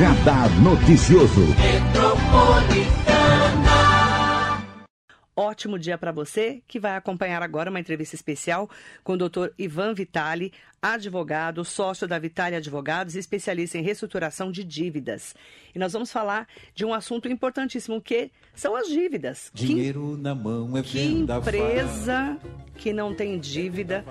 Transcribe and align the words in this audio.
Radar 0.00 0.48
Noticioso. 0.62 1.42
Ótimo 5.36 5.78
dia 5.78 5.98
para 5.98 6.10
você 6.10 6.62
que 6.66 6.80
vai 6.80 6.96
acompanhar 6.96 7.42
agora 7.42 7.68
uma 7.68 7.78
entrevista 7.78 8.14
especial 8.14 8.70
com 9.04 9.12
o 9.12 9.16
Dr. 9.18 9.48
Ivan 9.58 9.92
Vitali, 9.92 10.54
advogado, 10.80 11.62
sócio 11.66 12.08
da 12.08 12.18
Vitali 12.18 12.56
Advogados, 12.56 13.14
especialista 13.14 13.76
em 13.76 13.82
reestruturação 13.82 14.50
de 14.50 14.64
dívidas. 14.64 15.34
E 15.74 15.78
nós 15.78 15.92
vamos 15.92 16.10
falar 16.10 16.48
de 16.74 16.86
um 16.86 16.94
assunto 16.94 17.28
importantíssimo 17.28 18.00
que 18.00 18.30
são 18.54 18.74
as 18.74 18.88
dívidas. 18.88 19.50
Dinheiro 19.52 20.14
que, 20.16 20.22
na 20.22 20.34
mão 20.34 20.78
é 20.78 20.82
que 20.82 20.98
empresa 20.98 22.38
que 22.76 22.90
não 22.90 23.14
tem 23.14 23.38
dívida 23.38 24.02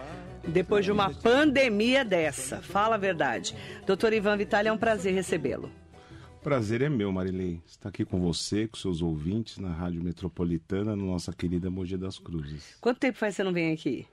depois 0.48 0.86
de 0.86 0.92
uma 0.92 1.14
pandemia 1.14 2.04
dessa? 2.06 2.62
Fala 2.62 2.96
a 2.96 2.98
verdade. 2.98 3.56
Doutor 3.86 4.14
Ivan 4.14 4.38
Vitali, 4.38 4.68
é 4.68 4.72
um 4.72 4.78
prazer 4.78 5.14
recebê-lo. 5.14 5.72
Prazer 6.42 6.82
é 6.82 6.88
meu, 6.90 7.12
Marilei, 7.12 7.62
estar 7.68 7.90
aqui 7.90 8.06
com 8.06 8.20
você, 8.22 8.66
com 8.66 8.78
seus 8.78 9.02
ouvintes 9.02 9.58
na 9.58 9.74
Rádio 9.74 10.02
Metropolitana, 10.02 10.96
na 10.96 11.04
nossa 11.04 11.34
querida 11.34 11.70
Mogi 11.70 11.98
das 11.98 12.18
Cruzes. 12.18 12.78
Quanto 12.80 12.98
tempo 12.98 13.18
faz 13.18 13.34
que 13.34 13.38
você 13.38 13.44
não 13.44 13.52
vem 13.52 13.74
aqui? 13.74 14.08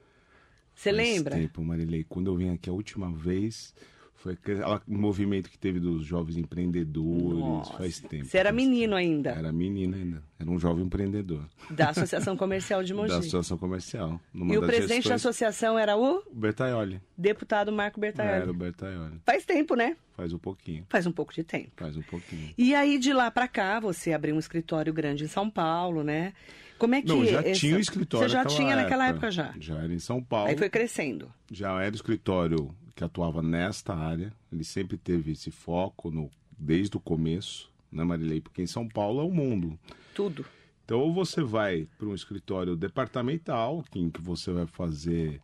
Você 0.74 0.90
faz 0.92 0.96
lembra? 0.96 1.36
tempo, 1.36 1.62
Marilei. 1.62 2.04
Quando 2.04 2.30
eu 2.30 2.36
vim 2.36 2.50
aqui 2.50 2.68
a 2.68 2.72
última 2.72 3.10
vez, 3.12 3.72
foi 4.16 4.32
aquele 4.32 4.60
movimento 4.86 5.50
que 5.50 5.58
teve 5.58 5.78
dos 5.78 6.04
jovens 6.04 6.36
empreendedores, 6.36 7.38
Nossa. 7.38 7.74
faz 7.74 8.00
tempo. 8.00 8.24
Você 8.24 8.38
era 8.38 8.50
menino 8.50 8.96
ainda? 8.96 9.30
Era 9.30 9.52
menino 9.52 9.94
ainda. 9.94 10.22
Era 10.38 10.50
um 10.50 10.58
jovem 10.58 10.84
empreendedor. 10.84 11.44
Da 11.70 11.90
Associação 11.90 12.36
Comercial 12.36 12.82
de 12.82 12.92
Mogi. 12.92 13.10
Da 13.10 13.18
Associação 13.18 13.58
Comercial. 13.58 14.20
e 14.34 14.56
o 14.56 14.60
presidente 14.62 15.04
gestões... 15.04 15.08
da 15.08 15.14
associação 15.14 15.78
era 15.78 15.96
o? 15.96 16.22
Bertaioli. 16.32 17.00
Deputado 17.16 17.70
Marco 17.70 18.00
Bertaioli. 18.00 18.42
Era 18.42 18.50
o 18.50 18.54
Bertaioli. 18.54 19.20
Faz 19.24 19.44
tempo, 19.44 19.74
né? 19.74 19.96
Faz 20.16 20.32
um 20.32 20.38
pouquinho. 20.38 20.86
Faz 20.88 21.06
um 21.06 21.12
pouco 21.12 21.32
de 21.32 21.44
tempo. 21.44 21.70
Faz 21.76 21.96
um 21.96 22.02
pouquinho. 22.02 22.50
E 22.56 22.74
aí, 22.74 22.98
de 22.98 23.12
lá 23.12 23.30
para 23.30 23.46
cá, 23.46 23.78
você 23.78 24.12
abriu 24.12 24.34
um 24.34 24.38
escritório 24.38 24.92
grande 24.92 25.24
em 25.24 25.28
São 25.28 25.48
Paulo, 25.48 26.02
né? 26.02 26.32
Como 26.78 26.94
é 26.94 27.02
que... 27.02 27.08
Não, 27.08 27.24
já 27.24 27.42
tinha 27.52 27.74
o 27.74 27.76
um 27.76 27.80
escritório 27.80 28.28
Você 28.28 28.32
já 28.32 28.44
tinha 28.44 28.72
época. 28.72 28.82
naquela 28.82 29.08
época 29.08 29.30
já? 29.30 29.54
Já 29.58 29.78
era 29.78 29.92
em 29.92 29.98
São 29.98 30.22
Paulo. 30.22 30.48
Aí 30.48 30.56
foi 30.56 30.68
crescendo. 30.68 31.30
Já 31.50 31.82
era 31.82 31.94
escritório 31.94 32.74
que 32.96 33.04
atuava 33.04 33.42
nesta 33.42 33.94
área. 33.94 34.32
Ele 34.50 34.64
sempre 34.64 34.96
teve 34.96 35.32
esse 35.32 35.50
foco 35.50 36.10
no, 36.10 36.30
desde 36.58 36.96
o 36.96 37.00
começo, 37.00 37.70
né, 37.92 38.02
Marilei? 38.02 38.40
Porque 38.40 38.62
em 38.62 38.66
São 38.66 38.88
Paulo 38.88 39.20
é 39.20 39.24
o 39.24 39.30
mundo. 39.30 39.78
Tudo. 40.14 40.44
Então, 40.84 41.00
ou 41.00 41.12
você 41.12 41.42
vai 41.42 41.86
para 41.98 42.08
um 42.08 42.14
escritório 42.14 42.74
departamental, 42.74 43.84
em 43.94 44.08
que 44.08 44.22
você 44.22 44.50
vai 44.50 44.66
fazer 44.66 45.42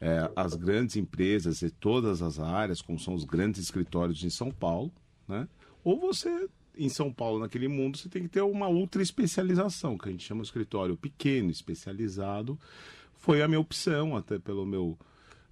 é, 0.00 0.30
as 0.36 0.54
grandes 0.54 0.96
empresas 0.96 1.62
e 1.62 1.70
todas 1.70 2.20
as 2.20 2.38
áreas, 2.38 2.82
como 2.82 2.98
são 2.98 3.14
os 3.14 3.24
grandes 3.24 3.62
escritórios 3.62 4.22
em 4.22 4.30
São 4.30 4.50
Paulo, 4.50 4.92
né? 5.26 5.48
Ou 5.82 5.98
você, 5.98 6.48
em 6.76 6.88
São 6.88 7.12
Paulo, 7.12 7.40
naquele 7.40 7.68
mundo, 7.68 7.96
você 7.96 8.08
tem 8.08 8.24
que 8.24 8.28
ter 8.28 8.42
uma 8.42 8.68
ultra 8.68 9.00
especialização, 9.00 9.96
que 9.96 10.08
a 10.08 10.12
gente 10.12 10.26
chama 10.26 10.42
de 10.42 10.48
escritório 10.48 10.96
pequeno, 10.96 11.50
especializado. 11.50 12.58
Foi 13.14 13.40
a 13.40 13.48
minha 13.48 13.60
opção, 13.60 14.16
até 14.16 14.38
pelo 14.38 14.66
meu 14.66 14.98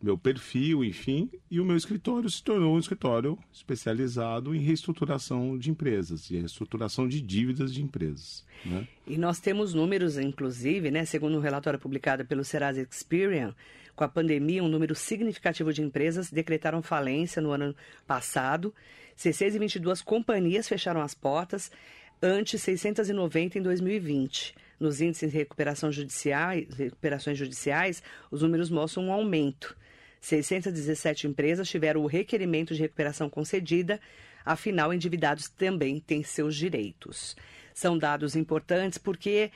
meu 0.02 0.16
perfil, 0.16 0.84
enfim, 0.84 1.30
e 1.50 1.60
o 1.60 1.64
meu 1.64 1.76
escritório 1.76 2.28
se 2.30 2.42
tornou 2.42 2.74
um 2.74 2.78
escritório 2.78 3.38
especializado 3.52 4.54
em 4.54 4.58
reestruturação 4.58 5.58
de 5.58 5.70
empresas 5.70 6.30
e 6.30 6.38
reestruturação 6.38 7.06
de 7.06 7.20
dívidas 7.20 7.72
de 7.72 7.82
empresas. 7.82 8.44
Né? 8.64 8.86
E 9.06 9.18
nós 9.18 9.40
temos 9.40 9.74
números, 9.74 10.18
inclusive, 10.18 10.90
né, 10.90 11.04
segundo 11.04 11.36
um 11.36 11.40
relatório 11.40 11.78
publicado 11.78 12.24
pelo 12.24 12.44
Serasa 12.44 12.80
Experian, 12.80 13.54
com 14.00 14.04
a 14.04 14.08
pandemia, 14.08 14.64
um 14.64 14.68
número 14.68 14.94
significativo 14.94 15.74
de 15.74 15.82
empresas 15.82 16.30
decretaram 16.30 16.80
falência 16.80 17.42
no 17.42 17.50
ano 17.50 17.76
passado. 18.06 18.74
622 19.14 20.00
companhias 20.00 20.66
fecharam 20.66 21.02
as 21.02 21.12
portas, 21.12 21.70
ante 22.22 22.58
690 22.58 23.58
em 23.58 23.62
2020. 23.62 24.54
Nos 24.80 25.02
índices 25.02 25.30
de 25.30 25.36
recuperação 25.36 25.92
judiciais, 25.92 26.66
recuperações 26.74 27.36
judiciais, 27.36 28.02
os 28.30 28.40
números 28.40 28.70
mostram 28.70 29.04
um 29.04 29.12
aumento. 29.12 29.76
617 30.20 31.26
empresas 31.26 31.68
tiveram 31.68 32.02
o 32.02 32.06
requerimento 32.06 32.74
de 32.74 32.80
recuperação 32.80 33.30
concedida, 33.30 34.00
afinal, 34.44 34.92
endividados 34.92 35.48
também 35.48 35.98
têm 35.98 36.22
seus 36.22 36.54
direitos. 36.54 37.36
São 37.72 37.96
dados 37.96 38.36
importantes 38.36 38.98
porque 38.98 39.50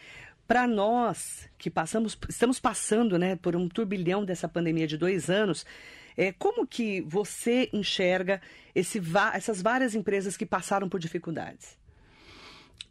para 0.46 0.66
nós 0.66 1.48
que 1.58 1.70
passamos, 1.70 2.18
estamos 2.28 2.60
passando 2.60 3.18
né, 3.18 3.36
por 3.36 3.56
um 3.56 3.68
turbilhão 3.68 4.24
dessa 4.24 4.48
pandemia 4.48 4.86
de 4.86 4.96
dois 4.96 5.30
anos, 5.30 5.64
é, 6.16 6.32
como 6.32 6.66
que 6.66 7.00
você 7.02 7.68
enxerga 7.72 8.40
esse, 8.74 9.00
essas 9.32 9.60
várias 9.60 9.94
empresas 9.94 10.36
que 10.36 10.46
passaram 10.46 10.88
por 10.88 11.00
dificuldades? 11.00 11.76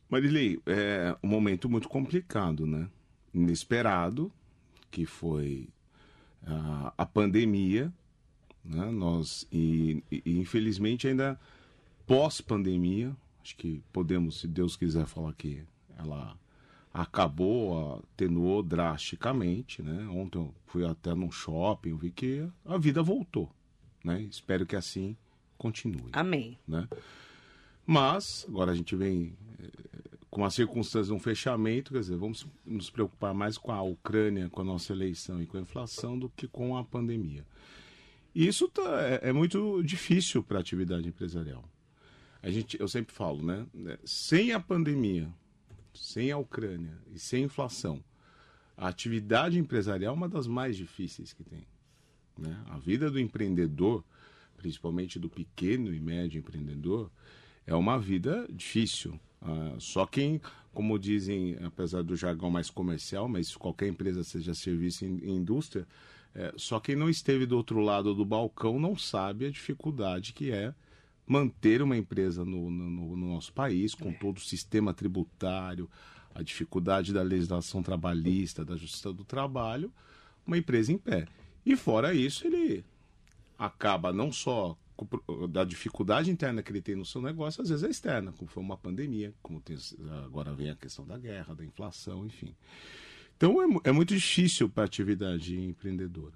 Marilei, 0.09 0.59
é 0.65 1.15
um 1.23 1.27
momento 1.27 1.69
muito 1.69 1.87
complicado, 1.87 2.67
né? 2.67 2.87
Inesperado, 3.33 4.31
que 4.91 5.05
foi 5.05 5.67
a, 6.45 6.93
a 6.97 7.05
pandemia, 7.05 7.91
né? 8.63 8.89
Nós, 8.91 9.47
e, 9.51 10.03
e 10.11 10.39
infelizmente 10.39 11.07
ainda 11.07 11.39
pós-pandemia, 12.05 13.15
acho 13.43 13.55
que 13.55 13.81
podemos, 13.91 14.39
se 14.39 14.47
Deus 14.47 14.75
quiser 14.75 15.05
falar 15.05 15.33
que 15.33 15.63
ela 15.97 16.37
acabou, 16.93 18.03
atenuou 18.13 18.61
drasticamente, 18.61 19.81
né? 19.81 20.07
Ontem 20.09 20.37
eu 20.37 20.53
fui 20.67 20.85
até 20.85 21.13
num 21.13 21.31
shopping, 21.31 21.95
vi 21.97 22.11
que 22.11 22.47
a 22.65 22.77
vida 22.77 23.01
voltou, 23.01 23.49
né? 24.03 24.21
Espero 24.21 24.65
que 24.65 24.75
assim 24.75 25.15
continue. 25.57 26.09
Amém. 26.11 26.57
Né? 26.67 26.87
Mas 27.85 28.45
agora 28.47 28.71
a 28.71 28.75
gente 28.75 28.95
vem 28.95 29.35
com 30.33 30.43
a 30.43 30.49
circunstância 30.49 31.09
de 31.09 31.13
um 31.13 31.19
fechamento, 31.19 31.93
quer 31.93 31.99
dizer, 31.99 32.17
vamos 32.17 32.47
nos 32.65 32.89
preocupar 32.89 33.35
mais 33.35 33.55
com 33.55 33.71
a 33.71 33.83
Ucrânia, 33.83 34.49
com 34.49 34.61
a 34.61 34.63
nossa 34.63 34.91
eleição 34.91 35.39
e 35.39 35.45
com 35.45 35.57
a 35.57 35.61
inflação 35.61 36.17
do 36.17 36.27
que 36.27 36.47
com 36.47 36.75
a 36.75 36.83
pandemia. 36.83 37.45
E 38.33 38.47
isso 38.47 38.67
tá, 38.67 38.81
é, 39.03 39.29
é 39.29 39.31
muito 39.31 39.83
difícil 39.83 40.41
para 40.41 40.57
a 40.57 40.61
atividade 40.61 41.07
empresarial. 41.07 41.63
A 42.41 42.49
gente, 42.49 42.79
eu 42.79 42.87
sempre 42.87 43.13
falo, 43.13 43.45
né? 43.45 43.67
Sem 44.03 44.53
a 44.53 44.59
pandemia, 44.59 45.31
sem 45.93 46.31
a 46.31 46.37
Ucrânia 46.39 46.97
e 47.13 47.19
sem 47.19 47.43
a 47.43 47.45
inflação, 47.45 48.03
a 48.75 48.87
atividade 48.87 49.59
empresarial 49.59 50.15
é 50.15 50.17
uma 50.17 50.27
das 50.27 50.47
mais 50.47 50.75
difíceis 50.75 51.31
que 51.31 51.43
tem. 51.43 51.67
Né? 52.39 52.59
A 52.71 52.79
vida 52.79 53.11
do 53.11 53.19
empreendedor, 53.19 54.03
principalmente 54.57 55.19
do 55.19 55.29
pequeno 55.29 55.93
e 55.93 55.99
médio 55.99 56.39
empreendedor, 56.39 57.11
é 57.67 57.75
uma 57.75 57.99
vida 57.99 58.47
difícil. 58.51 59.19
Uh, 59.43 59.79
só 59.79 60.05
quem, 60.05 60.41
como 60.73 60.97
dizem, 60.97 61.57
apesar 61.63 62.01
do 62.01 62.15
jargão 62.15 62.49
mais 62.49 62.69
comercial, 62.69 63.27
mas 63.27 63.55
qualquer 63.55 63.87
empresa, 63.87 64.23
seja 64.23 64.55
serviço 64.55 65.05
em, 65.05 65.19
em 65.23 65.35
indústria, 65.35 65.85
é, 66.33 66.51
só 66.57 66.79
quem 66.79 66.95
não 66.95 67.09
esteve 67.09 67.45
do 67.45 67.55
outro 67.55 67.79
lado 67.79 68.15
do 68.15 68.25
balcão 68.25 68.79
não 68.79 68.97
sabe 68.97 69.45
a 69.45 69.51
dificuldade 69.51 70.33
que 70.33 70.51
é 70.51 70.73
manter 71.27 71.81
uma 71.81 71.95
empresa 71.95 72.43
no, 72.43 72.69
no, 72.71 73.15
no 73.15 73.27
nosso 73.33 73.53
país, 73.53 73.93
com 73.93 74.11
todo 74.11 74.37
o 74.37 74.41
sistema 74.41 74.93
tributário, 74.93 75.89
a 76.33 76.41
dificuldade 76.41 77.13
da 77.13 77.21
legislação 77.21 77.83
trabalhista, 77.83 78.65
da 78.65 78.75
justiça 78.75 79.13
do 79.13 79.23
trabalho, 79.23 79.91
uma 80.45 80.57
empresa 80.57 80.91
em 80.91 80.97
pé. 80.97 81.27
E 81.65 81.75
fora 81.75 82.13
isso, 82.13 82.47
ele 82.47 82.83
acaba 83.57 84.11
não 84.11 84.31
só 84.31 84.77
da 85.49 85.63
dificuldade 85.63 86.29
interna 86.29 86.61
que 86.61 86.71
ele 86.71 86.81
tem 86.81 86.95
no 86.95 87.05
seu 87.05 87.21
negócio, 87.21 87.61
às 87.61 87.69
vezes 87.69 87.83
é 87.83 87.89
externa, 87.89 88.31
como 88.31 88.49
foi 88.49 88.61
uma 88.61 88.77
pandemia, 88.77 89.33
como 89.41 89.59
tem, 89.59 89.77
agora 90.25 90.53
vem 90.53 90.69
a 90.69 90.75
questão 90.75 91.05
da 91.05 91.17
guerra, 91.17 91.55
da 91.55 91.65
inflação, 91.65 92.25
enfim. 92.25 92.55
Então 93.35 93.61
é, 93.61 93.89
é 93.89 93.91
muito 93.91 94.15
difícil 94.15 94.69
para 94.69 94.83
a 94.83 94.85
atividade 94.85 95.59
empreendedora. 95.59 96.33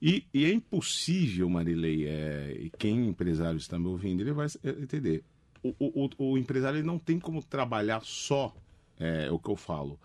E, 0.00 0.26
e, 0.32 0.44
é 0.44 0.52
impossível, 0.52 1.48
Marilei, 1.48 2.06
é, 2.06 2.56
e 2.58 2.70
quem 2.70 3.08
empresário 3.08 3.56
está 3.56 3.78
me 3.78 3.86
ouvindo, 3.86 4.20
ele 4.20 4.32
vai 4.32 4.46
entender. 4.64 5.24
O, 5.62 5.74
o, 5.78 6.10
o 6.18 6.38
empresário 6.38 6.84
não 6.84 6.98
tem 6.98 7.18
como 7.18 7.42
trabalhar 7.42 8.02
só 8.02 8.54
é, 8.98 9.30
o 9.30 9.38
que 9.38 9.48
eu 9.48 9.56
falo. 9.56 9.98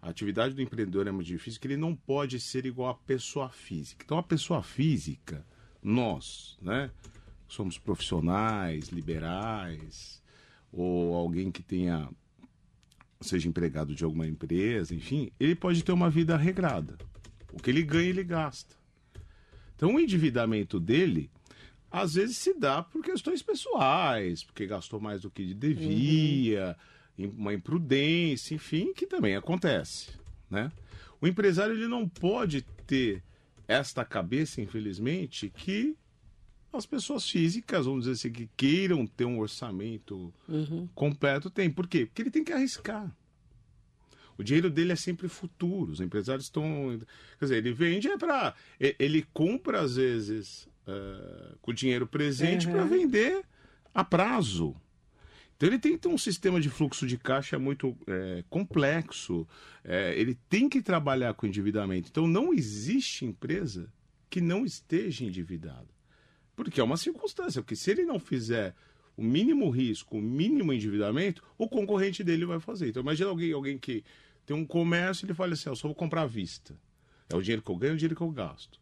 A 0.00 0.08
atividade 0.08 0.54
do 0.54 0.62
empreendedor 0.62 1.06
é 1.06 1.10
muito 1.10 1.26
difícil, 1.26 1.60
que 1.60 1.66
ele 1.66 1.76
não 1.76 1.94
pode 1.94 2.40
ser 2.40 2.64
igual 2.64 2.90
à 2.90 2.94
pessoa 2.94 3.48
física. 3.50 4.04
Então, 4.04 4.18
a 4.18 4.22
pessoa 4.22 4.62
física, 4.62 5.44
nós, 5.86 6.58
né? 6.60 6.90
Somos 7.48 7.78
profissionais, 7.78 8.88
liberais, 8.88 10.20
ou 10.72 11.14
alguém 11.14 11.52
que 11.52 11.62
tenha 11.62 12.08
seja 13.20 13.48
empregado 13.48 13.94
de 13.94 14.04
alguma 14.04 14.26
empresa, 14.26 14.94
enfim, 14.94 15.30
ele 15.40 15.54
pode 15.54 15.82
ter 15.82 15.92
uma 15.92 16.10
vida 16.10 16.36
regrada. 16.36 16.98
O 17.52 17.62
que 17.62 17.70
ele 17.70 17.82
ganha, 17.82 18.10
ele 18.10 18.22
gasta. 18.22 18.74
Então, 19.74 19.94
o 19.94 20.00
endividamento 20.00 20.78
dele, 20.78 21.30
às 21.90 22.14
vezes, 22.14 22.36
se 22.36 22.52
dá 22.52 22.82
por 22.82 23.02
questões 23.02 23.42
pessoais, 23.42 24.44
porque 24.44 24.66
gastou 24.66 25.00
mais 25.00 25.22
do 25.22 25.30
que 25.30 25.54
devia, 25.54 26.76
uhum. 27.16 27.32
uma 27.38 27.54
imprudência, 27.54 28.54
enfim, 28.54 28.92
que 28.92 29.06
também 29.06 29.34
acontece, 29.34 30.10
né? 30.50 30.70
O 31.20 31.26
empresário 31.26 31.74
ele 31.74 31.88
não 31.88 32.06
pode 32.06 32.62
ter 32.86 33.22
esta 33.68 34.04
cabeça, 34.04 34.60
infelizmente, 34.60 35.50
que 35.50 35.96
as 36.72 36.84
pessoas 36.86 37.28
físicas, 37.28 37.86
vamos 37.86 38.00
dizer 38.04 38.12
assim, 38.12 38.30
que 38.32 38.50
queiram 38.56 39.06
ter 39.06 39.24
um 39.24 39.38
orçamento 39.38 40.32
Uhum. 40.48 40.86
completo, 40.94 41.48
tem. 41.48 41.70
Por 41.70 41.86
quê? 41.86 42.04
Porque 42.06 42.22
ele 42.22 42.30
tem 42.30 42.44
que 42.44 42.52
arriscar. 42.52 43.10
O 44.38 44.42
dinheiro 44.44 44.68
dele 44.68 44.92
é 44.92 44.96
sempre 44.96 45.28
futuro. 45.28 45.92
Os 45.92 46.00
empresários 46.00 46.44
estão. 46.46 46.98
Quer 47.38 47.44
dizer, 47.46 47.56
ele 47.56 47.72
vende 47.72 48.08
é 48.08 48.18
para. 48.18 48.54
Ele 48.78 49.26
compra, 49.32 49.80
às 49.80 49.96
vezes, 49.96 50.68
eh, 50.86 51.54
com 51.62 51.72
dinheiro 51.72 52.06
presente 52.06 52.66
Uhum. 52.66 52.72
para 52.74 52.84
vender 52.84 53.42
a 53.94 54.04
prazo. 54.04 54.76
Então 55.56 55.68
ele 55.68 55.78
tem 55.78 55.96
ter 55.96 56.08
um 56.08 56.18
sistema 56.18 56.60
de 56.60 56.68
fluxo 56.68 57.06
de 57.06 57.16
caixa 57.16 57.58
muito 57.58 57.96
eh, 58.06 58.44
complexo. 58.50 59.48
Eh, 59.82 60.14
ele 60.18 60.34
tem 60.50 60.68
que 60.68 60.82
trabalhar 60.82 61.32
com 61.32 61.46
endividamento. 61.46 62.10
Então 62.10 62.26
não 62.26 62.52
existe 62.52 63.24
empresa 63.24 63.90
que 64.28 64.40
não 64.40 64.66
esteja 64.66 65.24
endividada. 65.24 65.88
Porque 66.54 66.80
é 66.80 66.84
uma 66.84 66.98
circunstância, 66.98 67.62
porque 67.62 67.76
se 67.76 67.90
ele 67.90 68.04
não 68.04 68.18
fizer 68.18 68.74
o 69.16 69.22
mínimo 69.22 69.70
risco, 69.70 70.18
o 70.18 70.22
mínimo 70.22 70.74
endividamento, 70.74 71.42
o 71.56 71.66
concorrente 71.66 72.22
dele 72.22 72.44
vai 72.44 72.60
fazer. 72.60 72.88
Então 72.88 73.02
imagina 73.02 73.30
alguém, 73.30 73.52
alguém 73.52 73.78
que 73.78 74.04
tem 74.44 74.54
um 74.54 74.64
comércio 74.64 75.24
e 75.24 75.26
ele 75.26 75.34
fala 75.34 75.54
assim, 75.54 75.70
eu 75.70 75.76
só 75.76 75.88
vou 75.88 75.94
comprar 75.94 76.22
à 76.22 76.26
vista. 76.26 76.78
É 77.30 77.34
o 77.34 77.40
dinheiro 77.40 77.62
que 77.62 77.70
eu 77.70 77.76
ganho, 77.76 77.92
é 77.92 77.94
o 77.94 77.96
dinheiro 77.96 78.14
que 78.14 78.22
eu 78.22 78.30
gasto. 78.30 78.78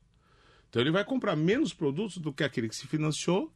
Então 0.68 0.82
ele 0.82 0.90
vai 0.90 1.04
comprar 1.04 1.36
menos 1.36 1.72
produtos 1.72 2.18
do 2.18 2.32
que 2.32 2.42
aquele 2.42 2.68
que 2.68 2.74
se 2.74 2.88
financiou, 2.88 3.52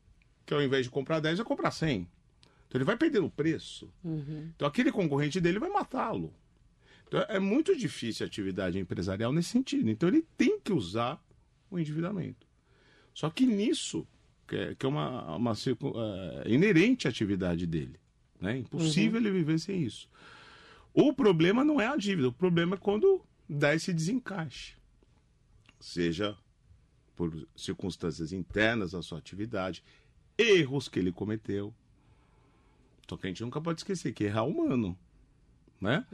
que 0.47 0.55
ao 0.55 0.63
invés 0.63 0.85
de 0.85 0.91
comprar 0.91 1.19
10, 1.19 1.39
vai 1.39 1.47
comprar 1.47 1.73
100. 1.73 2.09
Então 2.69 2.79
ele 2.79 2.85
vai 2.85 2.97
perder 2.97 3.21
no 3.21 3.31
preço. 3.31 3.91
Então 4.55 4.69
aquele 4.69 4.93
concorrente 4.93 5.41
dele 5.41 5.59
vai 5.59 5.71
matá-lo. 5.71 6.33
Então 7.07 7.21
é 7.29 7.39
muito 7.39 7.75
difícil 7.75 8.25
a 8.25 8.27
atividade 8.27 8.79
empresarial 8.79 9.33
nesse 9.33 9.49
sentido. 9.49 9.89
Então 9.89 10.09
ele 10.09 10.25
tem 10.37 10.61
que 10.61 10.73
usar 10.73 11.23
o 11.71 11.79
endividamento. 11.79 12.47
Só 13.15 13.31
que 13.31 13.47
nisso, 13.47 14.07
que 14.47 14.57
é, 14.57 14.75
que 14.75 14.87
é 14.87 14.89
uma, 14.89 15.37
uma 15.37 15.53
é, 15.53 16.53
inerente 16.53 17.09
à 17.09 17.11
atividade 17.11 17.67
dele. 17.67 17.99
Né? 18.41 18.59
Impossível 18.59 19.19
ele 19.21 19.31
viver 19.31 19.59
sem 19.59 19.83
isso. 19.83 20.09
O 20.93 21.13
problema 21.13 21.65
não 21.65 21.81
é 21.81 21.87
a 21.87 21.97
dívida, 21.97 22.29
o 22.29 22.33
problema 22.33 22.77
é 22.77 22.79
quando 22.79 23.25
dá 23.49 23.75
esse 23.75 23.93
desencaixe. 23.93 24.77
Seja 25.81 26.37
por 27.17 27.49
circunstâncias 27.57 28.33
internas 28.33 28.93
da 28.93 29.03
sua 29.03 29.19
atividade, 29.19 29.83
erros 30.37 30.89
que 30.89 30.99
ele 30.99 31.11
cometeu. 31.11 31.75
Só 33.09 33.17
que 33.17 33.27
a 33.27 33.31
gente 33.31 33.43
nunca 33.43 33.61
pode 33.61 33.81
esquecer 33.81 34.13
que 34.13 34.25
errar 34.25 34.41
é 34.41 34.43
humano. 34.43 34.99
Né? 35.81 36.05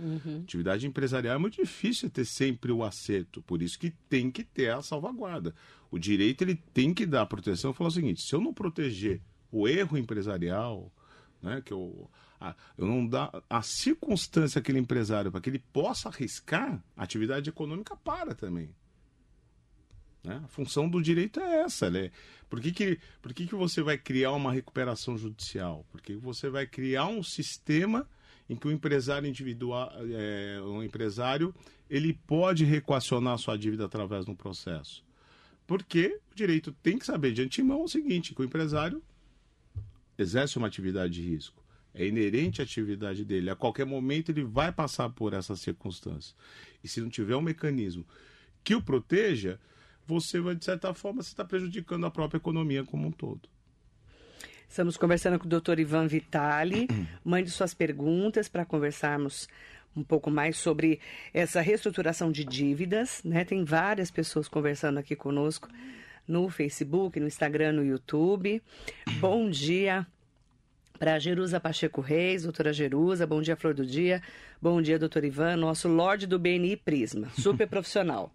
Atividade 0.42 0.86
empresarial 0.86 1.36
é 1.36 1.38
muito 1.38 1.56
difícil 1.56 2.10
ter 2.10 2.26
sempre 2.26 2.70
o 2.70 2.84
acerto, 2.84 3.40
por 3.42 3.62
isso 3.62 3.78
que 3.78 3.90
tem 4.10 4.30
que 4.30 4.44
ter 4.44 4.70
a 4.70 4.82
salvaguarda. 4.82 5.54
O 5.90 5.98
direito 5.98 6.42
ele 6.42 6.54
tem 6.54 6.92
que 6.92 7.06
dar 7.06 7.24
proteção 7.24 7.70
e 7.70 7.74
falar 7.74 7.88
o 7.88 7.92
seguinte: 7.92 8.20
se 8.22 8.34
eu 8.34 8.42
não 8.42 8.52
proteger 8.52 9.22
o 9.50 9.66
erro 9.66 9.96
empresarial, 9.96 10.92
né, 11.40 11.62
que 11.64 11.72
eu, 11.72 12.10
a, 12.38 12.54
eu 12.76 12.86
não 12.86 13.06
dar 13.06 13.42
a 13.48 13.62
circunstância 13.62 14.58
àquele 14.58 14.78
empresário 14.78 15.30
para 15.30 15.40
que 15.40 15.48
ele 15.48 15.64
possa 15.72 16.10
arriscar, 16.10 16.84
a 16.94 17.02
atividade 17.02 17.48
econômica 17.48 17.96
para 17.96 18.34
também. 18.34 18.68
Né? 20.24 20.40
A 20.42 20.48
função 20.48 20.88
do 20.88 21.02
direito 21.02 21.38
é 21.38 21.62
essa. 21.62 21.90
Né? 21.90 22.10
Por, 22.48 22.60
que, 22.60 22.72
que, 22.72 22.98
por 23.20 23.34
que, 23.34 23.46
que 23.46 23.54
você 23.54 23.82
vai 23.82 23.98
criar 23.98 24.32
uma 24.32 24.52
recuperação 24.52 25.18
judicial? 25.18 25.86
Porque 25.92 26.16
você 26.16 26.48
vai 26.48 26.66
criar 26.66 27.06
um 27.06 27.22
sistema 27.22 28.08
em 28.48 28.56
que 28.56 28.66
o 28.66 28.72
empresário 28.72 29.28
individual, 29.28 29.92
é, 30.12 30.60
um 30.62 30.82
empresário, 30.82 31.54
ele 31.88 32.12
pode 32.26 32.64
reequacionar 32.64 33.38
sua 33.38 33.56
dívida 33.56 33.84
através 33.84 34.24
de 34.24 34.30
um 34.30 34.34
processo. 34.34 35.04
Porque 35.66 36.20
o 36.30 36.34
direito 36.34 36.72
tem 36.72 36.98
que 36.98 37.06
saber 37.06 37.32
de 37.32 37.42
antemão 37.42 37.82
o 37.82 37.88
seguinte, 37.88 38.34
que 38.34 38.42
o 38.42 38.44
empresário 38.44 39.02
exerce 40.18 40.58
uma 40.58 40.66
atividade 40.66 41.14
de 41.14 41.22
risco. 41.22 41.62
É 41.94 42.06
inerente 42.06 42.60
à 42.60 42.64
atividade 42.64 43.24
dele. 43.24 43.50
A 43.50 43.56
qualquer 43.56 43.86
momento 43.86 44.30
ele 44.30 44.42
vai 44.42 44.72
passar 44.72 45.08
por 45.10 45.32
essas 45.32 45.60
circunstâncias. 45.60 46.34
E 46.82 46.88
se 46.88 47.00
não 47.00 47.08
tiver 47.08 47.36
um 47.36 47.42
mecanismo 47.42 48.04
que 48.62 48.74
o 48.74 48.82
proteja, 48.82 49.60
você 50.06 50.40
vai, 50.40 50.54
de 50.54 50.64
certa 50.64 50.92
forma, 50.94 51.22
você 51.22 51.30
está 51.30 51.44
prejudicando 51.44 52.06
a 52.06 52.10
própria 52.10 52.38
economia 52.38 52.84
como 52.84 53.08
um 53.08 53.12
todo. 53.12 53.48
Estamos 54.68 54.96
conversando 54.96 55.38
com 55.38 55.46
o 55.46 55.48
Dr. 55.48 55.78
Ivan 55.78 56.06
Vitali. 56.06 56.88
Mande 57.24 57.50
suas 57.50 57.74
perguntas 57.74 58.48
para 58.48 58.64
conversarmos 58.64 59.48
um 59.96 60.02
pouco 60.02 60.30
mais 60.30 60.56
sobre 60.56 61.00
essa 61.32 61.60
reestruturação 61.60 62.32
de 62.32 62.44
dívidas, 62.44 63.22
né? 63.24 63.44
Tem 63.44 63.64
várias 63.64 64.10
pessoas 64.10 64.48
conversando 64.48 64.98
aqui 64.98 65.14
conosco 65.14 65.68
no 66.26 66.48
Facebook, 66.48 67.20
no 67.20 67.26
Instagram, 67.26 67.72
no 67.72 67.84
YouTube. 67.84 68.60
Bom 69.20 69.48
dia 69.48 70.06
para 71.04 71.18
Jerusa 71.18 71.60
Pacheco 71.60 72.00
Reis, 72.00 72.44
doutora 72.44 72.72
Jerusa, 72.72 73.26
bom 73.26 73.42
dia, 73.42 73.54
Flor 73.56 73.74
do 73.74 73.84
Dia. 73.84 74.22
Bom 74.58 74.80
dia, 74.80 74.98
doutor 74.98 75.22
Ivan, 75.22 75.54
nosso 75.54 75.86
Lorde 75.86 76.26
do 76.26 76.38
BNI 76.38 76.78
Prisma, 76.78 77.28
super 77.38 77.68
profissional. 77.68 78.32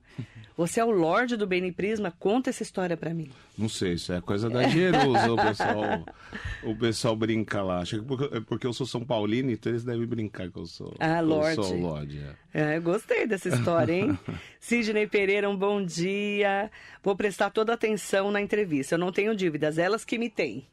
Você 0.55 0.79
é 0.79 0.85
o 0.85 0.91
Lorde 0.91 1.35
do 1.35 1.47
BNI 1.47 1.71
Prisma? 1.71 2.13
Conta 2.19 2.51
essa 2.51 2.61
história 2.61 2.95
para 2.95 3.11
mim. 3.11 3.31
Não 3.57 3.67
sei, 3.67 3.93
isso 3.93 4.13
é 4.13 4.21
coisa 4.21 4.51
da 4.51 4.67
Jerusa, 4.67 5.33
o 5.33 5.35
pessoal, 5.35 6.05
o 6.61 6.75
pessoal 6.75 7.15
brinca 7.15 7.63
lá. 7.63 7.79
Acho 7.79 8.01
que 8.01 8.05
porque, 8.05 8.37
é 8.37 8.39
porque 8.41 8.67
eu 8.67 8.73
sou 8.73 8.85
São 8.85 9.03
Paulino, 9.03 9.49
então 9.49 9.71
eles 9.71 9.83
devem 9.83 10.05
brincar 10.05 10.51
que 10.51 10.59
eu 10.59 10.67
sou, 10.67 10.93
Ah, 10.99 11.21
eu 11.21 11.25
Lorde. 11.25 11.55
sou 11.55 11.73
o 11.75 11.81
Lorde. 11.81 12.19
é. 12.53 12.73
É, 12.73 12.77
eu 12.77 12.83
gostei 12.83 13.25
dessa 13.25 13.49
história, 13.49 13.93
hein? 13.93 14.19
Sidney 14.61 15.07
Pereira, 15.07 15.49
um 15.49 15.57
bom 15.57 15.83
dia. 15.83 16.69
Vou 17.01 17.15
prestar 17.15 17.49
toda 17.49 17.71
a 17.71 17.75
atenção 17.75 18.29
na 18.29 18.39
entrevista. 18.39 18.93
Eu 18.93 18.99
não 18.99 19.11
tenho 19.11 19.35
dívidas, 19.35 19.79
elas 19.79 20.05
que 20.05 20.19
me 20.19 20.29
têm. 20.29 20.67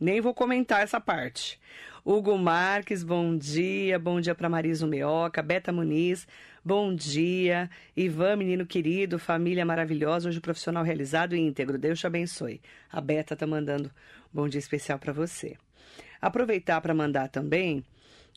Nem 0.00 0.20
vou 0.20 0.32
comentar 0.32 0.82
essa 0.82 1.00
parte. 1.00 1.58
Hugo 2.04 2.38
Marques, 2.38 3.02
bom 3.02 3.36
dia. 3.36 3.98
Bom 3.98 4.20
dia 4.20 4.34
para 4.34 4.48
Marisa 4.48 4.86
Meoca. 4.86 5.42
Beta 5.42 5.72
Muniz, 5.72 6.26
bom 6.64 6.94
dia. 6.94 7.68
Ivan, 7.96 8.36
menino 8.36 8.64
querido, 8.64 9.18
família 9.18 9.66
maravilhosa, 9.66 10.28
hoje 10.28 10.40
profissional 10.40 10.84
realizado 10.84 11.34
e 11.34 11.40
íntegro. 11.40 11.76
Deus 11.76 11.98
te 11.98 12.06
abençoe. 12.06 12.60
A 12.90 13.00
Beta 13.00 13.34
tá 13.34 13.46
mandando 13.46 13.88
um 13.88 13.90
bom 14.32 14.48
dia 14.48 14.60
especial 14.60 15.00
para 15.00 15.12
você. 15.12 15.56
Aproveitar 16.20 16.80
para 16.80 16.94
mandar 16.94 17.28
também 17.28 17.84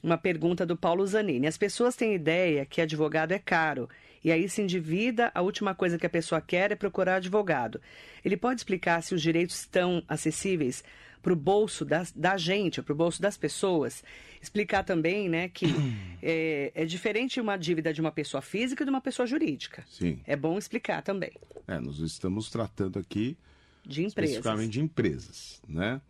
uma 0.04 0.18
pergunta 0.18 0.66
do 0.66 0.76
Paulo 0.76 1.06
Zanini. 1.06 1.46
As 1.46 1.60
pessoas 1.60 1.96
têm 1.96 2.16
ideia 2.16 2.66
que 2.66 2.82
advogado 2.82 3.34
é 3.34 3.40
caro 3.40 3.88
e 4.24 4.32
aí 4.32 4.48
se 4.48 4.62
endivida, 4.62 5.32
a 5.34 5.42
última 5.42 5.74
coisa 5.74 5.98
que 5.98 6.06
a 6.06 6.10
pessoa 6.10 6.42
quer 6.42 6.72
é 6.72 6.76
procurar 6.76 7.16
advogado. 7.16 7.82
Ele 8.24 8.38
pode 8.38 8.60
explicar 8.60 9.02
se 9.02 9.16
os 9.16 9.22
direitos 9.22 9.60
estão 9.62 10.04
acessíveis 10.08 10.84
para 11.22 11.34
o 11.34 11.36
bolso 11.36 11.86
das, 11.86 12.12
da 12.12 12.36
gente, 12.36 12.82
para 12.82 12.94
o 12.94 12.96
bolso 12.96 13.22
das 13.22 13.38
pessoas? 13.38 14.04
Explicar 14.42 14.84
também 14.84 15.30
né, 15.30 15.50
que 15.50 15.66
é, 16.22 16.72
é 16.74 16.86
diferente 16.86 17.40
uma 17.40 17.58
dívida 17.58 17.94
de 17.94 18.02
uma 18.02 18.12
pessoa 18.12 18.42
física 18.42 18.84
e 18.84 18.86
de 18.86 18.90
uma 18.90 19.02
pessoa 19.02 19.26
jurídica. 19.26 19.84
Sim. 19.88 20.20
É 20.26 20.36
bom 20.36 20.58
explicar 20.58 21.02
também. 21.02 21.32
É, 21.68 21.80
nós 21.80 22.00
estamos 22.00 22.50
tratando 22.50 22.98
aqui 22.98 23.38
De 23.86 24.04
empresas. 24.04 24.38
especificamente 24.38 24.72
de 24.72 24.82
empresas, 24.82 25.62
né? 25.68 26.02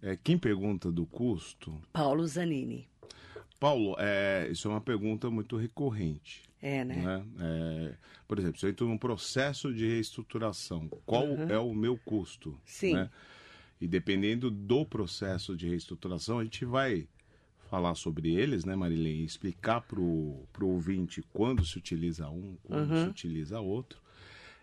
É, 0.00 0.16
quem 0.22 0.38
pergunta 0.38 0.92
do 0.92 1.04
custo, 1.04 1.76
Paulo 1.92 2.24
Zanini. 2.26 2.86
Paulo, 3.58 3.96
é, 3.98 4.48
isso 4.48 4.68
é 4.68 4.70
uma 4.70 4.80
pergunta 4.80 5.28
muito 5.28 5.56
recorrente. 5.56 6.47
É, 6.60 6.84
né? 6.84 6.96
né? 6.96 7.24
É, 7.40 7.94
por 8.26 8.38
exemplo, 8.38 8.58
se 8.58 8.66
eu 8.66 8.70
entro 8.70 8.86
num 8.86 8.98
processo 8.98 9.72
de 9.72 9.86
reestruturação, 9.86 10.88
qual 11.06 11.26
é 11.48 11.58
o 11.58 11.72
meu 11.72 11.96
custo? 12.04 12.58
Sim. 12.64 12.94
né? 12.94 13.10
E 13.80 13.86
dependendo 13.86 14.50
do 14.50 14.84
processo 14.84 15.56
de 15.56 15.68
reestruturação, 15.68 16.40
a 16.40 16.44
gente 16.44 16.64
vai 16.64 17.06
falar 17.70 17.94
sobre 17.94 18.34
eles, 18.34 18.64
né, 18.64 18.74
Marilene? 18.74 19.24
Explicar 19.24 19.82
para 19.82 20.00
o 20.00 20.46
ouvinte 20.60 21.22
quando 21.32 21.64
se 21.64 21.78
utiliza 21.78 22.28
um, 22.28 22.56
quando 22.64 22.88
se 23.04 23.08
utiliza 23.08 23.60
outro. 23.60 24.00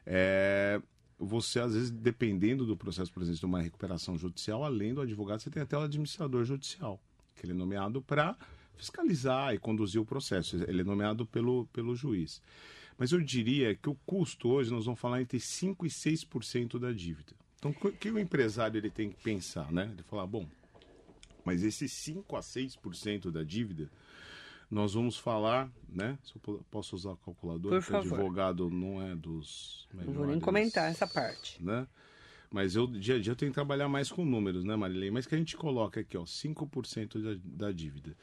É, 0.05 0.81
você, 1.17 1.59
às 1.59 1.73
vezes, 1.73 1.91
dependendo 1.91 2.65
do 2.65 2.75
processo, 2.75 3.11
por 3.11 3.21
exemplo, 3.21 3.39
de 3.39 3.45
uma 3.45 3.61
recuperação 3.61 4.17
judicial, 4.17 4.63
além 4.63 4.93
do 4.93 5.01
advogado, 5.01 5.39
você 5.39 5.49
tem 5.49 5.63
até 5.63 5.77
o 5.77 5.81
administrador 5.81 6.43
judicial, 6.43 6.99
que 7.35 7.45
ele 7.45 7.53
é 7.53 7.55
nomeado 7.55 8.01
para 8.01 8.35
fiscalizar 8.77 9.53
e 9.53 9.57
conduzir 9.59 9.99
o 10.01 10.05
processo. 10.05 10.55
Ele 10.67 10.81
é 10.81 10.83
nomeado 10.83 11.25
pelo, 11.25 11.65
pelo 11.67 11.95
juiz. 11.95 12.41
Mas 12.97 13.11
eu 13.11 13.19
diria 13.21 13.75
que 13.75 13.89
o 13.89 13.95
custo 14.05 14.47
hoje, 14.49 14.71
nós 14.71 14.85
vamos 14.85 14.99
falar 14.99 15.21
entre 15.21 15.37
5% 15.37 15.85
e 15.85 15.89
6% 15.89 16.79
da 16.79 16.91
dívida. 16.91 17.33
Então, 17.57 17.71
o 17.71 17.91
que 17.91 18.09
o 18.09 18.19
empresário 18.19 18.77
ele 18.77 18.89
tem 18.89 19.09
que 19.09 19.21
pensar, 19.21 19.71
né? 19.71 19.89
Ele 19.91 20.03
falar, 20.03 20.25
bom, 20.27 20.47
mas 21.43 21.63
esses 21.63 21.91
5 21.91 22.35
a 22.35 22.41
6% 22.41 23.31
da 23.31 23.43
dívida, 23.43 23.89
nós 24.71 24.93
vamos 24.93 25.17
falar, 25.17 25.69
né? 25.89 26.17
Se 26.23 26.35
eu 26.35 26.41
po- 26.41 26.65
posso 26.71 26.95
usar 26.95 27.13
a 27.13 27.17
calculadora, 27.17 27.75
Por 27.75 27.83
favor. 27.83 28.13
advogado 28.13 28.69
não 28.69 29.01
é 29.01 29.15
dos 29.15 29.87
Não 29.93 30.03
vou 30.05 30.13
nem 30.13 30.21
melhores, 30.21 30.43
comentar 30.43 30.89
essa 30.89 31.05
parte. 31.07 31.61
Né? 31.63 31.85
Mas 32.51 32.75
eu, 32.75 32.87
dia 32.87 33.15
a 33.15 33.19
dia, 33.19 33.31
eu 33.31 33.35
tenho 33.35 33.51
que 33.51 33.55
trabalhar 33.55 33.89
mais 33.89 34.09
com 34.11 34.23
números, 34.23 34.63
né, 34.63 34.75
Marilene? 34.75 35.11
Mas 35.11 35.25
que 35.27 35.35
a 35.35 35.37
gente 35.37 35.57
coloca 35.57 35.99
aqui, 35.99 36.15
ó, 36.17 36.23
5% 36.23 37.21
da, 37.21 37.67
da 37.67 37.71
dívida. 37.71 38.15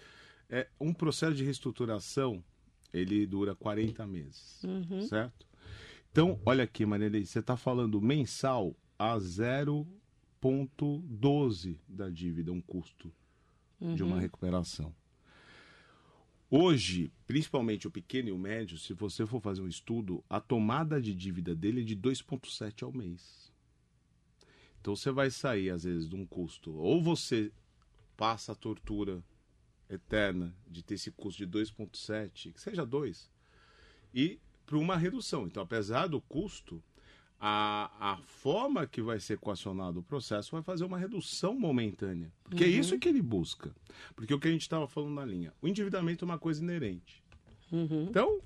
É, 0.54 0.68
um 0.78 0.92
processo 0.92 1.34
de 1.34 1.44
reestruturação, 1.44 2.44
ele 2.92 3.26
dura 3.26 3.54
40 3.54 4.06
meses, 4.06 4.60
certo? 5.08 5.48
Então, 6.10 6.38
olha 6.44 6.64
aqui, 6.64 6.84
Marilene, 6.84 7.24
você 7.24 7.38
está 7.38 7.56
falando 7.56 7.98
mensal 8.02 8.76
a 8.98 9.16
0,12 9.16 11.78
da 11.88 12.10
dívida, 12.10 12.52
um 12.52 12.60
custo 12.60 13.10
uhum. 13.80 13.94
de 13.94 14.02
uma 14.02 14.20
recuperação. 14.20 14.94
Hoje, 16.50 17.10
principalmente 17.26 17.88
o 17.88 17.90
pequeno 17.90 18.28
e 18.28 18.32
o 18.32 18.36
médio, 18.36 18.76
se 18.76 18.92
você 18.92 19.24
for 19.24 19.40
fazer 19.40 19.62
um 19.62 19.68
estudo, 19.68 20.22
a 20.28 20.38
tomada 20.38 21.00
de 21.00 21.14
dívida 21.14 21.54
dele 21.54 21.80
é 21.80 21.84
de 21.84 21.96
2,7 21.96 22.82
ao 22.82 22.92
mês. 22.92 23.50
Então 24.82 24.94
você 24.94 25.10
vai 25.10 25.30
sair, 25.30 25.70
às 25.70 25.84
vezes, 25.84 26.10
de 26.10 26.14
um 26.14 26.26
custo. 26.26 26.74
Ou 26.74 27.02
você 27.02 27.50
passa 28.18 28.52
a 28.52 28.54
tortura 28.54 29.24
eterna 29.88 30.54
de 30.66 30.82
ter 30.82 30.94
esse 30.94 31.10
custo 31.10 31.46
de 31.46 31.58
2,7, 31.58 32.52
que 32.52 32.60
seja 32.60 32.84
2, 32.84 33.30
e 34.14 34.40
para 34.64 34.78
uma 34.78 34.96
redução. 34.96 35.46
Então, 35.46 35.62
apesar 35.62 36.06
do 36.06 36.20
custo, 36.20 36.82
a, 37.38 37.90
a 37.98 38.16
forma 38.18 38.86
que 38.86 39.02
vai 39.02 39.18
ser 39.18 39.34
equacionado 39.34 40.00
o 40.00 40.02
processo 40.02 40.52
vai 40.52 40.62
fazer 40.62 40.84
uma 40.84 40.98
redução 40.98 41.58
momentânea. 41.58 42.32
Porque 42.44 42.62
é 42.62 42.66
uhum. 42.68 42.72
é 42.72 42.76
isso 42.76 42.98
que 42.98 43.08
ele 43.08 43.20
busca. 43.20 43.74
Porque 44.14 44.32
o 44.32 44.38
que 44.38 44.48
a 44.48 44.50
gente 44.52 44.62
estava 44.62 44.86
falando 44.86 45.14
na 45.14 45.24
linha, 45.24 45.52
o 45.60 45.66
endividamento 45.66 46.24
é 46.24 46.26
uma 46.26 46.38
coisa 46.38 46.62
inerente. 46.62 47.22
Uhum. 47.72 48.04
Então, 48.04 48.40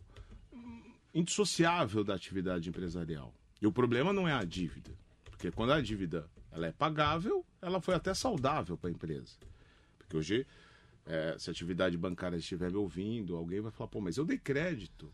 indissociável 1.12 2.02
da 2.02 2.14
atividade 2.14 2.68
empresarial. 2.68 3.34
E 3.60 3.66
o 3.66 3.72
problema 3.72 4.12
não 4.12 4.26
é 4.26 4.32
a 4.32 4.44
dívida. 4.44 4.90
Porque 5.24 5.50
quando 5.50 5.72
a 5.72 5.80
dívida 5.80 6.28
ela 6.50 6.66
é 6.66 6.72
pagável, 6.72 7.44
ela 7.60 7.80
foi 7.80 7.94
até 7.94 8.14
saudável 8.14 8.78
para 8.78 8.88
a 8.88 8.92
empresa. 8.92 9.36
Porque 9.98 10.16
hoje, 10.16 10.46
é, 11.06 11.36
se 11.38 11.48
a 11.48 11.52
atividade 11.52 11.96
bancária 11.96 12.36
estiver 12.36 12.70
me 12.70 12.76
ouvindo, 12.76 13.36
alguém 13.36 13.60
vai 13.60 13.70
falar, 13.70 13.88
pô, 13.88 14.00
mas 14.00 14.16
eu 14.16 14.24
dei 14.24 14.38
crédito. 14.38 15.12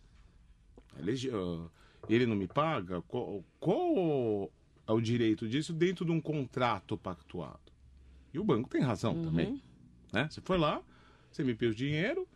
Ele 2.09 2.27
não 2.27 2.35
me 2.35 2.49
paga? 2.49 3.03
Qual, 3.03 3.45
qual 3.61 4.51
é 4.87 4.93
o 4.93 5.01
direito 5.01 5.49
disso 5.49 5.73
dentro 5.73 6.05
de 6.05 6.11
um 6.11 6.21
contrato 6.21 6.97
pactuado? 6.97 7.73
E 8.33 8.39
o 8.39 8.45
banco 8.45 8.69
tem 8.69 8.81
razão 8.81 9.15
uhum. 9.15 9.23
também. 9.23 9.63
Né? 10.13 10.29
Você 10.31 10.41
foi 10.41 10.59
lá, 10.59 10.83
você 11.31 11.45
me 11.45 11.55
pediu 11.55 11.75
dinheiro, 11.75 12.27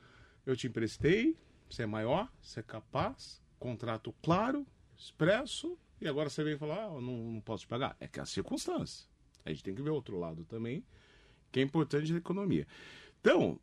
eu 0.44 0.56
te 0.56 0.66
emprestei, 0.66 1.36
você 1.68 1.82
é 1.82 1.86
maior, 1.86 2.30
você 2.40 2.60
é 2.60 2.62
capaz, 2.62 3.42
contrato 3.58 4.14
claro, 4.22 4.66
expresso, 4.96 5.76
e 6.00 6.06
agora 6.06 6.28
você 6.28 6.44
vem 6.44 6.58
falar, 6.58 6.84
ah, 6.84 7.00
não, 7.00 7.32
não 7.32 7.40
posso 7.40 7.64
te 7.64 7.68
pagar. 7.68 7.96
É 7.98 8.06
que 8.06 8.18
é 8.18 8.22
a 8.22 8.26
circunstância. 8.26 9.08
A 9.44 9.50
gente 9.50 9.62
tem 9.62 9.74
que 9.74 9.82
ver 9.82 9.90
o 9.90 9.94
outro 9.94 10.18
lado 10.18 10.44
também, 10.44 10.84
que 11.50 11.60
é 11.60 11.62
importante 11.62 12.12
na 12.12 12.18
economia. 12.18 12.66
Então, 13.20 13.58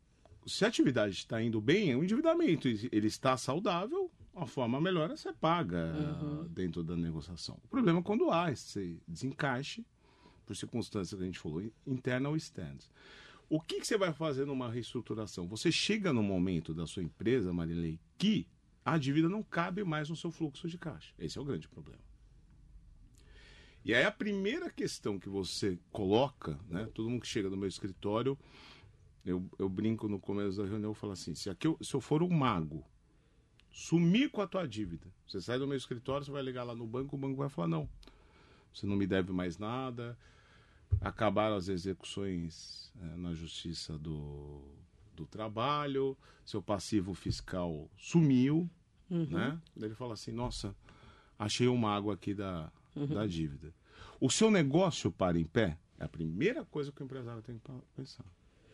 se 0.46 0.64
a 0.64 0.68
atividade 0.68 1.14
está 1.14 1.42
indo 1.42 1.60
bem, 1.60 1.94
o 1.96 2.04
endividamento 2.04 2.68
ele 2.68 3.06
está 3.06 3.36
saudável, 3.36 4.10
a 4.34 4.46
forma 4.46 4.80
melhor 4.80 5.10
é 5.10 5.16
você 5.16 5.32
paga 5.32 5.94
uhum. 5.94 6.46
dentro 6.48 6.82
da 6.82 6.96
negociação. 6.96 7.58
O 7.64 7.68
problema 7.68 8.00
é 8.00 8.02
quando 8.02 8.30
há 8.30 8.50
esse 8.50 9.00
desencaixe, 9.06 9.84
por 10.44 10.54
circunstâncias 10.54 11.16
que 11.16 11.22
a 11.22 11.26
gente 11.26 11.38
falou, 11.38 11.62
interna 11.86 12.28
ou 12.28 12.36
externa. 12.36 12.78
O 13.48 13.60
que, 13.60 13.80
que, 13.80 13.86
você 13.86 13.96
vai 13.96 14.12
fazer 14.12 14.44
numa 14.46 14.70
reestruturação? 14.70 15.46
Você 15.48 15.70
chega 15.70 16.12
no 16.12 16.22
momento 16.22 16.74
da 16.74 16.86
sua 16.86 17.02
empresa, 17.02 17.52
Marilei, 17.52 17.98
que 18.18 18.46
a 18.84 18.98
dívida 18.98 19.28
não 19.28 19.42
cabe 19.42 19.84
mais 19.84 20.08
no 20.08 20.16
seu 20.16 20.30
fluxo 20.30 20.68
de 20.68 20.76
caixa. 20.76 21.14
Esse 21.18 21.38
é 21.38 21.40
o 21.40 21.44
grande 21.44 21.68
problema. 21.68 22.00
E 23.84 23.94
aí 23.94 24.04
a 24.04 24.10
primeira 24.10 24.70
questão 24.70 25.18
que 25.18 25.28
você 25.28 25.78
coloca, 25.92 26.58
né? 26.68 26.88
Todo 26.94 27.08
mundo 27.08 27.20
que 27.20 27.26
chega 27.26 27.50
no 27.50 27.56
meu 27.56 27.68
escritório, 27.68 28.38
eu, 29.24 29.48
eu 29.58 29.68
brinco 29.68 30.08
no 30.08 30.18
começo 30.18 30.58
da 30.58 30.68
reunião, 30.68 30.90
eu 30.90 30.94
falo 30.94 31.12
assim, 31.12 31.34
se, 31.34 31.48
aqui 31.48 31.66
eu, 31.66 31.78
se 31.80 31.94
eu 31.94 32.00
for 32.00 32.22
um 32.22 32.30
mago, 32.30 32.84
sumir 33.70 34.30
com 34.30 34.40
a 34.40 34.46
tua 34.46 34.66
dívida, 34.66 35.06
você 35.26 35.40
sai 35.40 35.58
do 35.58 35.66
meu 35.66 35.76
escritório, 35.76 36.24
você 36.24 36.30
vai 36.30 36.42
ligar 36.42 36.64
lá 36.64 36.74
no 36.74 36.86
banco, 36.86 37.16
o 37.16 37.18
banco 37.18 37.36
vai 37.36 37.48
falar, 37.48 37.68
não, 37.68 37.88
você 38.72 38.86
não 38.86 38.96
me 38.96 39.06
deve 39.06 39.32
mais 39.32 39.58
nada, 39.58 40.16
acabaram 41.00 41.56
as 41.56 41.68
execuções 41.68 42.92
é, 43.00 43.16
na 43.16 43.34
justiça 43.34 43.98
do, 43.98 44.62
do 45.16 45.26
trabalho, 45.26 46.16
seu 46.44 46.62
passivo 46.62 47.14
fiscal 47.14 47.90
sumiu, 47.96 48.68
uhum. 49.10 49.26
né? 49.30 49.60
Ele 49.76 49.94
fala 49.94 50.14
assim, 50.14 50.32
nossa, 50.32 50.76
achei 51.38 51.66
uma 51.66 51.94
água 51.94 52.14
aqui 52.14 52.34
da, 52.34 52.70
uhum. 52.94 53.06
da 53.06 53.26
dívida. 53.26 53.74
O 54.20 54.30
seu 54.30 54.50
negócio 54.50 55.10
para 55.10 55.38
em 55.38 55.44
pé 55.44 55.78
é 55.98 56.04
a 56.04 56.08
primeira 56.08 56.64
coisa 56.64 56.92
que 56.92 57.02
o 57.02 57.04
empresário 57.04 57.42
tem 57.42 57.58
que 57.58 57.70
pensar. 57.96 58.24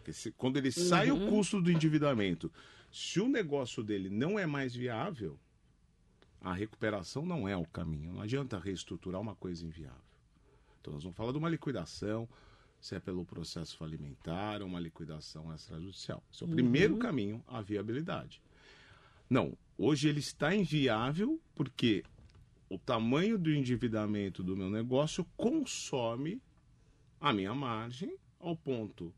Porque 0.01 0.15
se, 0.15 0.33
quando 0.33 0.57
ele 0.57 0.69
uhum. 0.69 0.89
sai 0.89 1.11
o 1.11 1.15
uhum. 1.15 1.29
custo 1.29 1.61
do 1.61 1.71
endividamento, 1.71 2.51
se 2.91 3.21
o 3.21 3.29
negócio 3.29 3.83
dele 3.83 4.09
não 4.09 4.39
é 4.39 4.47
mais 4.47 4.75
viável, 4.75 5.39
a 6.41 6.55
recuperação 6.55 7.27
não 7.27 7.47
é 7.47 7.55
o 7.55 7.67
caminho. 7.67 8.15
Não 8.15 8.23
adianta 8.23 8.59
reestruturar 8.59 9.21
uma 9.21 9.35
coisa 9.35 9.65
inviável. 9.65 10.01
Então 10.81 10.95
nós 10.95 11.03
vamos 11.03 11.17
falar 11.17 11.33
de 11.33 11.39
uma 11.39 11.51
liquidação, 11.51 12.27
se 12.81 12.95
é 12.95 13.01
pelo 13.01 13.27
processo 13.27 13.77
falimentar 13.77 14.63
ou 14.63 14.69
uma 14.69 14.81
liquidação 14.81 15.55
extrajudicial. 15.55 16.25
Esse 16.33 16.43
é 16.43 16.47
o 16.47 16.49
uhum. 16.49 16.55
primeiro 16.55 16.97
caminho, 16.97 17.45
a 17.47 17.61
viabilidade. 17.61 18.41
Não, 19.29 19.55
hoje 19.77 20.09
ele 20.09 20.21
está 20.21 20.55
inviável 20.55 21.39
porque 21.55 22.03
o 22.71 22.79
tamanho 22.79 23.39
do 23.39 23.53
endividamento 23.53 24.43
do 24.43 24.57
meu 24.57 24.71
negócio 24.71 25.27
consome 25.37 26.41
a 27.21 27.35
minha 27.35 27.55
margem 27.55 28.17
ao 28.39 28.57
ponto 28.57 29.13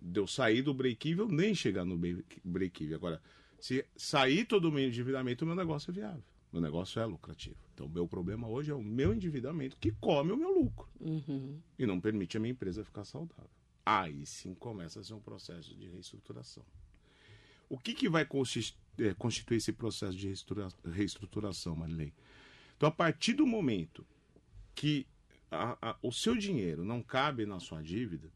de 0.00 0.18
eu 0.18 0.26
sair 0.26 0.62
do 0.62 0.72
break-even 0.72 1.28
nem 1.28 1.54
chegar 1.54 1.84
no 1.84 1.98
break-even. 2.44 2.94
Agora, 2.94 3.20
se 3.58 3.84
sair 3.96 4.44
todo 4.44 4.66
o 4.66 4.72
meu 4.72 4.86
endividamento, 4.86 5.44
o 5.44 5.46
meu 5.46 5.56
negócio 5.56 5.90
é 5.90 5.94
viável. 5.94 6.24
Meu 6.52 6.60
negócio 6.60 7.00
é 7.00 7.04
lucrativo. 7.04 7.56
Então, 7.74 7.86
o 7.86 7.90
meu 7.90 8.08
problema 8.08 8.48
hoje 8.48 8.70
é 8.70 8.74
o 8.74 8.82
meu 8.82 9.14
endividamento 9.14 9.76
que 9.76 9.92
come 9.92 10.32
o 10.32 10.36
meu 10.36 10.50
lucro 10.50 10.88
uhum. 11.00 11.60
e 11.78 11.86
não 11.86 12.00
permite 12.00 12.36
a 12.36 12.40
minha 12.40 12.52
empresa 12.52 12.84
ficar 12.84 13.04
saudável. 13.04 13.50
Aí 13.86 14.26
sim 14.26 14.54
começa 14.54 15.00
a 15.00 15.04
ser 15.04 15.14
um 15.14 15.20
processo 15.20 15.74
de 15.74 15.88
reestruturação. 15.88 16.64
O 17.68 17.78
que, 17.78 17.94
que 17.94 18.08
vai 18.08 18.22
é, 18.22 19.14
constituir 19.14 19.58
esse 19.58 19.72
processo 19.72 20.16
de 20.16 20.34
reestruturação, 20.84 21.76
Marilei? 21.76 22.12
Então, 22.76 22.88
a 22.88 22.92
partir 22.92 23.34
do 23.34 23.46
momento 23.46 24.04
que 24.74 25.06
a, 25.50 25.90
a, 25.90 25.96
o 26.02 26.10
seu 26.10 26.36
dinheiro 26.36 26.84
não 26.84 27.02
cabe 27.02 27.46
na 27.46 27.60
sua 27.60 27.82
dívida, 27.82 28.28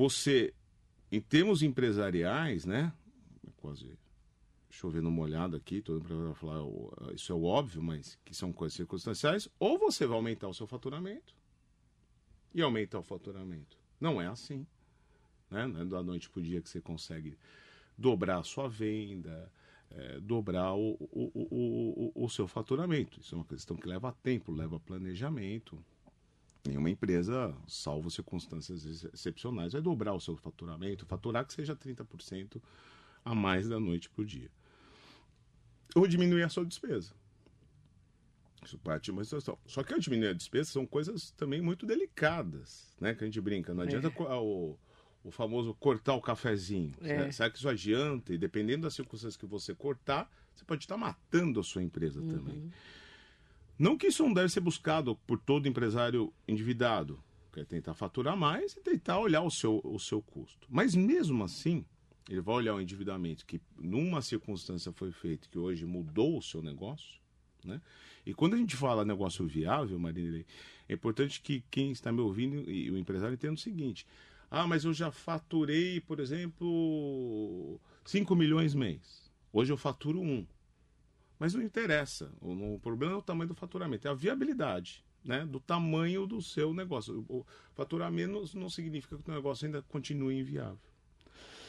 você, 0.00 0.54
em 1.12 1.20
termos 1.20 1.62
empresariais, 1.62 2.64
né? 2.64 2.90
Quase 3.58 3.98
chovendo 4.70 5.10
molhado 5.10 5.56
aqui, 5.56 5.82
todo 5.82 6.02
mundo 6.08 6.28
vai 6.28 6.34
falar, 6.34 6.64
isso 7.14 7.30
é 7.30 7.36
óbvio, 7.36 7.82
mas 7.82 8.18
que 8.24 8.34
são 8.34 8.50
coisas 8.50 8.74
circunstanciais, 8.74 9.46
ou 9.58 9.78
você 9.78 10.06
vai 10.06 10.16
aumentar 10.16 10.48
o 10.48 10.54
seu 10.54 10.66
faturamento 10.66 11.36
e 12.54 12.62
aumentar 12.62 13.00
o 13.00 13.02
faturamento. 13.02 13.76
Não 14.00 14.22
é 14.22 14.26
assim. 14.26 14.66
Né? 15.50 15.66
Não 15.66 15.82
é 15.82 15.84
da 15.84 16.02
noite 16.02 16.30
para 16.30 16.40
o 16.40 16.42
dia 16.42 16.62
que 16.62 16.70
você 16.70 16.80
consegue 16.80 17.36
dobrar 17.98 18.38
a 18.38 18.42
sua 18.42 18.68
venda, 18.68 19.52
é, 19.90 20.18
dobrar 20.18 20.72
o, 20.72 20.92
o, 21.12 22.12
o, 22.14 22.24
o 22.24 22.28
seu 22.30 22.48
faturamento. 22.48 23.20
Isso 23.20 23.34
é 23.34 23.38
uma 23.38 23.44
questão 23.44 23.76
que 23.76 23.86
leva 23.86 24.16
tempo, 24.22 24.50
leva 24.50 24.80
planejamento. 24.80 25.84
Nenhuma 26.66 26.90
empresa, 26.90 27.56
salvo 27.66 28.10
circunstâncias 28.10 29.04
excepcionais, 29.14 29.72
vai 29.72 29.80
dobrar 29.80 30.12
o 30.12 30.20
seu 30.20 30.36
faturamento, 30.36 31.06
faturar 31.06 31.46
que 31.46 31.54
seja 31.54 31.74
30% 31.74 32.60
a 33.24 33.34
mais 33.34 33.68
da 33.68 33.80
noite 33.80 34.10
para 34.10 34.22
o 34.22 34.24
dia. 34.24 34.50
Ou 35.94 36.06
diminuir 36.06 36.42
a 36.42 36.48
sua 36.48 36.64
despesa. 36.64 37.14
Isso 38.64 38.78
parte 38.78 39.04
de 39.04 39.10
uma 39.10 39.24
situação. 39.24 39.58
Só 39.66 39.82
que 39.82 39.94
a 39.94 39.98
diminuir 39.98 40.28
a 40.28 40.32
despesa 40.34 40.70
são 40.70 40.86
coisas 40.86 41.30
também 41.32 41.62
muito 41.62 41.86
delicadas, 41.86 42.94
né? 43.00 43.14
Que 43.14 43.24
a 43.24 43.26
gente 43.26 43.40
brinca. 43.40 43.72
Não 43.72 43.82
adianta 43.82 44.08
é. 44.08 44.34
o, 44.34 44.76
o 45.24 45.30
famoso 45.30 45.74
cortar 45.74 46.14
o 46.14 46.20
cafezinho. 46.20 46.94
É. 47.00 47.30
Será 47.32 47.50
que 47.50 47.56
isso 47.56 47.68
adianta? 47.68 48.34
E 48.34 48.38
dependendo 48.38 48.82
das 48.82 48.94
circunstâncias 48.94 49.36
que 49.36 49.46
você 49.46 49.74
cortar, 49.74 50.30
você 50.54 50.64
pode 50.64 50.84
estar 50.84 50.98
matando 50.98 51.58
a 51.58 51.62
sua 51.62 51.82
empresa 51.82 52.20
uhum. 52.20 52.28
também. 52.28 52.70
Não 53.80 53.96
que 53.96 54.08
isso 54.08 54.22
não 54.22 54.34
deve 54.34 54.50
ser 54.50 54.60
buscado 54.60 55.16
por 55.26 55.38
todo 55.38 55.66
empresário 55.66 56.30
endividado. 56.46 57.18
Quer 57.50 57.64
tentar 57.64 57.94
faturar 57.94 58.36
mais 58.36 58.76
e 58.76 58.80
tentar 58.82 59.18
olhar 59.18 59.40
o 59.40 59.50
seu, 59.50 59.80
o 59.82 59.98
seu 59.98 60.20
custo. 60.20 60.68
Mas 60.68 60.94
mesmo 60.94 61.42
assim, 61.42 61.82
ele 62.28 62.42
vai 62.42 62.56
olhar 62.56 62.74
o 62.74 62.80
endividamento 62.82 63.46
que 63.46 63.58
numa 63.78 64.20
circunstância 64.20 64.92
foi 64.92 65.10
feito 65.12 65.48
que 65.48 65.58
hoje 65.58 65.86
mudou 65.86 66.36
o 66.36 66.42
seu 66.42 66.60
negócio. 66.60 67.18
Né? 67.64 67.80
E 68.26 68.34
quando 68.34 68.52
a 68.52 68.58
gente 68.58 68.76
fala 68.76 69.02
negócio 69.02 69.46
viável, 69.46 69.98
Marinei, 69.98 70.44
é 70.86 70.92
importante 70.92 71.40
que 71.40 71.64
quem 71.70 71.90
está 71.90 72.12
me 72.12 72.20
ouvindo 72.20 72.70
e 72.70 72.90
o 72.90 72.98
empresário 72.98 73.32
entenda 73.32 73.54
o 73.54 73.56
seguinte: 73.56 74.06
ah, 74.50 74.66
mas 74.66 74.84
eu 74.84 74.92
já 74.92 75.10
faturei, 75.10 76.02
por 76.02 76.20
exemplo, 76.20 77.80
5 78.04 78.36
milhões 78.36 78.74
mês. 78.74 79.32
Hoje 79.50 79.72
eu 79.72 79.78
faturo 79.78 80.20
1. 80.20 80.22
Um. 80.22 80.46
Mas 81.40 81.54
não 81.54 81.62
interessa. 81.62 82.30
O, 82.40 82.74
o 82.74 82.78
problema 82.78 83.14
é 83.14 83.16
o 83.16 83.22
tamanho 83.22 83.48
do 83.48 83.54
faturamento, 83.54 84.06
é 84.06 84.10
a 84.10 84.14
viabilidade. 84.14 85.02
Né, 85.22 85.44
do 85.44 85.60
tamanho 85.60 86.26
do 86.26 86.40
seu 86.40 86.72
negócio. 86.72 87.26
O 87.28 87.44
faturar 87.74 88.10
menos 88.10 88.54
não 88.54 88.70
significa 88.70 89.18
que 89.18 89.30
o 89.30 89.34
negócio 89.34 89.66
ainda 89.66 89.82
continue 89.82 90.38
inviável. 90.38 90.78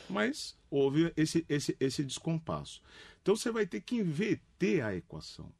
Mas 0.09 0.57
houve 0.69 1.11
esse, 1.17 1.45
esse, 1.49 1.75
esse 1.77 2.01
descompasso. 2.01 2.81
Então 3.21 3.35
você 3.35 3.51
vai 3.51 3.65
ter 3.65 3.81
que 3.81 3.97
inverter 3.97 4.85
a 4.85 4.95
equação. 4.95 5.51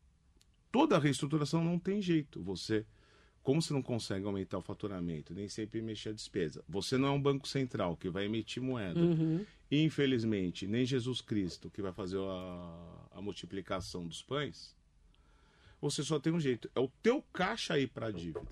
Toda 0.72 0.98
reestruturação 0.98 1.62
não 1.62 1.77
tem 1.77 2.01
jeito. 2.01 2.41
Você 2.41 2.86
como 3.43 3.62
você 3.62 3.74
não 3.74 3.81
consegue 3.81 4.25
aumentar 4.25 4.57
o 4.57 4.62
faturamento, 4.62 5.33
nem 5.33 5.50
sempre 5.50 5.81
mexer 5.81 6.10
a 6.10 6.13
despesa, 6.13 6.63
você 6.67 6.98
não 6.98 7.07
é 7.07 7.12
um 7.12 7.21
banco 7.21 7.48
central 7.48 7.98
que 7.98 8.10
vai 8.10 8.25
emitir 8.25 8.62
moeda. 8.62 9.00
Uhum. 9.00 9.45
Infelizmente, 9.71 10.67
nem 10.67 10.86
Jesus 10.86 11.21
Cristo 11.21 11.69
que 11.69 11.81
vai 11.81 11.91
fazer 11.91 12.19
a, 12.19 13.07
a 13.12 13.21
multiplicação 13.21 14.05
dos 14.05 14.21
pães, 14.21 14.75
você 15.79 16.03
só 16.03 16.19
tem 16.19 16.31
um 16.31 16.39
jeito, 16.39 16.69
é 16.75 16.79
o 16.79 16.91
teu 17.01 17.24
caixa 17.33 17.79
ir 17.79 17.88
para 17.88 18.07
a 18.07 18.12
dívida. 18.12 18.45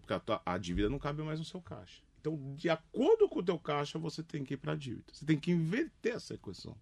Porque 0.00 0.12
a, 0.12 0.20
tua, 0.20 0.42
a 0.46 0.56
dívida 0.56 0.88
não 0.88 0.98
cabe 0.98 1.22
mais 1.22 1.38
no 1.38 1.44
seu 1.44 1.60
caixa. 1.60 2.02
Então, 2.20 2.38
de 2.54 2.68
acordo 2.68 3.28
com 3.28 3.40
o 3.40 3.42
teu 3.42 3.58
caixa, 3.58 3.98
você 3.98 4.22
tem 4.22 4.44
que 4.44 4.54
ir 4.54 4.56
para 4.58 4.72
a 4.72 4.76
dívida. 4.76 5.12
Você 5.12 5.24
tem 5.24 5.38
que 5.38 5.50
inverter 5.50 6.14
essa 6.14 6.34
equação. 6.34 6.76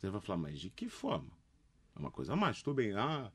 Você 0.00 0.10
vai 0.10 0.20
falar, 0.20 0.38
mas 0.38 0.58
de 0.58 0.70
que 0.70 0.88
forma? 0.88 1.30
É 1.94 1.98
uma 1.98 2.10
coisa 2.10 2.34
mais. 2.34 2.62
Tudo 2.62 2.76
bem, 2.76 2.92
ah, 2.92 3.30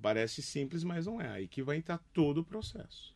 parece 0.00 0.42
simples, 0.42 0.84
mas 0.84 1.06
não 1.06 1.20
é. 1.20 1.28
Aí 1.28 1.48
que 1.48 1.62
vai 1.62 1.76
entrar 1.76 1.98
todo 2.12 2.38
o 2.38 2.44
processo 2.44 3.14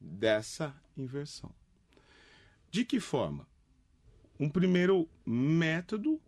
dessa 0.00 0.74
inversão. 0.96 1.52
De 2.70 2.84
que 2.84 3.00
forma? 3.00 3.46
Um 4.38 4.50
primeiro 4.50 5.08
método 5.24 6.20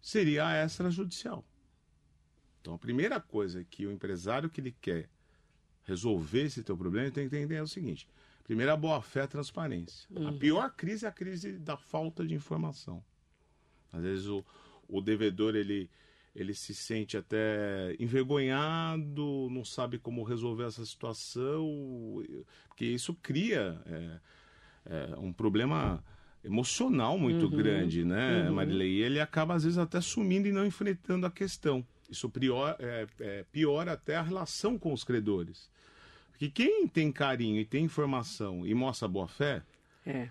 seria 0.00 0.46
a 0.46 0.64
extrajudicial. 0.64 1.44
Então, 2.60 2.74
a 2.74 2.78
primeira 2.78 3.20
coisa 3.20 3.64
que 3.64 3.86
o 3.86 3.92
empresário 3.92 4.48
que 4.48 4.60
ele 4.60 4.72
quer 4.80 5.08
resolver 5.84 6.42
esse 6.42 6.62
teu 6.62 6.76
problema, 6.76 7.10
tem 7.10 7.28
que 7.28 7.36
entender 7.36 7.56
é 7.56 7.62
o 7.62 7.66
seguinte. 7.66 8.08
Primeiro, 8.44 8.72
a 8.72 8.76
boa-fé, 8.76 9.22
a 9.22 9.26
transparência. 9.26 10.08
Uhum. 10.10 10.28
A 10.28 10.32
pior 10.32 10.70
crise 10.74 11.04
é 11.04 11.08
a 11.08 11.12
crise 11.12 11.52
da 11.58 11.76
falta 11.76 12.24
de 12.24 12.34
informação. 12.34 13.04
Às 13.92 14.02
vezes 14.02 14.26
o, 14.26 14.44
o 14.88 15.00
devedor, 15.00 15.54
ele, 15.54 15.90
ele 16.34 16.54
se 16.54 16.74
sente 16.74 17.16
até 17.16 17.94
envergonhado, 17.98 19.48
não 19.50 19.64
sabe 19.64 19.98
como 19.98 20.22
resolver 20.22 20.64
essa 20.64 20.84
situação, 20.84 22.22
porque 22.68 22.86
isso 22.86 23.14
cria 23.22 23.80
é, 23.86 24.18
é, 24.86 25.16
um 25.18 25.32
problema 25.32 26.02
emocional 26.42 27.18
muito 27.18 27.44
uhum. 27.46 27.56
grande, 27.56 28.04
né, 28.04 28.48
uhum. 28.48 28.54
Marilei? 28.54 28.92
E 28.92 29.02
ele 29.02 29.20
acaba, 29.20 29.54
às 29.54 29.64
vezes, 29.64 29.78
até 29.78 30.00
sumindo 30.00 30.48
e 30.48 30.52
não 30.52 30.66
enfrentando 30.66 31.26
a 31.26 31.30
questão. 31.30 31.84
Isso 32.10 32.28
pior, 32.28 32.76
é, 32.78 33.06
é, 33.20 33.44
piora 33.52 33.92
até 33.92 34.16
a 34.16 34.22
relação 34.22 34.78
com 34.78 34.92
os 34.92 35.04
credores. 35.04 35.70
Porque 36.30 36.50
quem 36.50 36.88
tem 36.88 37.12
carinho 37.12 37.60
e 37.60 37.64
tem 37.64 37.84
informação 37.84 38.66
e 38.66 38.74
mostra 38.74 39.06
boa 39.06 39.28
fé. 39.28 39.62
É. 40.04 40.28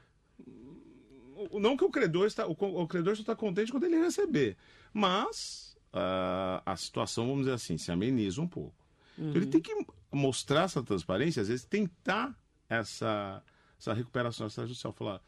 Não 1.54 1.78
que 1.78 1.84
o 1.84 1.90
credor 1.90 2.28
está. 2.28 2.46
O, 2.46 2.52
o 2.52 2.88
credor 2.88 3.16
só 3.16 3.22
está 3.22 3.36
contente 3.36 3.72
quando 3.72 3.86
ele 3.86 3.98
receber. 3.98 4.58
Mas 4.94 5.71
uh, 5.94 6.62
a 6.66 6.76
situação, 6.76 7.28
vamos 7.28 7.42
dizer 7.42 7.54
assim, 7.54 7.78
se 7.78 7.92
ameniza 7.92 8.42
um 8.42 8.48
pouco. 8.48 8.76
Uhum. 9.18 9.30
Então, 9.30 9.42
ele 9.42 9.52
tem 9.52 9.62
que 9.62 9.86
mostrar 10.12 10.64
essa 10.64 10.84
transparência, 10.84 11.42
às 11.42 11.48
vezes 11.48 11.66
tentar 11.66 12.38
essa, 12.70 13.44
essa 13.80 13.94
recuperação 13.94 14.48
extrajudicial. 14.48 14.94
Falar, 14.94 15.22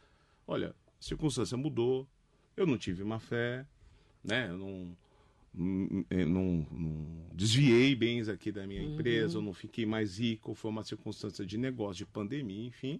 olha, 0.47 0.69
a 0.69 0.73
circunstância 0.99 1.57
mudou, 1.57 2.07
eu 2.55 2.65
não 2.65 2.77
tive 2.77 3.03
má 3.03 3.19
fé, 3.19 3.65
né? 4.23 4.49
Eu 4.49 4.57
não 4.57 4.97
não, 5.53 6.65
não, 6.71 7.05
desviei 7.31 7.93
bens 7.93 8.27
aqui 8.27 8.51
da 8.51 8.65
minha 8.65 8.81
uhum. 8.81 8.95
empresa, 8.95 9.37
eu 9.37 9.41
não 9.41 9.53
fiquei 9.53 9.85
mais 9.85 10.17
rico, 10.17 10.55
foi 10.55 10.71
uma 10.71 10.83
circunstância 10.83 11.45
de 11.45 11.57
negócio, 11.57 11.97
de 11.97 12.11
pandemia, 12.11 12.65
enfim. 12.65 12.99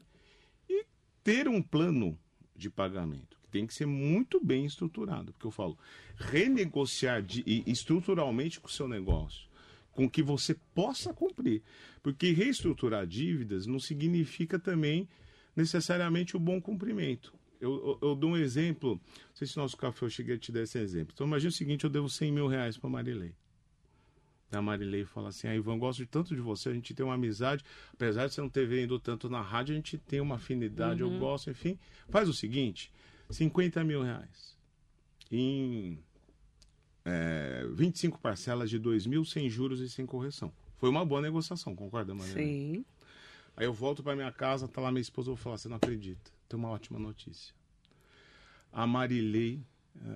E 0.70 0.86
ter 1.24 1.48
um 1.48 1.62
plano 1.62 2.18
de 2.56 2.70
pagamento, 2.70 3.40
tem 3.54 3.68
que 3.68 3.74
ser 3.74 3.86
muito 3.86 4.44
bem 4.44 4.66
estruturado, 4.66 5.32
porque 5.32 5.46
eu 5.46 5.52
falo, 5.52 5.78
renegociar 6.18 7.22
de, 7.22 7.44
estruturalmente 7.68 8.60
com 8.60 8.68
o 8.68 8.72
seu 8.72 8.88
negócio, 8.88 9.48
com 9.92 10.10
que 10.10 10.24
você 10.24 10.56
possa 10.74 11.14
cumprir. 11.14 11.62
Porque 12.02 12.32
reestruturar 12.32 13.06
dívidas 13.06 13.68
não 13.68 13.80
significa 13.80 14.58
também 14.58 15.08
necessariamente 15.56 16.36
o 16.36 16.40
bom 16.40 16.60
cumprimento. 16.60 17.32
Eu, 17.62 18.00
eu, 18.02 18.10
eu, 18.10 18.16
dou 18.16 18.32
um 18.32 18.38
exemplo, 18.38 18.96
não 18.96 19.36
sei 19.36 19.48
se 19.48 19.56
no 19.56 19.62
nosso 19.62 19.78
café 19.78 20.04
eu 20.04 20.10
cheguei 20.10 20.36
a 20.36 20.40
te 20.40 20.52
dar 20.52 20.64
esse 20.64 20.80
exemplo. 20.80 21.12
Então 21.14 21.28
imagina 21.28 21.50
o 21.50 21.54
seguinte, 21.54 21.84
eu 21.84 21.92
devo 21.92 22.10
100 22.10 22.32
mil 22.32 22.48
reais 22.48 22.76
para 22.76 22.90
Marilei. 22.90 23.36
A 24.52 24.62
Marilei 24.62 25.06
fala 25.06 25.30
assim, 25.30 25.48
ah, 25.48 25.56
Ivan, 25.56 25.78
gosto 25.78 26.06
tanto 26.08 26.36
de 26.36 26.42
você, 26.42 26.70
a 26.70 26.74
gente 26.74 26.94
tem 26.94 27.06
uma 27.06 27.16
amizade, 27.16 27.64
apesar 27.94 28.28
de 28.28 28.34
você 28.34 28.42
não 28.42 28.50
ter 28.50 28.68
vindo 28.68 29.00
tanto 29.00 29.30
na 29.30 29.42
rádio, 29.42 29.74
a 29.74 29.76
gente 29.76 29.98
tem 29.98 30.20
uma 30.20 30.36
afinidade, 30.36 31.04
uhum. 31.04 31.14
eu 31.14 31.20
gosto, 31.20 31.52
enfim. 31.52 31.78
Faz 32.10 32.28
o 32.28 32.34
seguinte, 32.34 32.92
50 33.34 33.84
mil 33.84 34.02
reais 34.04 34.58
em 35.32 36.00
é, 37.06 37.68
25 37.74 38.20
parcelas 38.20 38.70
de 38.70 38.80
2 38.80 39.08
mil, 39.08 39.26
sem 39.26 39.50
juros 39.50 39.80
e 39.80 39.90
sem 39.90 40.06
correção. 40.06 40.52
Foi 40.78 40.90
uma 40.90 41.06
boa 41.06 41.22
negociação, 41.22 41.76
concorda, 41.76 42.14
Marilei? 42.14 42.46
Sim. 42.46 42.86
Aí 43.56 43.66
eu 43.66 43.74
volto 43.74 44.04
para 44.04 44.16
minha 44.16 44.32
casa, 44.32 44.68
tá 44.68 44.82
lá 44.82 44.92
minha 44.92 45.02
esposa, 45.02 45.30
eu 45.30 45.36
vou 45.36 45.44
falar, 45.44 45.58
você 45.58 45.70
não 45.70 45.78
acredita 45.78 46.34
tem 46.54 46.60
uma 46.60 46.70
ótima 46.70 47.00
notícia. 47.00 47.54
A 48.72 48.86
Marilei, 48.86 49.60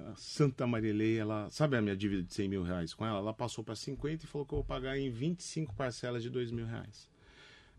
a 0.08 0.16
Santa 0.16 0.68
Marilei, 0.68 1.18
ela 1.18 1.50
sabe 1.50 1.76
a 1.76 1.82
minha 1.82 1.96
dívida 1.96 2.22
de 2.22 2.32
100 2.32 2.48
mil 2.48 2.64
reais 2.64 2.94
com 2.94 3.04
ela? 3.04 3.18
Ela 3.18 3.34
passou 3.34 3.64
para 3.64 3.76
50 3.76 4.24
e 4.24 4.28
falou 4.28 4.46
que 4.46 4.54
eu 4.54 4.58
vou 4.58 4.66
pagar 4.66 4.98
em 5.00 5.10
25 5.10 5.74
parcelas 5.74 6.22
de 6.22 6.30
2 6.30 6.52
mil 6.52 6.68
reais. 6.68 7.10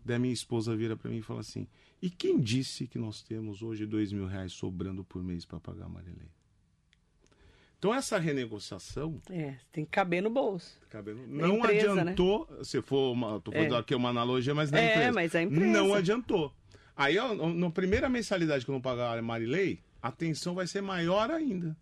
Daí 0.03 0.19
minha 0.19 0.33
esposa 0.33 0.75
vira 0.75 0.97
para 0.97 1.09
mim 1.09 1.17
e 1.17 1.21
fala 1.21 1.39
assim: 1.39 1.67
E 2.01 2.09
quem 2.09 2.39
disse 2.39 2.87
que 2.87 2.97
nós 2.97 3.21
temos 3.21 3.61
hoje 3.61 3.85
2 3.85 4.13
mil 4.13 4.25
reais 4.25 4.53
sobrando 4.53 5.03
por 5.03 5.23
mês 5.23 5.45
para 5.45 5.59
pagar 5.59 5.85
a 5.85 5.89
Marilei? 5.89 6.29
Então 7.77 7.93
essa 7.93 8.17
renegociação. 8.17 9.21
É, 9.29 9.55
tem 9.71 9.85
que 9.85 9.91
caber 9.91 10.21
no 10.21 10.29
bolso. 10.29 10.77
Caber 10.89 11.15
no... 11.15 11.27
Não 11.27 11.57
empresa, 11.57 11.95
né? 11.95 12.01
adiantou, 12.01 12.47
né? 12.51 12.63
se 12.63 12.81
for 12.81 13.13
uma. 13.13 13.37
Estou 13.37 13.53
falando 13.53 13.75
é. 13.75 13.79
aqui 13.79 13.95
uma 13.95 14.09
analogia, 14.09 14.53
mas 14.53 14.69
na 14.69 14.79
é, 14.79 14.91
empresa. 14.91 15.11
Mas 15.13 15.35
a 15.35 15.41
empresa. 15.41 15.65
Não 15.65 15.93
adiantou. 15.93 16.53
Aí, 16.95 17.17
ó, 17.17 17.33
na 17.33 17.69
primeira 17.69 18.09
mensalidade 18.09 18.65
que 18.65 18.71
eu 18.71 18.73
não 18.73 18.81
pagar 18.81 19.17
a 19.17 19.21
Marilei, 19.21 19.79
a 20.01 20.11
tensão 20.11 20.53
vai 20.53 20.67
ser 20.67 20.81
maior 20.81 21.31
ainda. 21.31 21.75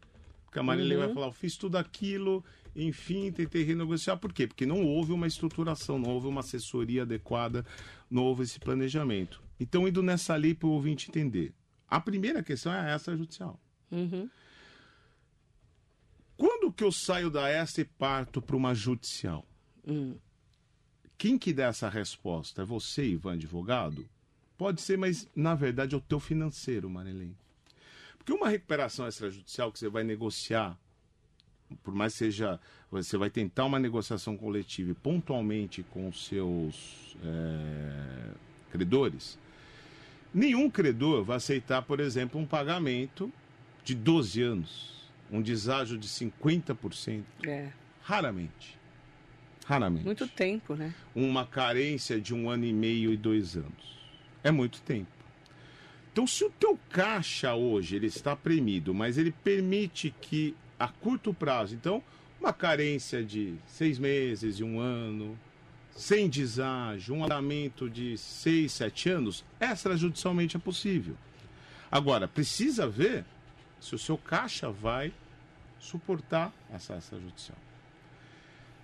Porque 0.46 0.60
a 0.60 0.64
Marilei 0.64 0.98
uhum. 0.98 1.06
vai 1.06 1.14
falar, 1.14 1.28
eu 1.28 1.32
fiz 1.32 1.58
tudo 1.58 1.76
aquilo, 1.76 2.46
enfim, 2.76 3.32
tentei 3.32 3.64
renegociar. 3.64 4.18
Por 4.18 4.32
quê? 4.32 4.46
Porque 4.46 4.68
não 4.68 4.86
houve 4.86 5.12
uma 5.12 5.26
estruturação, 5.26 5.98
não 5.98 6.12
houve 6.12 6.28
uma 6.28 6.42
assessoria 6.42 7.02
adequada, 7.02 7.66
não 8.10 8.24
houve 8.24 8.44
esse 8.44 8.60
planejamento. 8.60 9.42
Então, 9.60 9.88
indo 9.88 10.04
nessa 10.04 10.36
lei 10.36 10.54
para 10.54 10.68
o 10.68 10.72
ouvinte 10.72 11.10
entender. 11.10 11.54
A 11.88 12.00
primeira 12.00 12.44
questão 12.44 12.74
é 12.74 12.92
a 12.92 12.96
extrajudicial. 12.96 13.60
Uhum. 13.92 14.30
Quando 16.36 16.72
que 16.72 16.84
eu 16.84 16.92
saio 16.92 17.32
da 17.32 17.50
extra 17.50 17.82
e 17.82 17.86
parto 17.86 18.42
para 18.42 18.56
uma 18.56 18.74
judicial? 18.76 19.46
Uhum. 19.86 20.18
Quem 21.18 21.38
que 21.38 21.52
dá 21.52 21.66
essa 21.66 21.90
resposta? 21.90 22.62
É 22.62 22.66
você, 22.66 23.06
Ivan, 23.06 23.34
advogado? 23.34 24.08
Pode 24.56 24.82
ser, 24.82 24.98
mas 24.98 25.28
na 25.36 25.56
verdade 25.56 25.96
é 25.96 25.98
o 25.98 26.02
teu 26.02 26.20
financeiro, 26.20 26.90
Marilene. 26.90 27.36
Porque 28.18 28.34
uma 28.34 28.50
recuperação 28.50 29.08
extrajudicial 29.08 29.72
que 29.72 29.80
você 29.80 29.90
vai 29.90 30.04
negociar, 30.04 30.78
por 31.84 31.94
mais 31.94 32.14
que 32.14 32.20
seja. 32.20 32.60
Você 32.92 33.18
vai 33.18 33.30
tentar 33.30 33.66
uma 33.66 33.80
negociação 33.80 34.38
coletiva 34.38 34.92
e 34.92 34.94
pontualmente 34.94 35.84
com 35.84 36.08
os 36.08 36.26
seus 36.26 37.18
é, 37.24 38.32
credores, 38.72 39.38
nenhum 40.34 40.70
credor 40.70 41.24
vai 41.24 41.38
aceitar, 41.38 41.82
por 41.82 42.00
exemplo, 42.00 42.40
um 42.40 42.46
pagamento 42.46 43.32
de 43.84 43.96
12 43.96 44.42
anos, 44.42 45.10
um 45.32 45.42
deságio 45.42 45.98
de 45.98 46.08
50%. 46.08 47.24
É. 47.46 47.70
Raramente. 48.02 48.78
Raramente. 49.66 50.06
Muito 50.06 50.28
tempo, 50.28 50.76
né? 50.76 50.94
Uma 51.14 51.46
carência 51.46 52.20
de 52.22 52.34
um 52.34 52.50
ano 52.50 52.66
e 52.66 52.72
meio 52.72 53.12
e 53.12 53.18
dois 53.18 53.58
anos. 53.58 53.98
É 54.44 54.50
muito 54.50 54.82
tempo. 54.82 55.10
Então, 56.14 56.26
se 56.26 56.44
o 56.46 56.50
teu 56.50 56.80
caixa 56.90 57.54
hoje 57.54 57.96
ele 57.96 58.08
está 58.08 58.36
premido, 58.36 58.94
mas 58.94 59.18
ele 59.18 59.32
permite 59.32 60.14
que 60.22 60.56
a 60.80 60.88
curto 60.88 61.34
prazo, 61.34 61.76
então, 61.76 62.02
uma 62.40 62.54
carência 62.54 63.24
de 63.24 63.56
seis 63.68 64.00
meses, 64.00 64.58
de 64.58 64.64
um 64.64 64.80
ano, 64.80 65.38
sem 65.98 66.30
deságio, 66.30 67.16
um 67.16 67.26
andamento 67.26 67.90
de 67.90 68.16
seis, 68.20 68.72
sete 68.72 69.10
anos, 69.10 69.44
extrajudicialmente 69.60 70.56
é 70.56 70.60
possível. 70.60 71.18
Agora, 71.92 72.28
precisa 72.28 72.88
ver 72.88 73.26
se 73.80 73.96
o 73.96 73.98
seu 73.98 74.16
caixa 74.16 74.70
vai 74.70 75.12
suportar 75.80 76.54
essa 76.72 76.96
extrajudicial. 76.96 77.58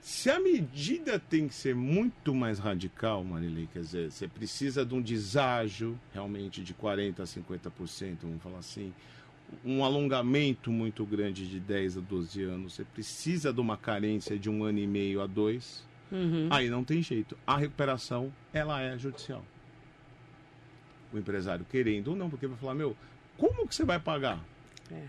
Se 0.02 0.30
a 0.30 0.40
medida 0.40 1.20
tem 1.20 1.48
que 1.48 1.54
ser 1.54 1.76
muito 1.76 2.34
mais 2.34 2.58
radical, 2.58 3.24
Marilei, 3.24 3.70
quer 3.72 3.82
dizer, 3.82 4.12
você 4.12 4.28
precisa 4.28 4.84
de 4.84 4.96
um 4.96 5.02
deságio 5.02 5.98
realmente 6.14 6.62
de 6.62 6.74
40% 6.74 7.20
a 7.20 7.24
50%, 7.24 8.18
vamos 8.24 8.42
falar 8.42 8.58
assim, 8.58 8.92
um 9.64 9.84
alongamento 9.84 10.72
muito 10.72 11.06
grande 11.06 11.48
de 11.48 11.60
10 11.60 11.98
a 11.98 12.02
12 12.02 12.44
anos, 12.44 12.74
você 12.74 12.84
precisa 12.84 13.54
de 13.54 13.62
uma 13.62 13.78
carência 13.78 14.38
de 14.38 14.50
um 14.50 14.64
ano 14.64 14.80
e 14.80 14.88
meio 14.88 15.22
a 15.22 15.28
dois, 15.28 15.86
uhum. 16.14 16.48
aí 16.50 16.70
não 16.70 16.84
tem 16.84 17.02
jeito. 17.02 17.38
A 17.46 17.58
recuperação, 17.58 18.32
ela 18.54 18.82
é 18.82 18.98
judicial. 18.98 19.44
O 21.12 21.18
empresário 21.18 21.66
querendo 21.70 22.10
ou 22.10 22.16
não, 22.16 22.30
porque 22.30 22.48
vai 22.48 22.58
falar, 22.58 22.76
meu, 22.76 22.96
como 23.38 23.68
que 23.68 23.76
você 23.76 23.84
vai 23.84 24.00
pagar? 24.00 24.40
É. 24.92 25.04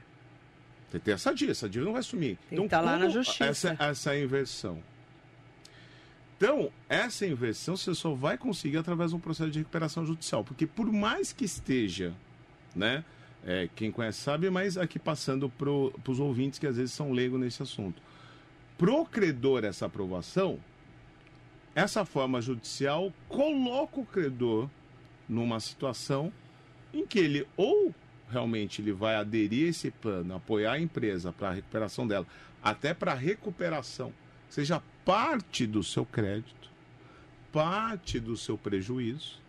Você 0.91 0.99
tem 0.99 1.15
essa 1.15 1.35
dívida, 1.35 1.53
essa 1.53 1.69
dívida 1.69 1.87
não 1.87 1.93
vai 1.93 2.03
sumir. 2.03 2.39
Tem 2.49 2.57
então, 2.57 2.69
tá 2.69 2.81
lá 2.81 2.97
na 2.97 3.09
justiça. 3.09 3.45
Essa, 3.45 3.77
essa 3.79 4.19
inversão. 4.19 4.83
Então, 6.37 6.71
essa 6.89 7.27
inversão 7.27 7.77
você 7.77 7.95
só 7.95 8.13
vai 8.15 8.37
conseguir 8.37 8.79
através 8.79 9.11
de 9.11 9.17
um 9.17 9.21
processo 9.21 9.51
de 9.51 9.61
recuperação 9.61 10.05
judicial, 10.05 10.45
porque 10.45 10.67
por 10.67 10.91
mais 10.93 11.33
que 11.33 11.45
esteja, 11.45 12.13
né, 12.75 13.05
é, 13.47 13.69
quem 13.75 13.91
conhece 13.91 14.21
sabe, 14.21 14.51
mas 14.51 14.77
aqui 14.77 14.99
passando 14.99 15.49
para 15.49 15.71
os 15.71 16.21
ouvintes 16.21 16.59
que 16.59 16.67
às 16.67 16.77
vezes 16.77 16.93
são 16.93 17.13
leigos 17.13 17.39
nesse 17.41 17.63
assunto. 17.63 18.01
Pro 18.77 19.05
credor 19.05 19.65
essa 19.65 19.87
aprovação, 19.87 20.59
essa 21.75 22.05
forma 22.05 22.41
judicial 22.41 23.13
coloca 23.29 24.01
o 24.01 24.07
credor 24.07 24.69
numa 25.29 25.59
situação 25.59 26.33
em 26.93 27.07
que 27.07 27.19
ele 27.19 27.47
ou 27.57 27.95
realmente 28.31 28.81
ele 28.81 28.93
vai 28.93 29.17
aderir 29.17 29.67
a 29.67 29.71
esse 29.71 29.91
plano, 29.91 30.35
apoiar 30.35 30.73
a 30.73 30.81
empresa 30.81 31.33
para 31.33 31.49
a 31.49 31.53
recuperação 31.53 32.07
dela, 32.07 32.27
até 32.63 32.95
para 32.95 33.13
a 33.13 33.17
recuperação, 33.17 34.13
seja 34.49 34.83
parte 35.05 35.67
do 35.67 35.83
seu 35.83 36.07
crédito, 36.07 36.71
parte 37.53 38.19
do 38.19 38.37
seu 38.37 38.57
prejuízo, 38.57 39.41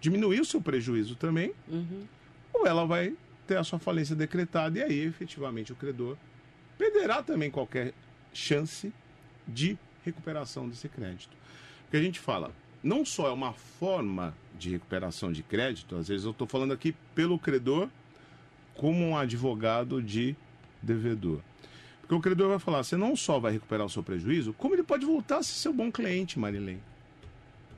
diminuir 0.00 0.40
o 0.40 0.44
seu 0.44 0.60
prejuízo 0.60 1.14
também, 1.16 1.52
uhum. 1.68 2.06
ou 2.52 2.66
ela 2.66 2.86
vai 2.86 3.14
ter 3.46 3.56
a 3.56 3.64
sua 3.64 3.78
falência 3.78 4.16
decretada 4.16 4.78
e 4.78 4.82
aí 4.82 5.00
efetivamente 5.00 5.72
o 5.72 5.76
credor 5.76 6.16
perderá 6.76 7.22
também 7.22 7.50
qualquer 7.50 7.92
chance 8.32 8.92
de 9.46 9.76
recuperação 10.04 10.68
desse 10.68 10.88
crédito. 10.88 11.37
Porque 11.88 11.96
a 11.96 12.02
gente 12.02 12.20
fala, 12.20 12.52
não 12.82 13.02
só 13.02 13.28
é 13.28 13.32
uma 13.32 13.54
forma 13.54 14.34
de 14.58 14.68
recuperação 14.68 15.32
de 15.32 15.42
crédito, 15.42 15.96
às 15.96 16.08
vezes 16.08 16.26
eu 16.26 16.32
estou 16.32 16.46
falando 16.46 16.74
aqui 16.74 16.94
pelo 17.14 17.38
credor 17.38 17.88
como 18.74 19.02
um 19.02 19.16
advogado 19.16 20.02
de 20.02 20.36
devedor. 20.82 21.40
Porque 22.02 22.14
o 22.14 22.20
credor 22.20 22.50
vai 22.50 22.58
falar, 22.58 22.82
você 22.82 22.94
não 22.94 23.16
só 23.16 23.38
vai 23.38 23.52
recuperar 23.52 23.86
o 23.86 23.90
seu 23.90 24.02
prejuízo, 24.02 24.52
como 24.52 24.74
ele 24.74 24.82
pode 24.82 25.06
voltar 25.06 25.38
a 25.38 25.42
ser 25.42 25.54
seu 25.54 25.72
bom 25.72 25.90
cliente, 25.90 26.38
Marilene. 26.38 26.82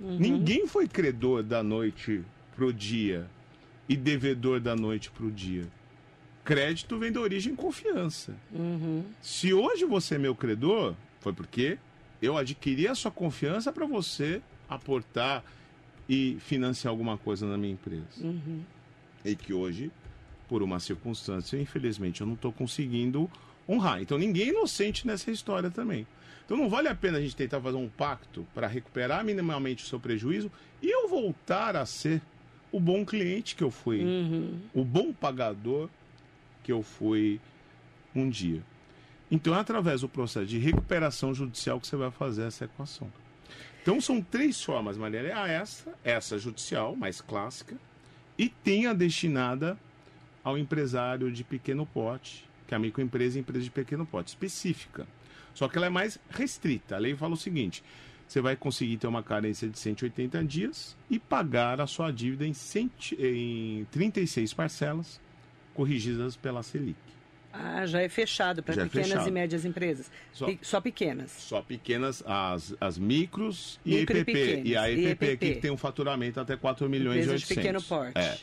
Uhum. 0.01 0.19
Ninguém 0.19 0.67
foi 0.67 0.89
credor 0.89 1.45
da 1.45 1.63
noite 1.63 2.23
pro 2.57 2.73
dia 2.73 3.31
e 3.89 3.97
devedor 3.97 4.59
da 4.59 4.75
noite 4.75 5.09
pro 5.09 5.31
dia. 5.31 5.69
Crédito 6.45 6.99
vem 6.99 7.13
da 7.13 7.21
origem 7.21 7.55
confiança. 7.55 8.35
Uhum. 8.53 9.05
Se 9.23 9.55
hoje 9.55 9.85
você 9.85 10.17
é 10.17 10.19
meu 10.19 10.35
credor, 10.35 10.97
foi 11.21 11.33
porque 11.33 11.79
eu 12.21 12.37
adquiri 12.37 12.87
a 12.87 12.95
sua 12.95 13.11
confiança 13.11 13.73
para 13.73 13.87
você 13.87 14.43
aportar 14.69 15.45
e 16.09 16.37
financiar 16.41 16.91
alguma 16.91 17.17
coisa 17.17 17.47
na 17.47 17.57
minha 17.57 17.73
empresa. 17.73 18.05
Uhum. 18.21 18.63
E 19.25 19.37
que 19.37 19.53
hoje, 19.53 19.91
por 20.49 20.63
uma 20.63 20.81
circunstância, 20.81 21.61
infelizmente, 21.61 22.21
eu 22.21 22.27
não 22.27 22.35
estou 22.35 22.53
conseguindo 22.53 23.31
honrar. 23.69 24.03
Então 24.03 24.19
ninguém 24.19 24.49
é 24.49 24.51
inocente 24.51 25.07
nessa 25.07 25.31
história 25.31 25.71
também. 25.71 26.07
Então 26.45 26.57
não 26.57 26.69
vale 26.69 26.89
a 26.89 26.95
pena 26.95 27.19
a 27.19 27.21
gente 27.21 27.37
tentar 27.37 27.61
fazer 27.61 27.77
um 27.77 27.89
pacto 27.89 28.47
para 28.53 28.67
recuperar 28.67 29.25
minimamente 29.25 29.85
o 29.85 29.87
seu 29.87 30.01
prejuízo 30.01 30.51
e 30.83 30.91
eu 30.91 31.09
voltar 31.09 31.77
a 31.77 31.87
ser 31.87 32.21
o 32.73 32.81
bom 32.81 33.05
cliente 33.05 33.55
que 33.55 33.63
eu 33.63 33.71
fui, 33.71 34.01
uhum. 34.01 34.59
o 34.75 34.85
bom 34.85 35.13
pagador 35.13 35.89
que 36.63 36.73
eu 36.73 36.83
fui 36.83 37.41
um 38.15 38.29
dia. 38.29 38.63
Então 39.31 39.55
é 39.55 39.61
através 39.61 40.01
do 40.01 40.09
processo 40.09 40.47
de 40.47 40.59
recuperação 40.59 41.33
judicial 41.33 41.81
que 41.81 41.87
você 41.87 41.97
vai 41.97 42.11
fazer 42.11 42.45
essa 42.45 42.65
equação. 42.65 43.11
Então 43.83 44.01
são 44.01 44.21
três 44.21 44.63
formas, 44.63 44.99
Mariana. 44.99 45.43
A 45.43 45.49
essa, 45.49 45.95
essa 46.03 46.39
judicial, 46.39 46.97
mais 46.97 47.21
clássica, 47.21 47.77
e 48.37 48.49
tem 48.49 48.87
a 48.87 48.93
destinada 48.93 49.79
ao 50.43 50.59
empresário 50.59 51.31
de 51.31 51.45
pequeno 51.45 51.87
porte, 51.87 52.49
que 52.67 52.75
é 52.75 52.77
a 52.77 52.81
microempresa 52.81 53.39
e 53.39 53.41
empresa 53.41 53.65
de 53.65 53.71
pequeno 53.71 54.05
porte, 54.05 54.29
específica. 54.29 55.07
Só 55.55 55.69
que 55.69 55.77
ela 55.77 55.87
é 55.87 55.91
mais 55.91 56.19
restrita. 56.31 56.97
A 56.97 56.99
lei 56.99 57.15
fala 57.15 57.35
o 57.35 57.37
seguinte: 57.37 57.83
você 58.27 58.41
vai 58.41 58.57
conseguir 58.57 58.97
ter 58.97 59.07
uma 59.07 59.23
carência 59.23 59.69
de 59.69 59.79
180 59.79 60.45
dias 60.45 60.97
e 61.09 61.19
pagar 61.19 61.81
a 61.81 61.87
sua 61.87 62.11
dívida 62.11 62.47
em, 62.47 62.55
em 63.19 63.85
36 63.91 64.55
parcelas, 64.55 65.21
corrigidas 65.75 66.37
pela 66.37 66.63
Selic. 66.63 66.99
Ah, 67.53 67.85
já 67.85 68.01
é 68.01 68.09
fechado 68.09 68.63
para 68.63 68.75
é 68.75 68.85
pequenas 68.85 69.07
é 69.07 69.11
fechado. 69.11 69.29
e 69.29 69.33
médias 69.33 69.65
empresas. 69.65 70.11
Só, 70.33 70.47
só, 70.63 70.81
pequenas. 70.81 71.31
Só 71.33 71.61
pequenas, 71.61 72.23
as, 72.27 72.75
as 72.81 72.97
micros 72.97 73.81
e 73.85 73.97
Micro 73.97 74.19
EPP. 74.19 74.33
E, 74.33 74.69
e, 74.69 74.77
a 74.77 74.91
EPP, 74.91 75.25
EPP, 75.27 75.37
que 75.37 75.61
tem 75.61 75.71
um 75.71 75.77
faturamento 75.77 76.39
até 76.39 76.57
4 76.57 76.89
milhões 76.89 77.25
Empresa 77.25 77.31
e 77.31 77.35
800. 77.35 77.49
de 77.49 77.55
pequeno 77.55 77.83
porte. 77.83 78.19
É. 78.19 78.39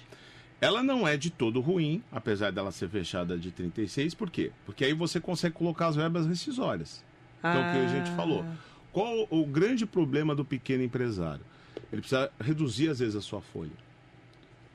Ela 0.60 0.82
não 0.82 1.08
é 1.08 1.16
de 1.16 1.30
todo 1.30 1.62
ruim, 1.62 2.04
apesar 2.12 2.52
dela 2.52 2.72
ser 2.72 2.90
fechada 2.90 3.38
de 3.38 3.52
36, 3.52 4.14
por 4.16 4.30
quê? 4.30 4.52
Porque 4.66 4.84
aí 4.84 4.94
você 4.94 5.20
consegue 5.20 5.54
colocar 5.54 5.88
as 5.88 5.96
verbas 5.96 6.26
rescisórias. 6.26 7.04
Então, 7.40 7.52
ah. 7.52 7.70
o 7.70 7.72
que 7.72 7.78
a 7.78 7.88
gente 7.88 8.16
falou. 8.16 8.44
Qual 8.92 9.28
o 9.30 9.46
grande 9.46 9.86
problema 9.86 10.34
do 10.34 10.44
pequeno 10.44 10.84
empresário? 10.84 11.46
Ele 11.94 12.02
precisa 12.02 12.32
reduzir, 12.40 12.90
às 12.90 13.00
vezes, 13.00 13.16
a 13.16 13.22
sua 13.22 13.42
folha. 13.42 13.72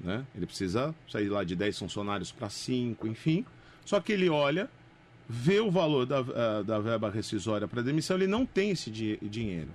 Né? 0.01 0.25
Ele 0.35 0.47
precisa 0.47 0.95
sair 1.11 1.29
lá 1.29 1.45
de 1.45 1.57
10 1.57 1.79
funcionários 1.79 2.31
para 2.31 2.49
5, 2.49 3.07
enfim. 3.09 3.45
Só 3.85 4.01
que 4.01 4.12
ele 4.12 4.29
olha, 4.29 4.68
vê 5.29 5.61
o 5.61 5.71
valor 5.71 6.07
da, 6.07 6.21
uh, 6.21 6.64
da 6.64 6.79
verba 6.79 7.11
rescisória 7.11 7.66
para 7.66 7.83
demissão, 7.83 8.16
ele 8.16 8.27
não 8.27 8.45
tem 8.45 8.71
esse 8.71 8.90
di 8.90 9.18
dinheiro. 9.23 9.71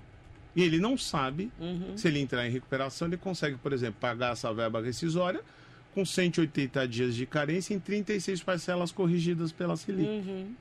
E 0.55 0.63
ele 0.63 0.79
não 0.79 0.97
sabe 0.97 1.51
uhum. 1.59 1.95
se 1.95 2.07
ele 2.07 2.19
entrar 2.19 2.47
em 2.47 2.51
recuperação, 2.51 3.07
ele 3.07 3.17
consegue, 3.17 3.57
por 3.57 3.73
exemplo, 3.73 3.97
pagar 3.99 4.33
essa 4.33 4.51
verba 4.53 4.81
rescisória 4.81 5.41
com 5.93 6.03
180 6.05 6.87
dias 6.87 7.15
de 7.15 7.25
carência 7.25 7.73
em 7.73 7.79
36 7.79 8.41
parcelas 8.43 8.91
corrigidas 8.91 9.51
pela 9.51 9.75
Selic. 9.77 10.07
Uhum. 10.07 10.53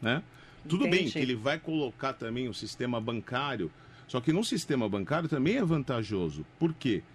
Né? 0.00 0.22
Tudo 0.68 0.86
Entendi. 0.86 1.02
bem 1.02 1.10
que 1.10 1.18
ele 1.18 1.34
vai 1.34 1.58
colocar 1.58 2.12
também 2.12 2.48
o 2.48 2.54
sistema 2.54 3.00
bancário, 3.00 3.70
só 4.06 4.20
que 4.20 4.32
no 4.32 4.44
sistema 4.44 4.88
bancário 4.88 5.28
também 5.28 5.56
é 5.56 5.64
vantajoso. 5.64 6.44
Por 6.58 6.72
quê? 6.72 7.02
Porque 7.02 7.13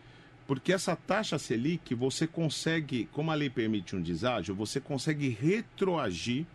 essa 0.72 0.96
taxa 0.96 1.38
Selic, 1.38 1.94
você 1.94 2.26
consegue, 2.26 3.08
como 3.12 3.32
a 3.32 3.36
lei 3.36 3.50
permite 3.50 3.96
um 3.96 4.02
deságio, 4.02 4.56
você 4.56 4.80
consegue 4.80 5.30
retroagir 5.30 6.46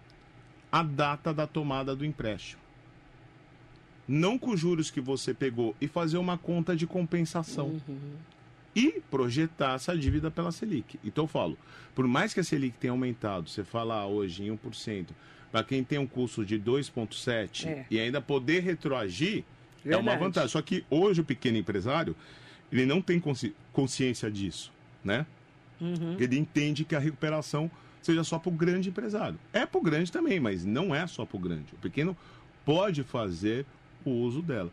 a 0.72 0.83
data 0.83 1.33
da 1.33 1.46
tomada 1.46 1.94
do 1.94 2.04
empréstimo. 2.04 2.62
Não 4.07 4.38
com 4.38 4.50
os 4.50 4.61
juros 4.61 4.90
que 4.90 5.00
você 5.00 5.33
pegou 5.33 5.74
e 5.80 5.87
fazer 5.87 6.18
uma 6.18 6.37
conta 6.37 6.74
de 6.74 6.87
compensação. 6.87 7.80
Uhum 7.88 8.16
e 8.74 9.00
projetar 9.11 9.74
essa 9.74 9.96
dívida 9.96 10.30
pela 10.30 10.50
Selic. 10.50 10.98
Então 11.04 11.24
eu 11.24 11.28
falo, 11.28 11.57
por 11.94 12.07
mais 12.07 12.35
que 12.35 12.40
a 12.40 12.44
Selic 12.44 12.76
tenha 12.76 12.90
aumentado, 12.90 13.48
você 13.48 13.62
fala 13.62 14.04
hoje 14.07 14.42
em 14.44 14.57
1%, 14.57 15.07
para 15.52 15.62
quem 15.62 15.85
tem 15.85 15.98
um 15.98 16.07
custo 16.07 16.44
de 16.44 16.59
2,7% 16.59 17.66
é. 17.66 17.87
e 17.90 18.00
ainda 18.00 18.20
poder 18.20 18.61
retroagir, 18.62 19.44
Verdade. 19.85 19.94
é 19.94 19.96
uma 19.96 20.18
vantagem. 20.18 20.48
Só 20.48 20.61
que 20.61 20.85
hoje 20.90 21.20
o 21.20 21.24
pequeno 21.24 21.57
empresário, 21.57 22.16
ele 22.78 22.87
não 22.87 23.00
tem 23.00 23.20
consci 23.20 23.54
consciência 23.72 24.30
disso, 24.30 24.72
né? 25.02 25.26
Uhum. 25.80 26.16
Ele 26.18 26.38
entende 26.38 26.84
que 26.84 26.94
a 26.94 26.98
recuperação 26.98 27.70
seja 28.00 28.22
só 28.22 28.38
para 28.38 28.50
o 28.50 28.52
grande 28.52 28.88
empresário. 28.90 29.38
É 29.52 29.66
para 29.66 29.78
o 29.78 29.82
grande 29.82 30.12
também, 30.12 30.38
mas 30.38 30.64
não 30.64 30.94
é 30.94 31.06
só 31.06 31.24
para 31.24 31.37
o 31.37 31.40
grande. 31.40 31.72
O 31.72 31.76
pequeno 31.76 32.16
pode 32.64 33.02
fazer 33.02 33.66
o 34.04 34.10
uso 34.10 34.42
dela. 34.42 34.70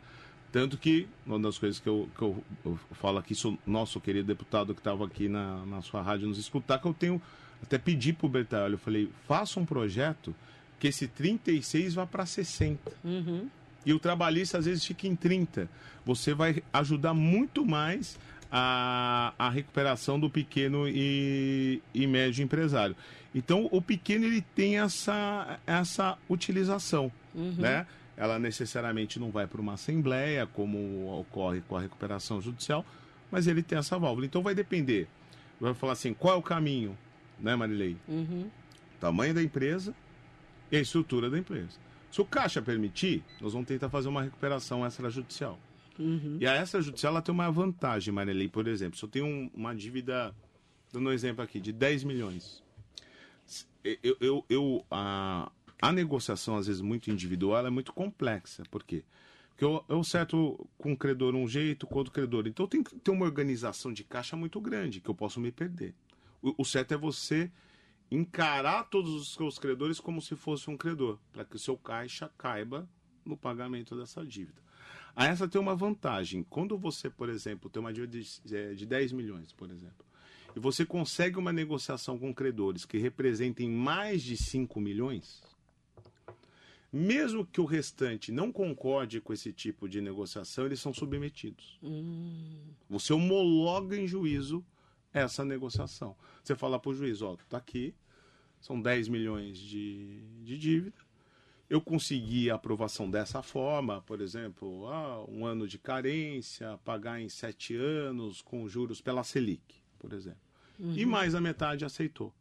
Tanto 0.51 0.77
que, 0.77 1.07
uma 1.25 1.39
das 1.39 1.57
coisas 1.57 1.79
que 1.79 1.87
eu, 1.87 2.09
que 2.15 2.21
eu, 2.21 2.43
eu 2.65 2.79
falo 2.91 3.17
aqui, 3.17 3.33
sou 3.33 3.57
nosso 3.65 4.01
querido 4.01 4.27
deputado 4.27 4.73
que 4.73 4.81
estava 4.81 5.05
aqui 5.05 5.29
na, 5.29 5.65
na 5.65 5.81
sua 5.81 6.01
rádio 6.01 6.27
nos 6.27 6.37
escutar, 6.37 6.79
que 6.79 6.87
eu 6.87 6.93
tenho 6.93 7.21
até 7.63 7.77
pedi 7.77 8.11
para 8.11 8.25
o 8.25 8.29
Bertalho, 8.29 8.73
eu 8.73 8.77
falei, 8.77 9.09
faça 9.27 9.59
um 9.59 9.65
projeto 9.65 10.35
que 10.79 10.87
esse 10.87 11.07
36 11.07 11.93
vá 11.93 12.05
para 12.05 12.25
60. 12.25 12.91
Uhum. 13.03 13.47
E 13.85 13.93
o 13.93 13.99
trabalhista 13.99 14.57
às 14.57 14.65
vezes 14.65 14.85
fica 14.85 15.07
em 15.07 15.15
30. 15.15 15.69
Você 16.05 16.33
vai 16.33 16.63
ajudar 16.73 17.13
muito 17.13 17.65
mais 17.65 18.17
a, 18.51 19.33
a 19.37 19.49
recuperação 19.49 20.19
do 20.19 20.29
pequeno 20.29 20.87
e, 20.87 21.81
e 21.93 22.05
médio 22.05 22.43
empresário. 22.43 22.95
Então, 23.33 23.69
o 23.71 23.81
pequeno 23.81 24.25
ele 24.25 24.41
tem 24.41 24.79
essa, 24.79 25.59
essa 25.65 26.17
utilização, 26.29 27.11
uhum. 27.33 27.55
né? 27.57 27.85
ela 28.21 28.37
necessariamente 28.37 29.19
não 29.19 29.31
vai 29.31 29.47
para 29.47 29.59
uma 29.59 29.73
assembleia, 29.73 30.45
como 30.45 31.19
ocorre 31.19 31.61
com 31.61 31.75
a 31.75 31.81
recuperação 31.81 32.39
judicial, 32.39 32.85
mas 33.31 33.47
ele 33.47 33.63
tem 33.63 33.79
essa 33.79 33.97
válvula. 33.97 34.27
Então 34.27 34.43
vai 34.43 34.53
depender. 34.53 35.07
Vai 35.59 35.73
falar 35.73 35.93
assim, 35.93 36.13
qual 36.13 36.35
é 36.35 36.37
o 36.37 36.41
caminho, 36.41 36.95
né, 37.39 37.55
Marilei? 37.55 37.97
Uhum. 38.07 38.47
Tamanho 38.99 39.33
da 39.33 39.41
empresa 39.41 39.91
e 40.71 40.77
a 40.77 40.79
estrutura 40.79 41.31
da 41.31 41.39
empresa. 41.39 41.79
Se 42.11 42.19
o 42.19 42.25
caixa 42.25 42.61
permitir, 42.61 43.23
nós 43.39 43.53
vamos 43.53 43.67
tentar 43.67 43.89
fazer 43.89 44.09
uma 44.09 44.21
recuperação 44.21 44.85
extrajudicial. 44.85 45.57
Uhum. 45.97 46.37
E 46.41 46.47
a 46.47 46.61
extrajudicial 46.61 47.13
ela 47.13 47.21
tem 47.21 47.33
uma 47.33 47.49
vantagem, 47.49 48.13
Marilei, 48.13 48.49
por 48.49 48.67
exemplo. 48.67 48.97
Se 48.97 49.05
eu 49.05 49.09
tenho 49.09 49.25
um, 49.25 49.49
uma 49.53 49.73
dívida, 49.73 50.35
dando 50.91 51.09
um 51.09 51.11
exemplo 51.11 51.43
aqui, 51.43 51.59
de 51.59 51.71
10 51.71 52.03
milhões, 52.03 52.61
eu, 53.83 54.17
eu, 54.19 54.45
eu 54.49 54.85
a, 54.91 55.49
a 55.81 55.91
negociação, 55.91 56.57
às 56.57 56.67
vezes, 56.67 56.81
muito 56.81 57.09
individual, 57.09 57.65
é 57.65 57.69
muito 57.69 57.93
complexa. 57.93 58.63
Por 58.69 58.83
quê? 58.83 59.03
Porque 59.49 59.63
eu, 59.63 59.83
eu 59.87 60.03
certo 60.03 60.67
com 60.77 60.91
o 60.91 60.97
credor 60.97 61.33
um 61.33 61.47
jeito, 61.47 61.87
com 61.87 61.97
outro 61.99 62.13
credor. 62.13 62.45
Então 62.45 62.67
tem 62.67 62.83
que 62.83 62.95
ter 62.95 63.11
uma 63.11 63.25
organização 63.25 63.93
de 63.93 64.03
caixa 64.03 64.35
muito 64.35 64.59
grande, 64.59 64.99
que 64.99 65.09
eu 65.09 65.15
posso 65.15 65.39
me 65.39 65.51
perder. 65.51 65.93
O, 66.41 66.63
o 66.63 66.65
certo 66.65 66.93
é 66.93 66.97
você 66.97 67.49
encarar 68.11 68.83
todos 68.83 69.13
os 69.13 69.33
seus 69.33 69.57
credores 69.57 69.99
como 69.99 70.21
se 70.21 70.35
fosse 70.35 70.69
um 70.69 70.75
credor, 70.75 71.17
para 71.31 71.45
que 71.45 71.55
o 71.55 71.59
seu 71.59 71.77
caixa 71.77 72.29
caiba 72.37 72.87
no 73.25 73.37
pagamento 73.37 73.95
dessa 73.95 74.25
dívida. 74.25 74.61
A 75.15 75.25
essa 75.25 75.47
tem 75.47 75.59
uma 75.59 75.75
vantagem. 75.75 76.45
Quando 76.49 76.77
você, 76.77 77.09
por 77.09 77.29
exemplo, 77.29 77.69
tem 77.69 77.79
uma 77.79 77.93
dívida 77.93 78.19
de, 78.19 78.55
é, 78.55 78.73
de 78.73 78.85
10 78.85 79.13
milhões, 79.13 79.53
por 79.53 79.69
exemplo, 79.69 80.05
e 80.55 80.59
você 80.59 80.85
consegue 80.85 81.37
uma 81.37 81.53
negociação 81.53 82.19
com 82.19 82.33
credores 82.33 82.83
que 82.83 82.97
representem 82.97 83.69
mais 83.69 84.21
de 84.21 84.35
5 84.35 84.81
milhões, 84.81 85.41
mesmo 86.91 87.45
que 87.45 87.61
o 87.61 87.65
restante 87.65 88.33
não 88.33 88.51
concorde 88.51 89.21
com 89.21 89.31
esse 89.31 89.53
tipo 89.53 89.87
de 89.87 90.01
negociação, 90.01 90.65
eles 90.65 90.81
são 90.81 90.93
submetidos. 90.93 91.79
Hum. 91.81 92.59
Você 92.89 93.13
homologa 93.13 93.95
em 93.95 94.05
juízo 94.05 94.65
essa 95.13 95.43
negociação. 95.43 96.15
Você 96.43 96.55
fala 96.55 96.79
para 96.79 96.91
o 96.91 96.93
juiz, 96.93 97.21
ó, 97.21 97.35
tá 97.49 97.57
aqui, 97.57 97.93
são 98.59 98.81
10 98.81 99.07
milhões 99.07 99.57
de, 99.57 100.21
de 100.43 100.57
dívida, 100.57 100.97
eu 101.69 101.79
consegui 101.79 102.51
a 102.51 102.55
aprovação 102.55 103.09
dessa 103.09 103.41
forma, 103.41 104.01
por 104.01 104.19
exemplo, 104.19 104.87
ah, 104.89 105.23
um 105.29 105.45
ano 105.45 105.65
de 105.65 105.79
carência, 105.79 106.77
pagar 106.83 107.21
em 107.21 107.29
sete 107.29 107.73
anos 107.75 108.41
com 108.41 108.67
juros 108.67 108.99
pela 108.99 109.23
Selic, 109.23 109.75
por 109.97 110.11
exemplo. 110.11 110.41
Uhum. 110.77 110.93
E 110.97 111.05
mais 111.05 111.33
a 111.33 111.39
metade 111.39 111.85
aceitou. 111.85 112.33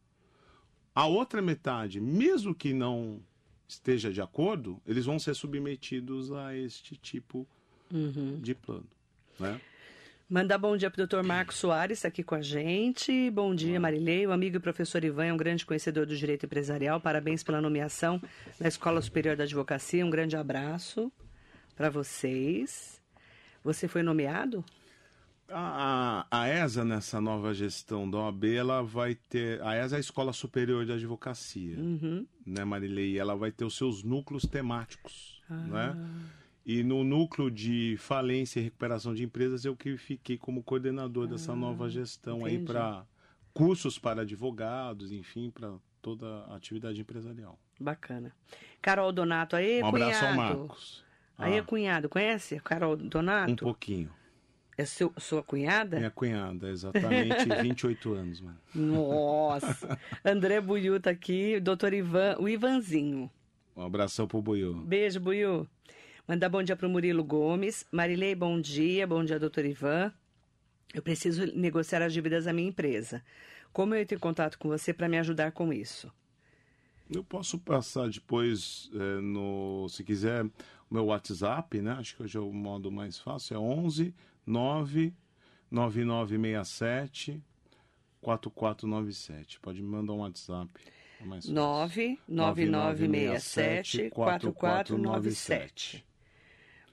A 0.92 1.06
outra 1.06 1.40
metade, 1.40 2.00
mesmo 2.00 2.52
que 2.52 2.72
não 2.72 3.22
esteja 3.68 4.12
de 4.12 4.20
acordo, 4.20 4.82
eles 4.84 5.04
vão 5.04 5.16
ser 5.16 5.34
submetidos 5.34 6.32
a 6.32 6.56
este 6.56 6.96
tipo 6.96 7.46
uhum. 7.92 8.40
de 8.40 8.52
plano. 8.52 8.88
Né? 9.38 9.60
Mandar 10.30 10.58
bom 10.58 10.76
dia 10.76 10.88
para 10.88 11.02
o 11.02 11.04
doutor 11.08 11.24
Marcos 11.24 11.56
Soares, 11.56 12.04
aqui 12.04 12.22
com 12.22 12.36
a 12.36 12.40
gente. 12.40 13.28
Bom 13.32 13.52
dia, 13.52 13.80
Marilei. 13.80 14.28
O 14.28 14.30
amigo 14.30 14.58
e 14.58 14.60
professor 14.60 15.02
Ivan 15.02 15.24
é 15.24 15.32
um 15.32 15.36
grande 15.36 15.66
conhecedor 15.66 16.06
do 16.06 16.16
direito 16.16 16.46
empresarial. 16.46 17.00
Parabéns 17.00 17.42
pela 17.42 17.60
nomeação 17.60 18.22
na 18.60 18.68
Escola 18.68 19.02
Superior 19.02 19.36
da 19.36 19.42
Advocacia. 19.42 20.06
Um 20.06 20.08
grande 20.08 20.36
abraço 20.36 21.10
para 21.74 21.90
vocês. 21.90 23.02
Você 23.64 23.88
foi 23.88 24.04
nomeado? 24.04 24.64
A, 25.48 26.24
a, 26.30 26.48
ESA, 26.48 26.84
nessa 26.84 27.20
nova 27.20 27.52
gestão 27.52 28.08
da 28.08 28.18
OAB, 28.18 28.44
ela 28.54 28.84
vai 28.84 29.16
ter. 29.16 29.60
A 29.62 29.76
ESA 29.84 29.96
é 29.96 29.98
a 29.98 30.00
Escola 30.00 30.32
Superior 30.32 30.86
de 30.86 30.92
Advocacia, 30.92 31.76
uhum. 31.76 32.24
né, 32.46 32.64
Marilei? 32.64 33.18
Ela 33.18 33.34
vai 33.34 33.50
ter 33.50 33.64
os 33.64 33.76
seus 33.76 34.04
núcleos 34.04 34.44
temáticos, 34.44 35.42
ah. 35.50 35.54
né? 35.56 35.96
E 36.64 36.82
no 36.82 37.02
núcleo 37.02 37.50
de 37.50 37.96
falência 37.98 38.60
e 38.60 38.64
recuperação 38.64 39.14
de 39.14 39.24
empresas, 39.24 39.64
eu 39.64 39.74
que 39.74 39.96
fiquei 39.96 40.36
como 40.36 40.62
coordenador 40.62 41.26
dessa 41.26 41.52
ah, 41.52 41.56
nova 41.56 41.88
gestão 41.88 42.40
entendi. 42.40 42.56
aí 42.56 42.64
para 42.64 43.06
cursos 43.52 43.98
para 43.98 44.22
advogados, 44.22 45.10
enfim, 45.10 45.50
para 45.50 45.74
toda 46.00 46.26
a 46.44 46.56
atividade 46.56 47.00
empresarial. 47.00 47.58
Bacana. 47.78 48.32
Carol 48.80 49.12
Donato, 49.12 49.56
aí, 49.56 49.82
um 49.82 49.90
cunhado. 49.90 49.96
abraço 49.96 50.26
ao 50.26 50.34
Marcos. 50.34 51.04
Aí, 51.38 51.58
ah. 51.58 51.62
cunhado, 51.62 52.08
conhece 52.08 52.60
Carol 52.60 52.96
Donato? 52.96 53.52
Um 53.52 53.56
pouquinho. 53.56 54.10
É 54.76 54.84
seu, 54.84 55.12
sua 55.18 55.42
cunhada? 55.42 55.98
Minha 55.98 56.10
cunhada, 56.10 56.70
exatamente 56.70 57.44
28 57.60 58.12
anos, 58.14 58.40
mano. 58.40 58.58
Nossa! 58.74 59.98
André 60.24 60.60
Buiu 60.60 60.98
tá 61.00 61.10
aqui, 61.10 61.60
doutor 61.60 61.92
Ivan, 61.92 62.36
o 62.38 62.48
Ivanzinho. 62.48 63.30
Um 63.76 63.82
abração 63.82 64.26
pro 64.26 64.40
Buiu. 64.40 64.74
Beijo, 64.74 65.20
Buiu. 65.20 65.66
Mandar 66.26 66.48
bom 66.48 66.62
dia 66.62 66.76
para 66.76 66.86
o 66.86 66.90
Murilo 66.90 67.24
Gomes. 67.24 67.84
Marilei, 67.90 68.34
bom 68.34 68.60
dia. 68.60 69.06
Bom 69.06 69.24
dia, 69.24 69.38
doutor 69.38 69.64
Ivan. 69.64 70.12
Eu 70.92 71.02
preciso 71.02 71.46
negociar 71.56 72.02
as 72.02 72.12
dívidas 72.12 72.44
da 72.44 72.52
minha 72.52 72.68
empresa. 72.68 73.24
Como 73.72 73.94
eu 73.94 74.00
entro 74.00 74.16
em 74.16 74.20
contato 74.20 74.58
com 74.58 74.68
você 74.68 74.92
para 74.92 75.08
me 75.08 75.18
ajudar 75.18 75.52
com 75.52 75.72
isso? 75.72 76.12
Eu 77.08 77.24
posso 77.24 77.58
passar 77.58 78.08
depois, 78.08 78.90
é, 78.94 79.20
no, 79.20 79.88
se 79.88 80.04
quiser, 80.04 80.44
o 80.44 80.50
meu 80.90 81.06
WhatsApp, 81.06 81.80
né? 81.80 81.92
Acho 81.92 82.16
que 82.16 82.22
hoje 82.22 82.36
é 82.36 82.40
o 82.40 82.52
modo 82.52 82.90
mais 82.90 83.18
fácil. 83.18 83.56
É 83.56 83.58
11 83.58 84.14
9 84.46 85.14
9967 85.70 87.42
4497. 88.20 89.60
Pode 89.60 89.82
me 89.82 89.88
mandar 89.88 90.12
um 90.12 90.20
WhatsApp. 90.20 90.70
É 91.20 91.24
99967 91.24 94.10
4497. 94.10 96.09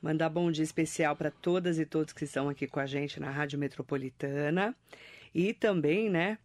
Mandar 0.01 0.29
bom 0.29 0.51
dia 0.51 0.63
especial 0.63 1.15
para 1.15 1.31
todas 1.31 1.79
e 1.79 1.85
todos 1.85 2.13
que 2.13 2.23
estão 2.23 2.47
aqui 2.47 2.67
com 2.67 2.79
a 2.79 2.85
gente 2.85 3.19
na 3.19 3.31
Rádio 3.31 3.57
Metropolitana. 3.57 4.75
E 5.33 5.53
também, 5.53 6.07
né, 6.07 6.37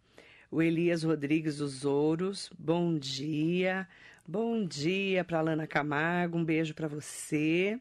o 0.49 0.59
Elias 0.59 1.03
Rodrigues 1.03 1.57
dos 1.57 1.85
Ouros. 1.85 2.49
Bom 2.57 2.97
dia. 2.97 3.87
Bom 4.27 4.65
dia 4.65 5.23
para 5.23 5.39
Lana 5.41 5.67
Camargo. 5.67 6.35
Um 6.35 6.43
beijo 6.43 6.73
para 6.73 6.87
você. 6.87 7.79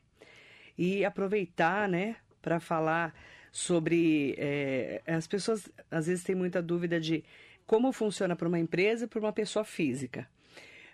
E 0.76 1.06
aproveitar, 1.06 1.88
né, 1.88 2.16
para 2.42 2.60
falar 2.60 3.14
sobre. 3.50 4.34
É, 4.36 5.00
as 5.06 5.26
pessoas 5.26 5.70
às 5.90 6.06
vezes 6.06 6.22
têm 6.22 6.34
muita 6.34 6.60
dúvida 6.60 7.00
de 7.00 7.24
como 7.66 7.92
funciona 7.92 8.36
para 8.36 8.48
uma 8.48 8.58
empresa 8.58 9.06
e 9.06 9.08
para 9.08 9.20
uma 9.20 9.32
pessoa 9.32 9.64
física. 9.64 10.28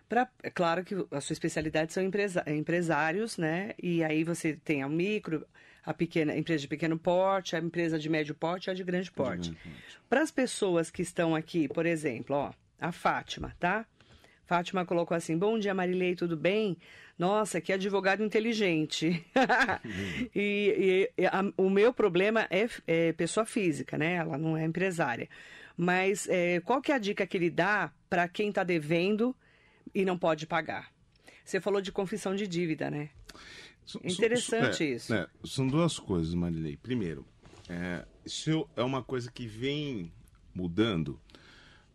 Pra, 0.08 0.28
é 0.42 0.50
claro 0.50 0.84
que 0.84 0.94
a 1.10 1.20
sua 1.20 1.34
especialidade 1.34 1.92
são 1.92 2.02
empresa, 2.02 2.42
empresários, 2.46 3.36
né? 3.36 3.74
E 3.82 4.02
aí 4.02 4.24
você 4.24 4.54
tem 4.54 4.82
a 4.82 4.88
micro, 4.88 5.46
a 5.84 5.92
pequena 5.92 6.32
a 6.32 6.38
empresa 6.38 6.62
de 6.62 6.68
pequeno 6.68 6.98
porte, 6.98 7.54
a 7.54 7.58
empresa 7.58 7.98
de 7.98 8.08
médio 8.08 8.34
porte 8.34 8.68
e 8.68 8.70
a 8.70 8.74
de 8.74 8.82
grande 8.82 9.10
porte. 9.10 9.54
Para 10.08 10.22
as 10.22 10.30
pessoas 10.30 10.90
que 10.90 11.02
estão 11.02 11.34
aqui, 11.34 11.68
por 11.68 11.84
exemplo, 11.84 12.36
ó, 12.36 12.52
a 12.80 12.90
Fátima, 12.90 13.54
tá? 13.58 13.86
Fátima 14.46 14.86
colocou 14.86 15.14
assim: 15.14 15.36
Bom 15.36 15.58
dia, 15.58 15.74
Marilei, 15.74 16.14
tudo 16.14 16.36
bem? 16.36 16.78
Nossa, 17.18 17.60
que 17.60 17.70
advogado 17.70 18.24
inteligente. 18.24 19.26
e, 20.34 21.10
e 21.18 21.26
a, 21.26 21.52
o 21.56 21.68
meu 21.68 21.92
problema 21.92 22.46
é, 22.48 22.66
é, 22.86 23.12
pessoa 23.12 23.44
física, 23.44 23.98
né? 23.98 24.14
Ela 24.14 24.38
não 24.38 24.56
é 24.56 24.64
empresária. 24.64 25.28
Mas 25.76 26.26
é, 26.28 26.60
qual 26.60 26.80
que 26.80 26.90
é 26.90 26.94
a 26.94 26.98
dica 26.98 27.26
que 27.26 27.36
ele 27.36 27.50
dá 27.50 27.92
para 28.08 28.26
quem 28.26 28.48
está 28.48 28.64
devendo? 28.64 29.36
E 29.94 30.04
não 30.04 30.18
pode 30.18 30.46
pagar. 30.46 30.92
Você 31.44 31.60
falou 31.60 31.80
de 31.80 31.90
confissão 31.90 32.34
de 32.34 32.46
dívida, 32.46 32.90
né? 32.90 33.10
Interessante 34.04 34.84
é, 34.84 34.90
isso. 34.94 35.14
É, 35.14 35.26
são 35.44 35.66
duas 35.66 35.98
coisas, 35.98 36.34
Marilei. 36.34 36.76
Primeiro, 36.76 37.24
é, 37.68 38.04
isso 38.24 38.68
é 38.76 38.82
uma 38.82 39.02
coisa 39.02 39.30
que 39.30 39.46
vem 39.46 40.12
mudando, 40.54 41.18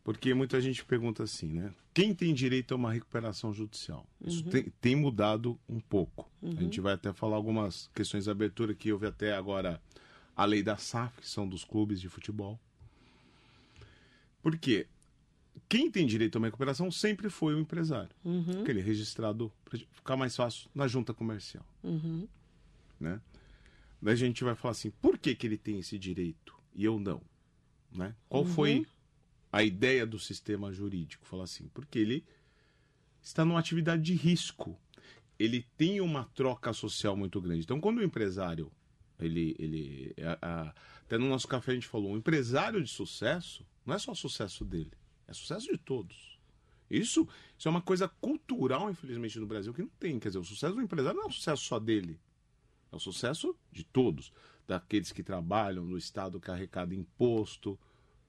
porque 0.03 0.33
muita 0.33 0.59
gente 0.59 0.83
pergunta 0.83 1.23
assim, 1.23 1.53
né? 1.53 1.73
Quem 1.93 2.15
tem 2.15 2.33
direito 2.33 2.73
a 2.73 2.77
uma 2.77 2.91
recuperação 2.91 3.53
judicial? 3.53 4.07
Isso 4.19 4.43
uhum. 4.43 4.49
tem, 4.49 4.63
tem, 4.81 4.95
mudado 4.95 5.59
um 5.69 5.79
pouco. 5.79 6.27
Uhum. 6.41 6.51
A 6.57 6.61
gente 6.61 6.81
vai 6.81 6.93
até 6.93 7.13
falar 7.13 7.35
algumas 7.35 7.87
questões 7.93 8.23
de 8.23 8.31
abertura 8.31 8.73
que 8.73 8.91
houve 8.91 9.05
até 9.05 9.35
agora 9.35 9.79
a 10.35 10.45
lei 10.45 10.63
da 10.63 10.77
SAF, 10.77 11.21
que 11.21 11.29
são 11.29 11.47
dos 11.47 11.63
clubes 11.63 12.01
de 12.01 12.09
futebol. 12.09 12.59
Por 14.41 14.57
quê? 14.57 14.87
Quem 15.67 15.89
tem 15.89 16.05
direito 16.05 16.35
a 16.35 16.39
uma 16.39 16.47
recuperação 16.47 16.91
sempre 16.91 17.29
foi 17.29 17.55
o 17.55 17.59
empresário. 17.59 18.15
Uhum. 18.23 18.61
Aquele 18.61 18.81
registrado 18.81 19.51
para 19.65 19.79
ficar 19.79 20.15
mais 20.15 20.35
fácil 20.35 20.69
na 20.73 20.87
junta 20.87 21.13
comercial. 21.13 21.65
Uhum. 21.83 22.27
Né? 22.99 23.19
Daí 24.01 24.13
a 24.13 24.17
gente 24.17 24.43
vai 24.43 24.55
falar 24.55 24.71
assim, 24.71 24.91
por 25.01 25.17
que, 25.17 25.35
que 25.35 25.47
ele 25.47 25.57
tem 25.57 25.79
esse 25.79 25.97
direito 25.97 26.55
e 26.75 26.83
eu 26.83 26.99
não? 26.99 27.21
Né? 27.91 28.15
Qual 28.27 28.43
uhum. 28.43 28.49
foi 28.49 28.85
a 29.51 29.63
ideia 29.63 30.05
do 30.05 30.19
sistema 30.19 30.71
jurídico? 30.71 31.25
Falar 31.25 31.45
assim, 31.45 31.69
porque 31.73 31.99
ele 31.99 32.23
está 33.21 33.45
numa 33.45 33.59
atividade 33.59 34.01
de 34.03 34.13
risco. 34.13 34.77
Ele 35.39 35.65
tem 35.77 36.01
uma 36.01 36.25
troca 36.35 36.73
social 36.73 37.15
muito 37.15 37.41
grande. 37.41 37.63
Então, 37.63 37.79
quando 37.79 37.97
o 37.97 38.03
empresário, 38.03 38.71
ele, 39.19 39.55
ele 39.57 40.15
a, 40.21 40.37
a, 40.41 40.75
até 41.01 41.17
no 41.17 41.27
nosso 41.27 41.47
café 41.47 41.71
a 41.71 41.75
gente 41.75 41.87
falou, 41.87 42.11
um 42.11 42.17
empresário 42.17 42.83
de 42.83 42.89
sucesso 42.89 43.65
não 43.85 43.95
é 43.95 43.99
só 43.99 44.11
o 44.11 44.15
sucesso 44.15 44.63
dele 44.63 44.91
é 45.27 45.33
sucesso 45.33 45.71
de 45.71 45.77
todos. 45.77 46.37
Isso, 46.89 47.27
isso 47.57 47.67
é 47.67 47.71
uma 47.71 47.81
coisa 47.81 48.07
cultural, 48.07 48.89
infelizmente, 48.89 49.39
no 49.39 49.47
Brasil, 49.47 49.73
que 49.73 49.81
não 49.81 49.89
tem. 49.99 50.19
Quer 50.19 50.29
dizer, 50.29 50.39
o 50.39 50.43
sucesso 50.43 50.75
do 50.75 50.81
empresário 50.81 51.17
não 51.17 51.25
é 51.25 51.29
o 51.29 51.31
sucesso 51.31 51.63
só 51.63 51.79
dele. 51.79 52.19
É 52.91 52.95
o 52.95 52.99
sucesso 52.99 53.55
de 53.71 53.83
todos. 53.83 54.31
Daqueles 54.67 55.11
que 55.11 55.23
trabalham 55.23 55.83
no 55.83 55.97
Estado 55.97 56.39
que 56.39 56.51
arrecada 56.51 56.93
imposto, 56.93 57.79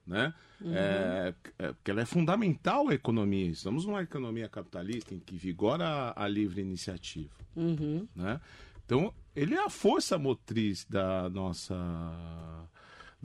né? 0.05 0.33
Uhum. 0.59 0.73
É, 0.73 1.35
é, 1.59 1.73
porque 1.73 1.91
ela 1.91 2.01
é 2.01 2.05
fundamental 2.05 2.89
à 2.89 2.93
economia. 2.93 3.47
Estamos 3.47 3.85
numa 3.85 4.01
economia 4.01 4.49
capitalista 4.49 5.13
em 5.13 5.19
que 5.19 5.35
vigora 5.35 5.85
a, 5.85 6.23
a 6.23 6.27
livre 6.27 6.61
iniciativa, 6.61 7.33
uhum. 7.55 8.07
né? 8.15 8.41
Então, 8.85 9.13
ele 9.35 9.55
é 9.55 9.63
a 9.63 9.69
força 9.69 10.17
motriz 10.17 10.85
da 10.85 11.27
nossa 11.29 11.75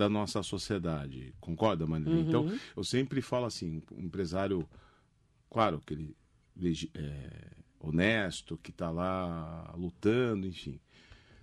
da 0.01 0.09
nossa 0.09 0.43
sociedade. 0.43 1.35
Concorda? 1.39 1.85
Então, 1.85 2.11
Uhum. 2.11 2.21
Então, 2.21 2.59
eu 2.75 2.83
sempre 2.83 3.21
falo 3.21 3.45
assim, 3.45 3.83
um 3.93 4.01
empresário, 4.01 4.67
claro 5.51 5.79
que 5.79 5.93
ele 5.93 6.17
é 6.95 7.51
honesto, 7.79 8.59
que 8.63 8.71
está 8.71 8.91
lá 8.91 9.75
lutando, 9.77 10.47
enfim. 10.47 10.81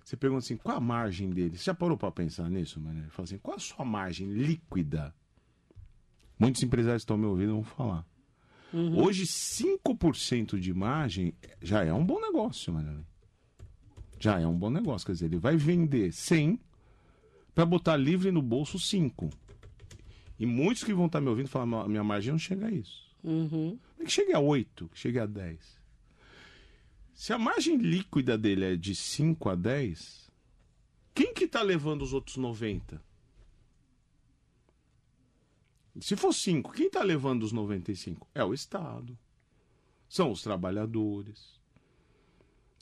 Você 0.03 0.17
pergunta 0.17 0.43
assim, 0.43 0.57
qual 0.57 0.77
a 0.77 0.81
margem 0.81 1.29
dele? 1.29 1.55
Você 1.55 1.65
já 1.65 1.73
parou 1.75 1.97
para 1.97 2.11
pensar 2.11 2.49
nisso, 2.49 2.79
Mané? 2.79 3.07
Fala 3.09 3.25
assim, 3.25 3.37
qual 3.37 3.57
a 3.57 3.59
sua 3.59 3.85
margem 3.85 4.27
líquida? 4.33 5.13
Muitos 6.39 6.63
empresários 6.63 7.03
estão 7.03 7.17
me 7.17 7.25
ouvindo 7.27 7.53
vão 7.53 7.63
falar. 7.63 8.07
Uhum. 8.73 9.03
Hoje, 9.03 9.23
5% 9.25 10.59
de 10.59 10.73
margem 10.73 11.33
já 11.61 11.83
é 11.83 11.93
um 11.93 12.03
bom 12.03 12.19
negócio, 12.19 12.73
Mané. 12.73 13.03
Já 14.19 14.39
é 14.39 14.47
um 14.47 14.57
bom 14.57 14.71
negócio. 14.71 15.05
Quer 15.05 15.13
dizer, 15.13 15.25
ele 15.25 15.37
vai 15.37 15.57
vender 15.57 16.11
100 16.11 16.59
para 17.57 17.65
botar 17.65 17.97
livre 17.97 18.29
no 18.29 18.39
bolso 18.39 18.77
5. 18.77 19.31
E 20.37 20.45
muitos 20.45 20.83
que 20.83 20.93
vão 20.93 21.07
estar 21.07 21.19
me 21.19 21.27
ouvindo 21.27 21.49
falam, 21.49 21.87
minha 21.87 22.03
margem 22.03 22.31
não 22.31 22.37
chega 22.37 22.67
a 22.67 22.71
isso. 22.71 23.11
Uhum. 23.23 23.79
Que 23.97 24.11
chegue 24.11 24.31
a 24.31 24.39
8, 24.39 24.87
que 24.89 24.99
chegue 24.99 25.17
a 25.17 25.25
10. 25.25 25.81
Se 27.15 27.33
a 27.33 27.39
margem 27.39 27.77
líquida 27.77 28.37
dele 28.37 28.63
é 28.63 28.75
de 28.75 28.93
5 28.93 29.49
a 29.49 29.55
10, 29.55 30.29
quem 31.15 31.33
que 31.33 31.45
está 31.45 31.63
levando 31.63 32.03
os 32.03 32.13
outros 32.13 32.37
90? 32.37 33.03
Se 35.99 36.15
for 36.15 36.33
5, 36.33 36.73
quem 36.73 36.85
está 36.85 37.01
levando 37.01 37.41
os 37.41 37.51
95? 37.51 38.29
É 38.35 38.43
o 38.43 38.53
Estado. 38.53 39.17
São 40.07 40.29
os 40.29 40.43
trabalhadores. 40.43 41.59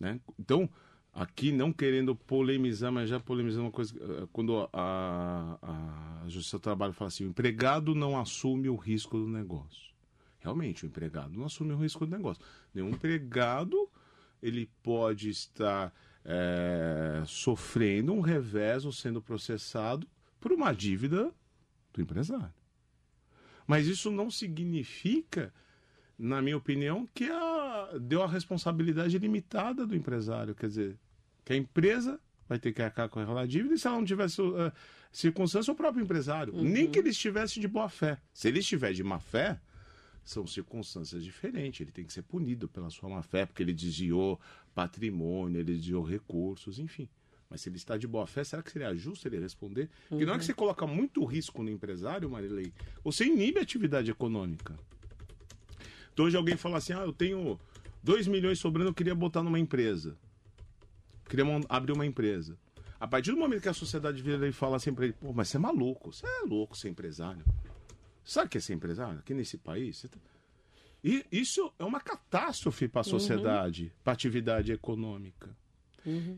Né? 0.01 0.19
Então, 0.37 0.69
aqui 1.15 1.51
não 1.51 1.71
querendo 1.71 2.13
polemizar, 2.13 2.91
mas 2.91 3.09
já 3.09 3.19
polemizando 3.19 3.65
uma 3.65 3.71
coisa. 3.71 3.95
eh, 3.97 4.27
Quando 4.33 4.69
a, 4.73 5.57
a 6.23 6.27
Justiça 6.27 6.57
do 6.57 6.61
Trabalho 6.61 6.91
fala 6.93 7.07
assim: 7.07 7.25
o 7.25 7.29
empregado 7.29 7.95
não 7.95 8.19
assume 8.19 8.67
o 8.67 8.75
risco 8.75 9.17
do 9.17 9.27
negócio. 9.27 9.95
Realmente, 10.39 10.85
o 10.85 10.87
empregado 10.87 11.33
não 11.35 11.45
assume 11.45 11.73
o 11.73 11.77
risco 11.77 12.05
do 12.05 12.15
negócio. 12.15 12.43
Nenhum 12.73 12.89
empregado 12.89 13.89
ele 14.43 14.69
pode 14.83 15.29
estar 15.29 15.91
eh, 16.23 17.23
sofrendo 17.25 18.13
um 18.13 18.19
revés 18.19 18.85
ou 18.85 18.91
sendo 18.91 19.21
processado 19.21 20.07
por 20.39 20.51
uma 20.51 20.71
dívida 20.73 21.33
do 21.93 22.01
empresário. 22.01 22.53
Mas 23.65 23.87
isso 23.87 24.11
não 24.11 24.29
significa, 24.29 25.51
na 26.19 26.41
minha 26.41 26.57
opinião, 26.57 27.07
que 27.11 27.23
a, 27.31 27.97
deu 27.99 28.21
a 28.21 28.27
responsabilidade 28.27 29.17
limitada 29.17 29.87
do 29.87 29.95
empresário. 29.95 30.53
Quer 30.53 30.67
dizer, 30.67 30.99
que 31.45 31.53
a 31.53 31.55
empresa 31.55 32.19
vai 32.49 32.59
ter 32.59 32.73
que 32.73 32.81
arcar 32.81 33.07
com 33.07 33.19
a 33.19 33.45
dívida 33.45 33.75
e 33.75 33.79
se 33.79 33.87
ela 33.87 33.97
não 33.97 34.05
tivesse 34.05 34.41
uh, 34.41 34.71
circunstância, 35.11 35.71
o 35.71 35.75
próprio 35.75 36.03
empresário. 36.03 36.53
Nem 36.61 36.89
que 36.89 36.99
ele 36.99 37.09
estivesse 37.09 37.59
de 37.59 37.67
boa 37.67 37.87
fé. 37.87 38.17
Se 38.33 38.47
ele 38.47 38.59
estiver 38.59 38.91
de 38.91 39.03
má 39.03 39.19
fé, 39.19 39.59
são 40.23 40.45
circunstâncias 40.45 41.23
diferentes. 41.23 41.81
Ele 41.81 41.91
tem 41.91 42.03
que 42.03 42.11
ser 42.11 42.23
punido 42.23 42.67
pela 42.67 42.89
sua 42.89 43.07
má 43.07 43.21
fé, 43.21 43.45
porque 43.45 43.63
ele 43.63 43.73
desviou 43.73 44.39
patrimônio, 44.73 45.59
ele 45.59 45.75
desviou 45.75 46.03
recursos, 46.03 46.79
enfim. 46.79 47.07
Mas 47.49 47.61
se 47.61 47.69
ele 47.69 47.77
está 47.77 47.95
de 47.95 48.07
boa 48.07 48.25
fé, 48.25 48.43
será 48.43 48.63
que 48.63 48.71
seria 48.71 48.93
justo 48.95 49.27
ele 49.27 49.39
responder? 49.39 49.89
Porque 50.09 50.25
não 50.25 50.33
é 50.33 50.37
que 50.39 50.45
você 50.45 50.53
coloca 50.53 50.85
muito 50.87 51.23
risco 51.23 51.61
no 51.61 51.69
empresário, 51.69 52.29
Marilei, 52.29 52.73
você 53.03 53.25
inibe 53.25 53.59
a 53.59 53.61
atividade 53.61 54.09
econômica. 54.09 54.75
Então 56.11 56.25
hoje 56.25 56.35
alguém 56.35 56.57
fala 56.57 56.77
assim, 56.77 56.93
ah, 56.93 57.01
eu 57.01 57.13
tenho 57.13 57.59
2 58.03 58.27
milhões 58.27 58.57
sobrando, 58.57 58.89
eu 58.89 58.93
queria 58.93 59.13
botar 59.13 59.43
numa 59.43 59.59
empresa. 59.59 60.17
Queria 61.27 61.45
abrir 61.69 61.91
uma 61.93 62.05
empresa. 62.05 62.57
A 62.99 63.07
partir 63.07 63.31
do 63.31 63.37
momento 63.37 63.61
que 63.61 63.69
a 63.69 63.73
sociedade 63.73 64.21
vira 64.21 64.47
e 64.47 64.51
fala 64.51 64.77
assim 64.77 64.93
pra 64.93 65.05
ele, 65.05 65.13
pô, 65.13 65.33
mas 65.33 65.49
você 65.49 65.57
é 65.57 65.59
maluco, 65.59 66.11
você 66.13 66.25
é 66.25 66.41
louco 66.45 66.77
ser 66.77 66.89
empresário. 66.89 67.43
Sabe 68.23 68.47
o 68.47 68.49
que 68.49 68.57
é 68.57 68.61
ser 68.61 68.73
empresário 68.73 69.19
aqui 69.19 69.33
nesse 69.33 69.57
país? 69.57 70.01
Tá- 70.03 70.17
E 71.03 71.25
isso 71.31 71.71
é 71.77 71.83
uma 71.83 71.99
catástrofe 71.99 72.87
para 72.87 73.01
a 73.01 73.03
sociedade, 73.03 73.91
para 74.03 74.13
a 74.13 74.15
atividade 74.15 74.71
econômica. 74.71 75.55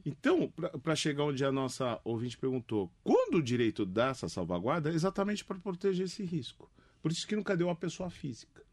Então, 0.05 0.51
para 0.81 0.95
chegar 0.95 1.23
onde 1.25 1.43
a 1.45 1.51
nossa 1.51 1.99
ouvinte 2.03 2.37
perguntou, 2.37 2.89
quando 3.03 3.35
o 3.35 3.43
direito 3.43 3.85
dá 3.85 4.07
essa 4.07 4.27
salvaguarda, 4.29 4.89
é 4.89 4.93
exatamente 4.93 5.43
para 5.45 5.59
proteger 5.59 6.05
esse 6.05 6.23
risco. 6.23 6.69
Por 7.01 7.11
isso 7.11 7.27
que 7.27 7.35
nunca 7.35 7.55
deu 7.55 7.69
a 7.69 7.75
pessoa 7.75 8.09
física. 8.09 8.63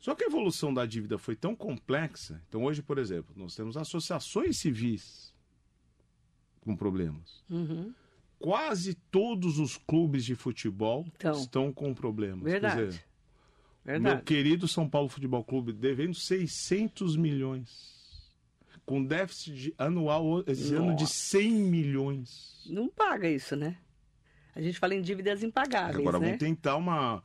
Só 0.00 0.14
que 0.14 0.24
a 0.24 0.26
evolução 0.26 0.72
da 0.72 0.86
dívida 0.86 1.18
foi 1.18 1.36
tão 1.36 1.54
complexa. 1.54 2.42
Então, 2.48 2.64
hoje, 2.64 2.82
por 2.82 2.96
exemplo, 2.98 3.34
nós 3.36 3.54
temos 3.54 3.76
associações 3.76 4.56
civis 4.58 5.32
com 6.60 6.74
problemas. 6.74 7.44
Uhum. 7.50 7.92
Quase 8.38 8.94
todos 9.10 9.58
os 9.58 9.76
clubes 9.76 10.24
de 10.24 10.34
futebol 10.34 11.04
Então. 11.16 11.32
estão 11.32 11.72
com 11.72 11.92
problemas. 11.92 12.42
Verdade. 12.44 12.86
dizer, 12.86 13.04
Verdade. 13.84 14.14
meu 14.16 14.24
querido 14.24 14.66
São 14.66 14.88
Paulo 14.88 15.08
Futebol 15.10 15.44
Clube 15.44 15.72
devendo 15.72 16.14
600 16.14 17.16
milhões. 17.16 18.00
Com 18.86 19.04
déficit 19.04 19.54
de- 19.54 19.74
anual 19.76 20.42
esse 20.46 20.74
ano 20.74 20.96
de 20.96 21.02
Nossa. 21.02 21.14
100 21.14 21.52
milhões. 21.52 22.64
Não 22.66 22.88
paga 22.88 23.28
isso, 23.28 23.54
né? 23.54 23.76
A 24.54 24.60
gente 24.62 24.78
fala 24.78 24.94
em 24.94 25.02
dívidas 25.02 25.42
impagáveis, 25.42 25.98
Agora 26.00 26.18
né? 26.18 26.26
vamos 26.26 26.38
tentar 26.40 26.76
uma, 26.76 27.22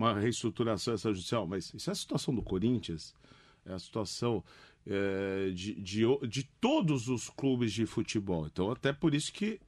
uma 0.00 0.18
reestruturação 0.18 0.94
extrajudicial, 0.94 1.46
mas 1.46 1.74
isso 1.74 1.90
é 1.90 1.92
a 1.92 1.96
situação 1.96 2.34
do 2.34 2.42
Corinthians, 2.42 3.14
é 3.66 3.72
a 3.72 3.78
situação 3.78 4.42
é, 4.86 5.50
de, 5.50 5.74
de, 5.74 6.02
de 6.26 6.42
todos 6.58 7.08
os 7.08 7.28
clubes 7.28 7.70
de 7.72 7.84
futebol. 7.84 8.46
Então, 8.46 8.70
até 8.70 8.94
por 8.94 9.14
isso 9.14 9.30
que 9.30 9.60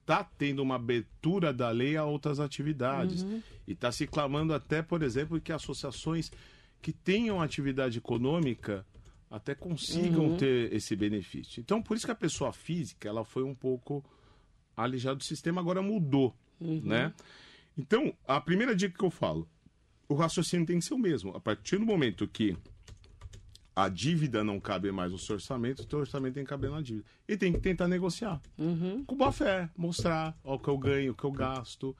está 0.00 0.24
tendo 0.24 0.62
uma 0.62 0.76
abertura 0.76 1.52
da 1.52 1.70
lei 1.70 1.96
a 1.96 2.04
outras 2.04 2.40
atividades. 2.40 3.22
E 3.66 3.72
está 3.72 3.90
se 3.90 4.06
clamando 4.06 4.52
até, 4.52 4.82
por 4.82 5.02
exemplo, 5.02 5.40
que 5.40 5.52
associações 5.52 6.30
que 6.80 6.92
tenham 6.92 7.40
atividade 7.40 7.98
econômica 7.98 8.86
até 9.30 9.54
consigam 9.54 10.36
ter 10.36 10.72
esse 10.72 10.94
benefício. 10.94 11.60
Então, 11.60 11.82
por 11.82 11.96
isso 11.96 12.06
que 12.06 12.12
a 12.12 12.14
pessoa 12.14 12.52
física 12.52 13.08
ela 13.08 13.24
foi 13.24 13.42
um 13.42 13.54
pouco 13.54 14.04
alijada 14.76 15.16
do 15.16 15.24
sistema, 15.24 15.60
agora 15.60 15.82
mudou, 15.82 16.34
né? 16.60 17.12
Então, 17.76 18.14
a 18.26 18.40
primeira 18.40 18.76
dica 18.76 18.96
que 18.96 19.04
eu 19.04 19.10
falo, 19.10 19.48
o 20.14 20.16
raciocínio 20.16 20.64
tem 20.64 20.78
que 20.78 20.84
ser 20.84 20.94
o 20.94 20.98
mesmo. 20.98 21.36
A 21.36 21.40
partir 21.40 21.76
do 21.76 21.84
momento 21.84 22.26
que 22.28 22.56
a 23.74 23.88
dívida 23.88 24.44
não 24.44 24.60
cabe 24.60 24.92
mais 24.92 25.10
no 25.10 25.18
seu 25.18 25.34
orçamento, 25.34 25.80
o 25.80 25.90
seu 25.90 25.98
orçamento 25.98 26.34
tem 26.34 26.44
que 26.44 26.48
caber 26.48 26.70
na 26.70 26.80
dívida. 26.80 27.04
E 27.26 27.36
tem 27.36 27.52
que 27.52 27.58
tentar 27.58 27.88
negociar. 27.88 28.40
Com 29.04 29.16
boa 29.16 29.32
fé, 29.32 29.68
mostrar 29.76 30.38
ó, 30.44 30.54
o 30.54 30.58
que 30.58 30.68
eu 30.68 30.78
ganho, 30.78 31.10
o 31.10 31.14
que 31.16 31.24
eu 31.24 31.32
gasto, 31.32 31.96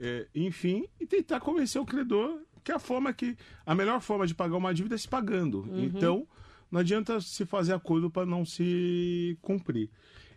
é, 0.00 0.26
enfim, 0.34 0.88
e 0.98 1.06
tentar 1.06 1.38
convencer 1.38 1.80
o 1.80 1.86
credor 1.86 2.40
que 2.64 2.72
a 2.72 2.80
forma 2.80 3.12
que. 3.12 3.36
A 3.64 3.74
melhor 3.74 4.00
forma 4.00 4.26
de 4.26 4.34
pagar 4.34 4.56
uma 4.56 4.74
dívida 4.74 4.96
é 4.96 4.98
se 4.98 5.08
pagando. 5.08 5.64
Então, 5.84 6.26
não 6.68 6.80
adianta 6.80 7.20
se 7.20 7.46
fazer 7.46 7.74
acordo 7.74 8.10
para 8.10 8.26
não 8.26 8.44
se 8.44 9.38
cumprir. 9.40 9.88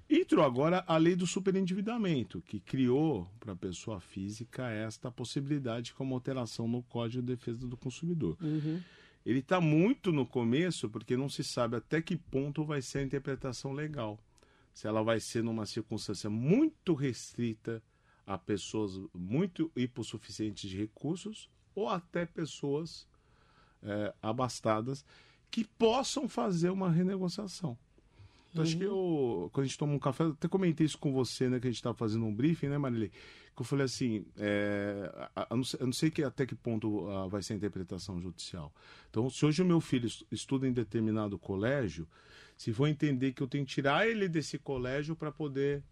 Entrou 0.08 0.46
agora 0.46 0.84
a 0.88 0.98
lei 0.98 1.15
do 1.15 1.26
superendividamento, 1.26 2.39
que 2.41 2.60
criou 2.60 3.28
para 3.39 3.54
a 3.54 3.56
pessoa 3.56 4.00
física 4.00 4.70
esta 4.70 5.12
possibilidade 5.12 5.94
como 5.94 6.13
alteração 6.13 6.68
no 6.68 6.84
Código 6.84 7.24
de 7.24 7.36
Defesa 7.36 7.68
do 7.68 7.76
Consumidor. 7.76 8.38
Ele 9.26 9.39
está 9.39 9.60
muito 9.60 10.12
no 10.12 10.26
começo 10.26 10.88
porque 10.88 11.18
não 11.18 11.28
se 11.28 11.44
sabe 11.44 11.78
até 11.78 12.02
que 12.02 12.15
ponto 12.15 12.63
vai 12.63 12.82
ser 12.84 13.00
a 13.00 13.04
interpretação 13.04 13.74
legal. 13.74 14.20
Se 14.72 14.88
ela 14.88 15.02
vai 15.02 15.20
ser 15.20 15.44
numa 15.44 15.65
circunstância 15.65 16.30
muito 16.30 16.94
restrita 16.94 17.82
a 18.28 18.38
pessoas 18.38 19.00
muito 19.13 19.72
hipossuficientes 19.76 20.70
de 20.70 20.78
recursos 20.78 21.50
ou 21.74 21.89
até 21.89 22.26
pessoas 22.26 23.08
eh, 23.82 24.13
abastadas 24.22 25.04
que 25.50 25.63
possam 25.63 26.28
fazer 26.28 26.70
uma 26.70 26.91
renegociação. 26.91 27.78
Então, 28.56 28.63
acho 28.63 28.78
que 28.78 28.84
eu, 28.84 29.50
quando 29.52 29.65
a 29.65 29.68
gente 29.68 29.78
toma 29.78 29.94
um 29.94 30.00
café, 30.00 30.24
até 30.24 30.48
comentei 30.48 30.86
isso 30.86 30.98
com 30.98 31.12
você, 31.12 31.50
né, 31.50 31.60
que 31.60 31.68
a 31.68 31.70
gente 31.70 31.76
estava 31.78 31.94
fazendo 31.96 32.26
um 32.26 32.34
briefing, 32.34 32.68
né, 32.70 32.78
Marilei? 32.78 33.10
Que 33.54 33.62
eu 33.62 33.65
falei 33.65 33.84
assim, 33.86 34.26
é, 34.38 35.30
eu, 35.50 35.58
não 35.58 35.63
sei, 35.65 35.80
eu 35.82 35.86
não 35.86 35.94
sei 35.94 36.10
que, 36.10 36.24
até 36.24 36.46
que 36.46 36.56
ponto 36.56 37.10
ah, 37.10 37.28
vai 37.28 37.41
ser 37.44 37.54
a 37.54 37.56
interpretação 37.58 38.22
judicial. 38.22 38.74
Então, 39.10 39.30
se 39.30 39.46
hoje 39.46 39.62
o 39.62 39.65
meu 39.65 39.82
filho 39.82 40.08
estu- 40.08 40.26
estuda 40.32 40.65
em 40.68 40.72
determinado 40.72 41.38
colégio, 41.38 42.08
se 42.58 42.72
for 42.72 42.88
entender 42.88 43.34
que 43.34 43.44
eu 43.44 43.48
tenho 43.48 43.65
que 43.65 43.74
tirar 43.74 44.08
ele 44.08 44.30
desse 44.30 44.58
colégio 44.58 45.15
para 45.18 45.32
poder 45.34 45.84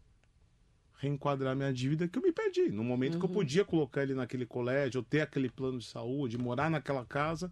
reenquadrar 1.00 1.56
minha 1.56 1.74
dívida 1.74 2.08
que 2.08 2.18
eu 2.18 2.24
me 2.24 2.32
perdi. 2.32 2.70
No 2.70 2.84
momento 2.84 3.20
que 3.20 3.26
eu 3.26 3.30
podia 3.30 3.66
colocar 3.66 4.04
ele 4.04 4.14
naquele 4.14 4.46
colégio, 4.46 5.00
eu 5.00 5.04
ter 5.04 5.20
aquele 5.20 5.50
plano 5.50 5.78
de 5.80 5.86
saúde, 5.86 6.38
morar 6.38 6.70
naquela 6.70 7.06
casa, 7.06 7.52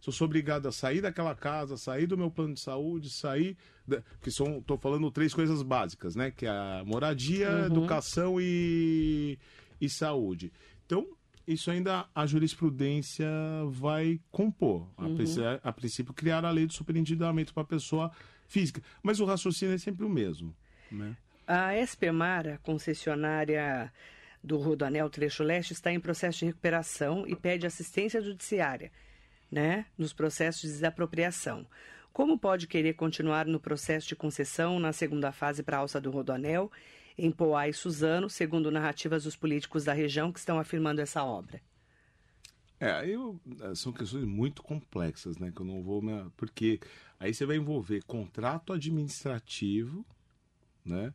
se 0.00 0.08
eu 0.08 0.12
sou 0.12 0.26
obrigado 0.26 0.66
a 0.66 0.72
sair 0.72 1.00
daquela 1.00 1.34
casa, 1.34 1.76
sair 1.76 2.06
do 2.06 2.16
meu 2.16 2.30
plano 2.30 2.54
de 2.54 2.60
saúde, 2.60 3.10
sair. 3.10 3.56
Da, 3.86 4.02
que 4.20 4.30
são, 4.30 4.60
tô 4.62 4.76
falando 4.76 5.10
três 5.10 5.34
coisas 5.34 5.62
básicas, 5.62 6.14
né? 6.14 6.30
Que 6.30 6.46
é 6.46 6.50
a 6.50 6.82
moradia, 6.86 7.66
educação 7.66 8.40
e, 8.40 9.38
e 9.80 9.88
saúde. 9.88 10.52
Então, 10.86 11.06
isso 11.46 11.70
ainda 11.70 12.06
a 12.14 12.26
jurisprudência 12.26 13.26
vai 13.70 14.20
compor. 14.30 14.86
A, 14.96 15.08
princípio, 15.08 15.60
a 15.62 15.72
princípio, 15.72 16.14
criar 16.14 16.44
a 16.44 16.50
lei 16.50 16.66
do 16.66 16.74
superendividamento 16.74 17.54
para 17.54 17.62
a 17.62 17.66
pessoa 17.66 18.12
física. 18.46 18.82
Mas 19.02 19.18
o 19.18 19.24
raciocínio 19.24 19.74
é 19.74 19.78
sempre 19.78 20.04
o 20.04 20.08
mesmo. 20.08 20.54
Né? 20.92 21.16
A 21.46 21.74
Espemar, 21.76 22.46
a 22.46 22.58
concessionária 22.58 23.90
do 24.44 24.58
Rodoanel 24.58 25.08
Trecho 25.08 25.42
Leste, 25.42 25.72
está 25.72 25.90
em 25.90 25.98
processo 25.98 26.40
de 26.40 26.44
recuperação 26.46 27.26
e 27.26 27.34
pede 27.34 27.66
assistência 27.66 28.20
judiciária, 28.20 28.92
né, 29.50 29.86
nos 29.96 30.12
processos 30.12 30.62
de 30.62 30.68
desapropriação. 30.68 31.66
Como 32.12 32.38
pode 32.38 32.66
querer 32.66 32.94
continuar 32.94 33.46
no 33.46 33.60
processo 33.60 34.08
de 34.08 34.16
concessão 34.16 34.78
na 34.80 34.92
segunda 34.92 35.30
fase 35.30 35.62
para 35.62 35.76
a 35.76 35.80
alça 35.80 36.00
do 36.00 36.10
Rodoanel, 36.10 36.70
em 37.16 37.30
Poá 37.30 37.68
e 37.68 37.72
Suzano, 37.72 38.28
segundo 38.30 38.70
narrativas 38.70 39.24
dos 39.24 39.36
políticos 39.36 39.84
da 39.84 39.92
região 39.92 40.32
que 40.32 40.38
estão 40.38 40.58
afirmando 40.58 41.00
essa 41.00 41.22
obra? 41.24 41.60
É, 42.80 43.04
eu- 43.08 43.40
são 43.74 43.92
questões 43.92 44.24
muito 44.24 44.62
complexas, 44.62 45.36
né? 45.36 45.50
Que 45.54 45.60
eu 45.62 45.66
não 45.66 45.82
vou. 45.82 46.00
me- 46.00 46.30
Porque 46.36 46.78
aí 47.18 47.34
você 47.34 47.44
vai 47.44 47.56
envolver 47.56 48.04
contrato 48.04 48.72
administrativo 48.72 50.04
né? 50.84 51.12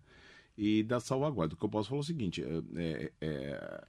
E 0.57 0.83
da 0.83 0.99
salvaguarda. 0.99 1.55
O 1.55 1.57
que 1.57 1.65
eu 1.65 1.69
posso 1.69 1.89
falar 1.89 1.99
é 1.99 2.01
o 2.01 2.05
seguinte: 2.05 2.43
é, 2.75 3.11
é, 3.21 3.83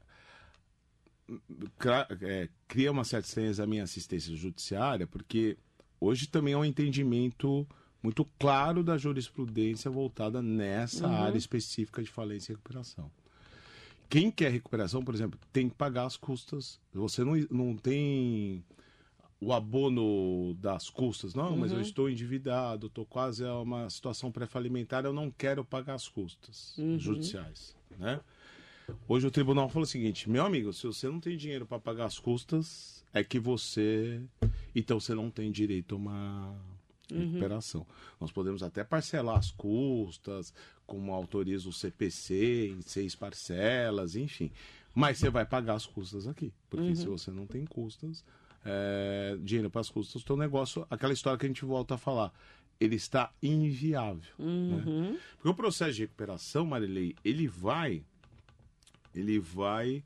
cria 2.68 2.90
uma 2.90 3.04
certa 3.04 3.28
estranheza 3.28 3.64
a 3.64 3.66
minha 3.66 3.84
assistência 3.84 4.34
judiciária, 4.36 5.06
porque 5.06 5.56
hoje 6.00 6.28
também 6.28 6.54
é 6.54 6.58
um 6.58 6.64
entendimento 6.64 7.66
muito 8.02 8.24
claro 8.38 8.84
da 8.84 8.98
jurisprudência 8.98 9.90
voltada 9.90 10.42
nessa 10.42 11.06
uhum. 11.06 11.14
área 11.14 11.38
específica 11.38 12.02
de 12.02 12.10
falência 12.10 12.52
e 12.52 12.54
recuperação. 12.54 13.10
Quem 14.10 14.30
quer 14.30 14.52
recuperação, 14.52 15.02
por 15.02 15.14
exemplo, 15.14 15.40
tem 15.52 15.68
que 15.68 15.74
pagar 15.74 16.04
as 16.04 16.16
custas. 16.16 16.78
Você 16.92 17.24
não, 17.24 17.34
não 17.50 17.74
tem 17.74 18.62
o 19.40 19.52
abono 19.52 20.54
das 20.54 20.88
custas. 20.90 21.34
Não, 21.34 21.50
uhum. 21.50 21.56
mas 21.56 21.70
eu 21.70 21.78
uhum. 21.78 21.82
estou 21.82 22.10
endividado, 22.10 22.86
estou 22.86 23.04
quase 23.06 23.44
a 23.44 23.58
uma 23.58 23.88
situação 23.90 24.30
pré-falimentar, 24.30 25.04
eu 25.04 25.12
não 25.12 25.30
quero 25.30 25.64
pagar 25.64 25.94
as 25.94 26.08
custas 26.08 26.76
uhum. 26.78 26.98
judiciais. 26.98 27.74
Né? 27.98 28.20
Hoje 29.08 29.26
o 29.26 29.30
tribunal 29.30 29.68
falou 29.68 29.84
o 29.84 29.86
seguinte: 29.88 30.28
meu 30.28 30.44
amigo, 30.44 30.72
se 30.72 30.86
você 30.86 31.08
não 31.08 31.20
tem 31.20 31.36
dinheiro 31.36 31.66
para 31.66 31.78
pagar 31.78 32.06
as 32.06 32.18
custas, 32.18 33.04
é 33.12 33.22
que 33.22 33.38
você. 33.38 34.20
Então 34.74 34.98
você 35.00 35.14
não 35.14 35.30
tem 35.30 35.50
direito 35.50 35.94
a 35.94 35.98
uma 35.98 36.56
uhum. 37.10 37.18
recuperação. 37.18 37.86
Nós 38.20 38.32
podemos 38.32 38.62
até 38.62 38.82
parcelar 38.84 39.38
as 39.38 39.50
custas, 39.50 40.52
como 40.86 41.12
autoriza 41.12 41.68
o 41.68 41.72
CPC, 41.72 42.74
em 42.76 42.82
seis 42.82 43.14
parcelas, 43.14 44.16
enfim. 44.16 44.50
Mas 44.94 45.18
você 45.18 45.28
vai 45.28 45.44
pagar 45.44 45.74
as 45.74 45.86
custas 45.86 46.26
aqui. 46.26 46.52
Porque 46.70 46.88
uhum. 46.88 46.94
se 46.94 47.06
você 47.06 47.30
não 47.30 47.46
tem 47.46 47.64
custas, 47.64 48.24
é, 48.64 49.36
dinheiro 49.42 49.70
para 49.70 49.80
as 49.80 49.90
custas 49.90 50.22
do 50.22 50.26
teu 50.26 50.36
negócio, 50.36 50.86
aquela 50.88 51.12
história 51.12 51.38
que 51.38 51.46
a 51.46 51.48
gente 51.48 51.64
volta 51.64 51.94
a 51.94 51.98
falar, 51.98 52.32
ele 52.80 52.96
está 52.96 53.32
inviável. 53.42 54.32
Né? 54.38 54.46
Uhum. 54.46 55.12
Né? 55.12 55.20
Porque 55.36 55.48
o 55.48 55.54
processo 55.54 55.94
de 55.94 56.02
recuperação, 56.02 56.64
Marilei, 56.64 57.14
ele 57.24 57.46
vai, 57.48 58.04
ele 59.14 59.38
vai 59.38 60.04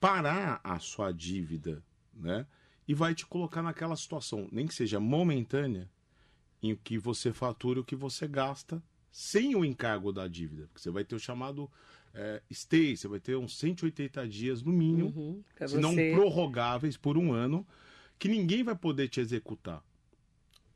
parar 0.00 0.60
a 0.62 0.78
sua 0.78 1.12
dívida, 1.12 1.82
né? 2.14 2.46
E 2.86 2.94
vai 2.94 3.14
te 3.14 3.26
colocar 3.26 3.62
naquela 3.62 3.96
situação, 3.96 4.48
nem 4.50 4.66
que 4.66 4.74
seja 4.74 4.98
momentânea, 4.98 5.90
em 6.62 6.74
que 6.74 6.98
você 6.98 7.32
fatura 7.32 7.80
o 7.80 7.84
que 7.84 7.94
você 7.96 8.26
gasta 8.26 8.82
sem 9.10 9.54
o 9.54 9.64
encargo 9.64 10.12
da 10.12 10.26
dívida. 10.26 10.66
Porque 10.68 10.80
você 10.80 10.90
vai 10.90 11.04
ter 11.04 11.14
o 11.14 11.18
chamado 11.18 11.70
é, 12.14 12.42
stay, 12.52 12.96
você 12.96 13.06
vai 13.08 13.20
ter 13.20 13.36
uns 13.36 13.58
180 13.58 14.26
dias 14.28 14.62
no 14.62 14.72
mínimo, 14.72 15.12
uhum, 15.14 15.44
se 15.66 15.78
não 15.78 15.92
você... 15.94 16.12
prorrogáveis 16.12 16.96
por 16.96 17.18
um 17.18 17.32
ano, 17.32 17.66
que 18.18 18.28
ninguém 18.28 18.62
vai 18.62 18.74
poder 18.74 19.08
te 19.08 19.20
executar. 19.20 19.82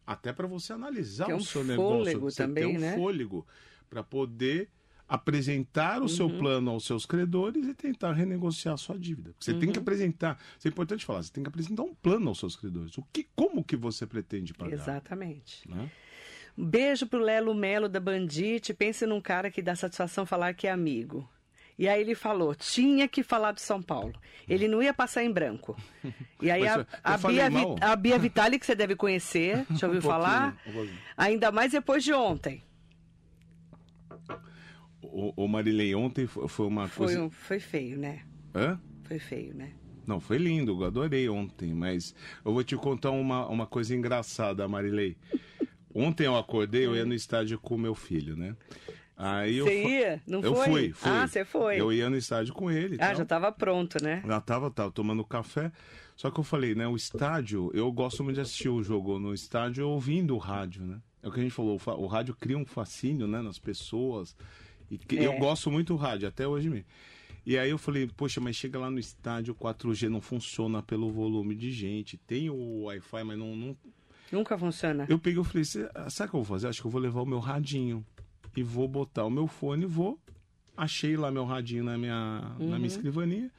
Até 0.06 0.32
para 0.32 0.46
você 0.46 0.72
analisar 0.72 1.30
é 1.30 1.34
um 1.34 1.38
o 1.38 1.44
seu 1.44 1.64
negócio, 1.64 2.20
você 2.20 2.42
também, 2.42 2.64
ter 2.64 2.76
um 2.76 2.80
né? 2.80 2.94
fôlego 2.94 3.46
para 3.88 4.02
poder 4.02 4.68
apresentar 5.12 5.98
o 5.98 6.02
uhum. 6.02 6.08
seu 6.08 6.30
plano 6.30 6.70
aos 6.70 6.86
seus 6.86 7.04
credores 7.04 7.66
e 7.68 7.74
tentar 7.74 8.12
renegociar 8.12 8.72
a 8.72 8.78
sua 8.78 8.98
dívida. 8.98 9.34
Você 9.38 9.52
uhum. 9.52 9.58
tem 9.58 9.70
que 9.70 9.78
uhum. 9.78 9.82
apresentar, 9.82 10.38
isso 10.58 10.66
é 10.66 10.70
importante 10.70 11.04
falar, 11.04 11.22
você 11.22 11.30
tem 11.30 11.44
que 11.44 11.50
apresentar 11.50 11.82
um 11.82 11.94
plano 11.94 12.28
aos 12.28 12.38
seus 12.38 12.56
credores. 12.56 12.96
O 12.96 13.04
que, 13.12 13.26
como 13.36 13.62
que 13.62 13.76
você 13.76 14.06
pretende 14.06 14.54
pagar? 14.54 14.72
Exatamente. 14.72 15.68
Né? 15.68 15.90
Um 16.56 16.64
beijo 16.64 17.06
pro 17.06 17.18
Lelo 17.18 17.54
Melo 17.54 17.90
da 17.90 18.00
Bandite. 18.00 18.72
Pense 18.72 19.04
num 19.04 19.20
cara 19.20 19.50
que 19.50 19.60
dá 19.60 19.76
satisfação 19.76 20.24
falar 20.24 20.54
que 20.54 20.66
é 20.66 20.70
amigo. 20.70 21.28
E 21.78 21.86
aí 21.86 22.00
ele 22.00 22.14
falou, 22.14 22.54
tinha 22.54 23.06
que 23.06 23.22
falar 23.22 23.52
do 23.52 23.60
São 23.60 23.82
Paulo. 23.82 24.14
Ele 24.48 24.66
não 24.66 24.82
ia 24.82 24.94
passar 24.94 25.22
em 25.24 25.30
branco. 25.30 25.76
E 26.40 26.50
aí 26.50 26.66
a, 26.66 26.86
a, 27.04 27.18
Bia, 27.18 27.50
a 27.80 27.96
Bia 27.96 28.18
Vitali, 28.18 28.58
que 28.58 28.64
você 28.64 28.74
deve 28.74 28.96
conhecer, 28.96 29.66
já 29.76 29.86
ouviu 29.86 30.00
um 30.00 30.02
falar? 30.02 30.56
Um 30.66 30.88
ainda 31.16 31.52
mais 31.52 31.72
depois 31.72 32.02
de 32.02 32.14
ontem. 32.14 32.62
O, 35.02 35.44
o 35.44 35.48
Marilei, 35.48 35.94
ontem 35.94 36.26
foi 36.26 36.66
uma 36.66 36.86
foi 36.88 37.06
coisa... 37.06 37.22
Um, 37.22 37.30
foi 37.30 37.58
feio, 37.58 37.98
né? 37.98 38.22
Hã? 38.54 38.80
Foi 39.02 39.18
feio, 39.18 39.54
né? 39.54 39.72
Não, 40.06 40.20
foi 40.20 40.38
lindo, 40.38 40.72
eu 40.72 40.84
adorei 40.84 41.28
ontem, 41.28 41.72
mas 41.74 42.14
eu 42.44 42.52
vou 42.52 42.64
te 42.64 42.76
contar 42.76 43.10
uma, 43.10 43.46
uma 43.48 43.66
coisa 43.66 43.94
engraçada, 43.94 44.66
Marilei. 44.66 45.16
Ontem 45.94 46.26
eu 46.26 46.36
acordei, 46.36 46.86
eu 46.86 46.96
ia 46.96 47.04
no 47.04 47.14
estádio 47.14 47.58
com 47.58 47.76
meu 47.76 47.94
filho, 47.94 48.36
né? 48.36 48.56
Aí 49.16 49.58
eu 49.58 49.66
Você 49.66 49.84
ia? 49.84 50.22
Não 50.26 50.40
eu 50.40 50.54
foi? 50.54 50.64
fui, 50.64 50.92
fui. 50.92 51.10
Ah, 51.10 51.26
você 51.26 51.44
foi. 51.44 51.80
Eu 51.80 51.92
ia 51.92 52.10
no 52.10 52.16
estádio 52.16 52.54
com 52.54 52.70
ele. 52.70 52.96
Ah, 52.96 53.08
tal. 53.08 53.16
já 53.16 53.22
estava 53.22 53.52
pronto, 53.52 54.02
né? 54.02 54.22
Já 54.26 54.38
estava, 54.38 54.70
tava 54.70 54.90
tomando 54.90 55.24
café. 55.24 55.70
Só 56.16 56.30
que 56.30 56.40
eu 56.40 56.44
falei, 56.44 56.74
né? 56.74 56.88
O 56.88 56.96
estádio, 56.96 57.70
eu 57.74 57.90
gosto 57.92 58.24
muito 58.24 58.36
de 58.36 58.40
assistir 58.40 58.68
o 58.68 58.82
jogo 58.82 59.18
no 59.18 59.32
estádio 59.32 59.88
ouvindo 59.88 60.34
o 60.34 60.38
rádio, 60.38 60.82
né? 60.84 60.98
É 61.22 61.28
o 61.28 61.30
que 61.30 61.38
a 61.38 61.42
gente 61.42 61.54
falou, 61.54 61.80
o 61.86 62.06
rádio 62.06 62.34
cria 62.34 62.58
um 62.58 62.66
fascínio, 62.66 63.28
né, 63.28 63.40
nas 63.40 63.58
pessoas. 63.58 64.34
E 65.10 65.18
é. 65.18 65.26
eu 65.26 65.38
gosto 65.38 65.70
muito 65.70 65.94
do 65.94 65.96
rádio, 65.96 66.28
até 66.28 66.46
hoje 66.46 66.68
mesmo. 66.68 66.86
E 67.44 67.58
aí 67.58 67.70
eu 67.70 67.78
falei, 67.78 68.08
poxa, 68.16 68.40
mas 68.40 68.54
chega 68.54 68.78
lá 68.78 68.90
no 68.90 68.98
estádio, 68.98 69.52
o 69.52 69.56
4G 69.56 70.08
não 70.08 70.20
funciona 70.20 70.82
pelo 70.82 71.10
volume 71.10 71.56
de 71.56 71.72
gente. 71.72 72.16
Tem 72.16 72.48
o 72.48 72.84
Wi-Fi, 72.84 73.24
mas 73.24 73.38
não, 73.38 73.56
não 73.56 73.76
Nunca 74.30 74.56
funciona. 74.56 75.06
Eu 75.08 75.18
peguei 75.18 75.42
e 75.42 75.44
falei, 75.44 75.64
sabe 75.64 76.28
o 76.28 76.30
que 76.30 76.36
eu 76.36 76.42
vou 76.42 76.44
fazer? 76.44 76.68
Acho 76.68 76.80
que 76.80 76.86
eu 76.86 76.90
vou 76.90 77.00
levar 77.00 77.20
o 77.20 77.26
meu 77.26 77.38
radinho 77.38 78.04
e 78.56 78.62
vou 78.62 78.88
botar 78.88 79.26
o 79.26 79.30
meu 79.30 79.46
fone, 79.46 79.84
vou. 79.84 80.18
Achei 80.74 81.16
lá 81.18 81.30
meu 81.30 81.44
radinho 81.44 81.84
na 81.84 81.98
minha, 81.98 82.54
uhum. 82.58 82.70
na 82.70 82.76
minha 82.76 82.78
uhum. 82.78 82.86
escrivania. 82.86 83.50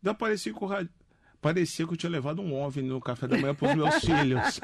Daí 0.00 0.12
apareci 0.12 0.52
com 0.52 0.64
o 0.64 0.68
radinho. 0.68 0.94
Parecia 1.42 1.84
que 1.84 1.92
eu 1.92 1.96
tinha 1.96 2.08
levado 2.08 2.40
um 2.40 2.54
OVNI 2.54 2.86
no 2.88 3.00
café 3.00 3.26
da 3.26 3.36
manhã 3.36 3.52
para 3.52 3.70
os 3.70 3.74
meus 3.74 3.94
filhos. 3.96 4.60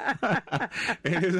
Eles 1.02 1.34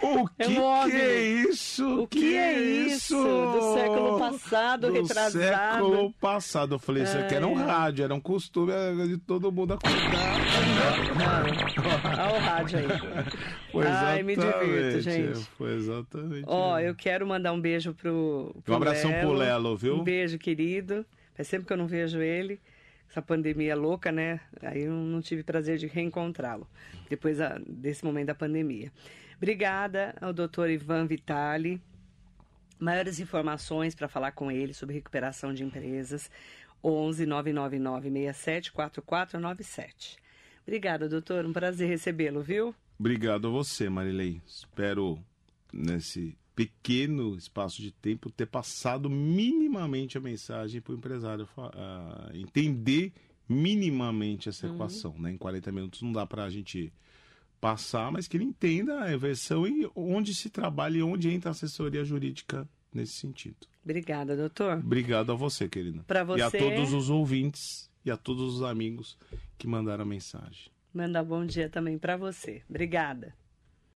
o 0.00 0.28
que, 0.28 0.44
é, 0.44 0.88
que 0.88 0.96
é 1.00 1.22
isso? 1.24 2.00
O 2.02 2.06
que, 2.06 2.20
que 2.20 2.36
é 2.36 2.60
isso? 2.60 3.16
Do 3.16 3.74
século 3.74 4.18
passado, 4.20 4.86
Do 4.86 4.92
retrasado. 4.92 5.32
século 5.32 6.12
passado. 6.12 6.74
Eu 6.76 6.78
falei, 6.78 7.02
isso 7.02 7.18
aqui 7.18 7.34
era 7.34 7.44
um 7.44 7.54
rádio, 7.54 8.04
era 8.04 8.14
um 8.14 8.20
costume 8.20 8.72
de 9.08 9.18
todo 9.18 9.50
mundo 9.50 9.74
acordar. 9.74 10.36
Olha 12.20 12.36
o 12.36 12.38
rádio 12.38 12.78
aí. 12.78 12.86
Foi 13.72 13.84
Ai, 13.84 14.22
me 14.22 14.36
divirto, 14.36 15.00
gente. 15.00 15.40
Foi 15.58 15.74
exatamente. 15.74 16.44
Ó, 16.46 16.78
eu 16.78 16.94
quero 16.94 17.26
mandar 17.26 17.52
um 17.52 17.60
beijo 17.60 17.92
pro, 17.94 18.54
pro 18.62 18.74
Um 18.74 18.76
abração 18.76 19.10
Lelo. 19.10 19.28
pro 19.28 19.38
Lelo, 19.38 19.76
viu? 19.76 19.96
Um 19.96 20.04
beijo, 20.04 20.38
querido. 20.38 21.04
Faz 21.34 21.48
sempre 21.48 21.66
que 21.66 21.72
eu 21.72 21.76
não 21.78 21.88
vejo 21.88 22.20
ele 22.20 22.60
essa 23.12 23.20
pandemia 23.20 23.76
louca, 23.76 24.10
né? 24.10 24.40
Aí 24.62 24.84
eu 24.84 24.92
não 24.92 25.20
tive 25.20 25.42
prazer 25.42 25.76
de 25.76 25.86
reencontrá-lo 25.86 26.66
depois 27.10 27.36
desse 27.68 28.02
momento 28.04 28.28
da 28.28 28.34
pandemia. 28.34 28.90
Obrigada 29.36 30.14
ao 30.18 30.32
doutor 30.32 30.70
Ivan 30.70 31.06
Vitali. 31.06 31.80
Maiores 32.78 33.20
informações 33.20 33.94
para 33.94 34.08
falar 34.08 34.32
com 34.32 34.50
ele 34.50 34.72
sobre 34.72 34.94
recuperação 34.94 35.52
de 35.52 35.62
empresas, 35.62 36.30
11 36.82 37.26
999 37.26 38.10
67 38.10 38.72
4497. 38.72 40.16
Obrigada, 40.62 41.08
doutor. 41.08 41.44
Um 41.44 41.52
prazer 41.52 41.88
recebê-lo, 41.88 42.42
viu? 42.42 42.74
Obrigado 42.98 43.48
a 43.48 43.50
você, 43.50 43.90
Marilei. 43.90 44.40
Espero 44.46 45.18
nesse 45.72 46.36
pequeno 46.54 47.34
espaço 47.36 47.80
de 47.80 47.90
tempo 47.90 48.30
ter 48.30 48.46
passado 48.46 49.08
minimamente 49.08 50.18
a 50.18 50.20
mensagem 50.20 50.80
para 50.80 50.92
o 50.92 50.96
empresário 50.96 51.48
uh, 51.56 52.36
entender 52.36 53.12
minimamente 53.48 54.48
essa 54.48 54.66
uhum. 54.66 54.74
equação. 54.74 55.14
Né? 55.18 55.32
Em 55.32 55.38
40 55.38 55.72
minutos 55.72 56.02
não 56.02 56.12
dá 56.12 56.26
para 56.26 56.44
a 56.44 56.50
gente 56.50 56.92
passar, 57.60 58.10
mas 58.10 58.26
que 58.26 58.36
ele 58.36 58.44
entenda 58.44 59.02
a 59.02 59.14
inversão 59.14 59.66
e 59.66 59.88
onde 59.94 60.34
se 60.34 60.50
trabalha 60.50 60.98
e 60.98 61.02
onde 61.02 61.30
entra 61.30 61.50
a 61.50 61.52
assessoria 61.52 62.04
jurídica 62.04 62.68
nesse 62.92 63.12
sentido. 63.12 63.56
Obrigada, 63.84 64.36
doutor. 64.36 64.78
Obrigado 64.78 65.32
a 65.32 65.34
você, 65.34 65.68
querida. 65.68 66.02
Para 66.06 66.24
você. 66.24 66.40
E 66.40 66.42
a 66.42 66.50
todos 66.50 66.92
os 66.92 67.08
ouvintes 67.08 67.90
e 68.04 68.10
a 68.10 68.16
todos 68.16 68.56
os 68.56 68.62
amigos 68.62 69.16
que 69.56 69.66
mandaram 69.66 70.02
a 70.02 70.06
mensagem. 70.06 70.70
Manda 70.92 71.22
bom 71.22 71.44
dia 71.46 71.68
também 71.68 71.98
para 71.98 72.16
você. 72.16 72.62
Obrigada. 72.68 73.34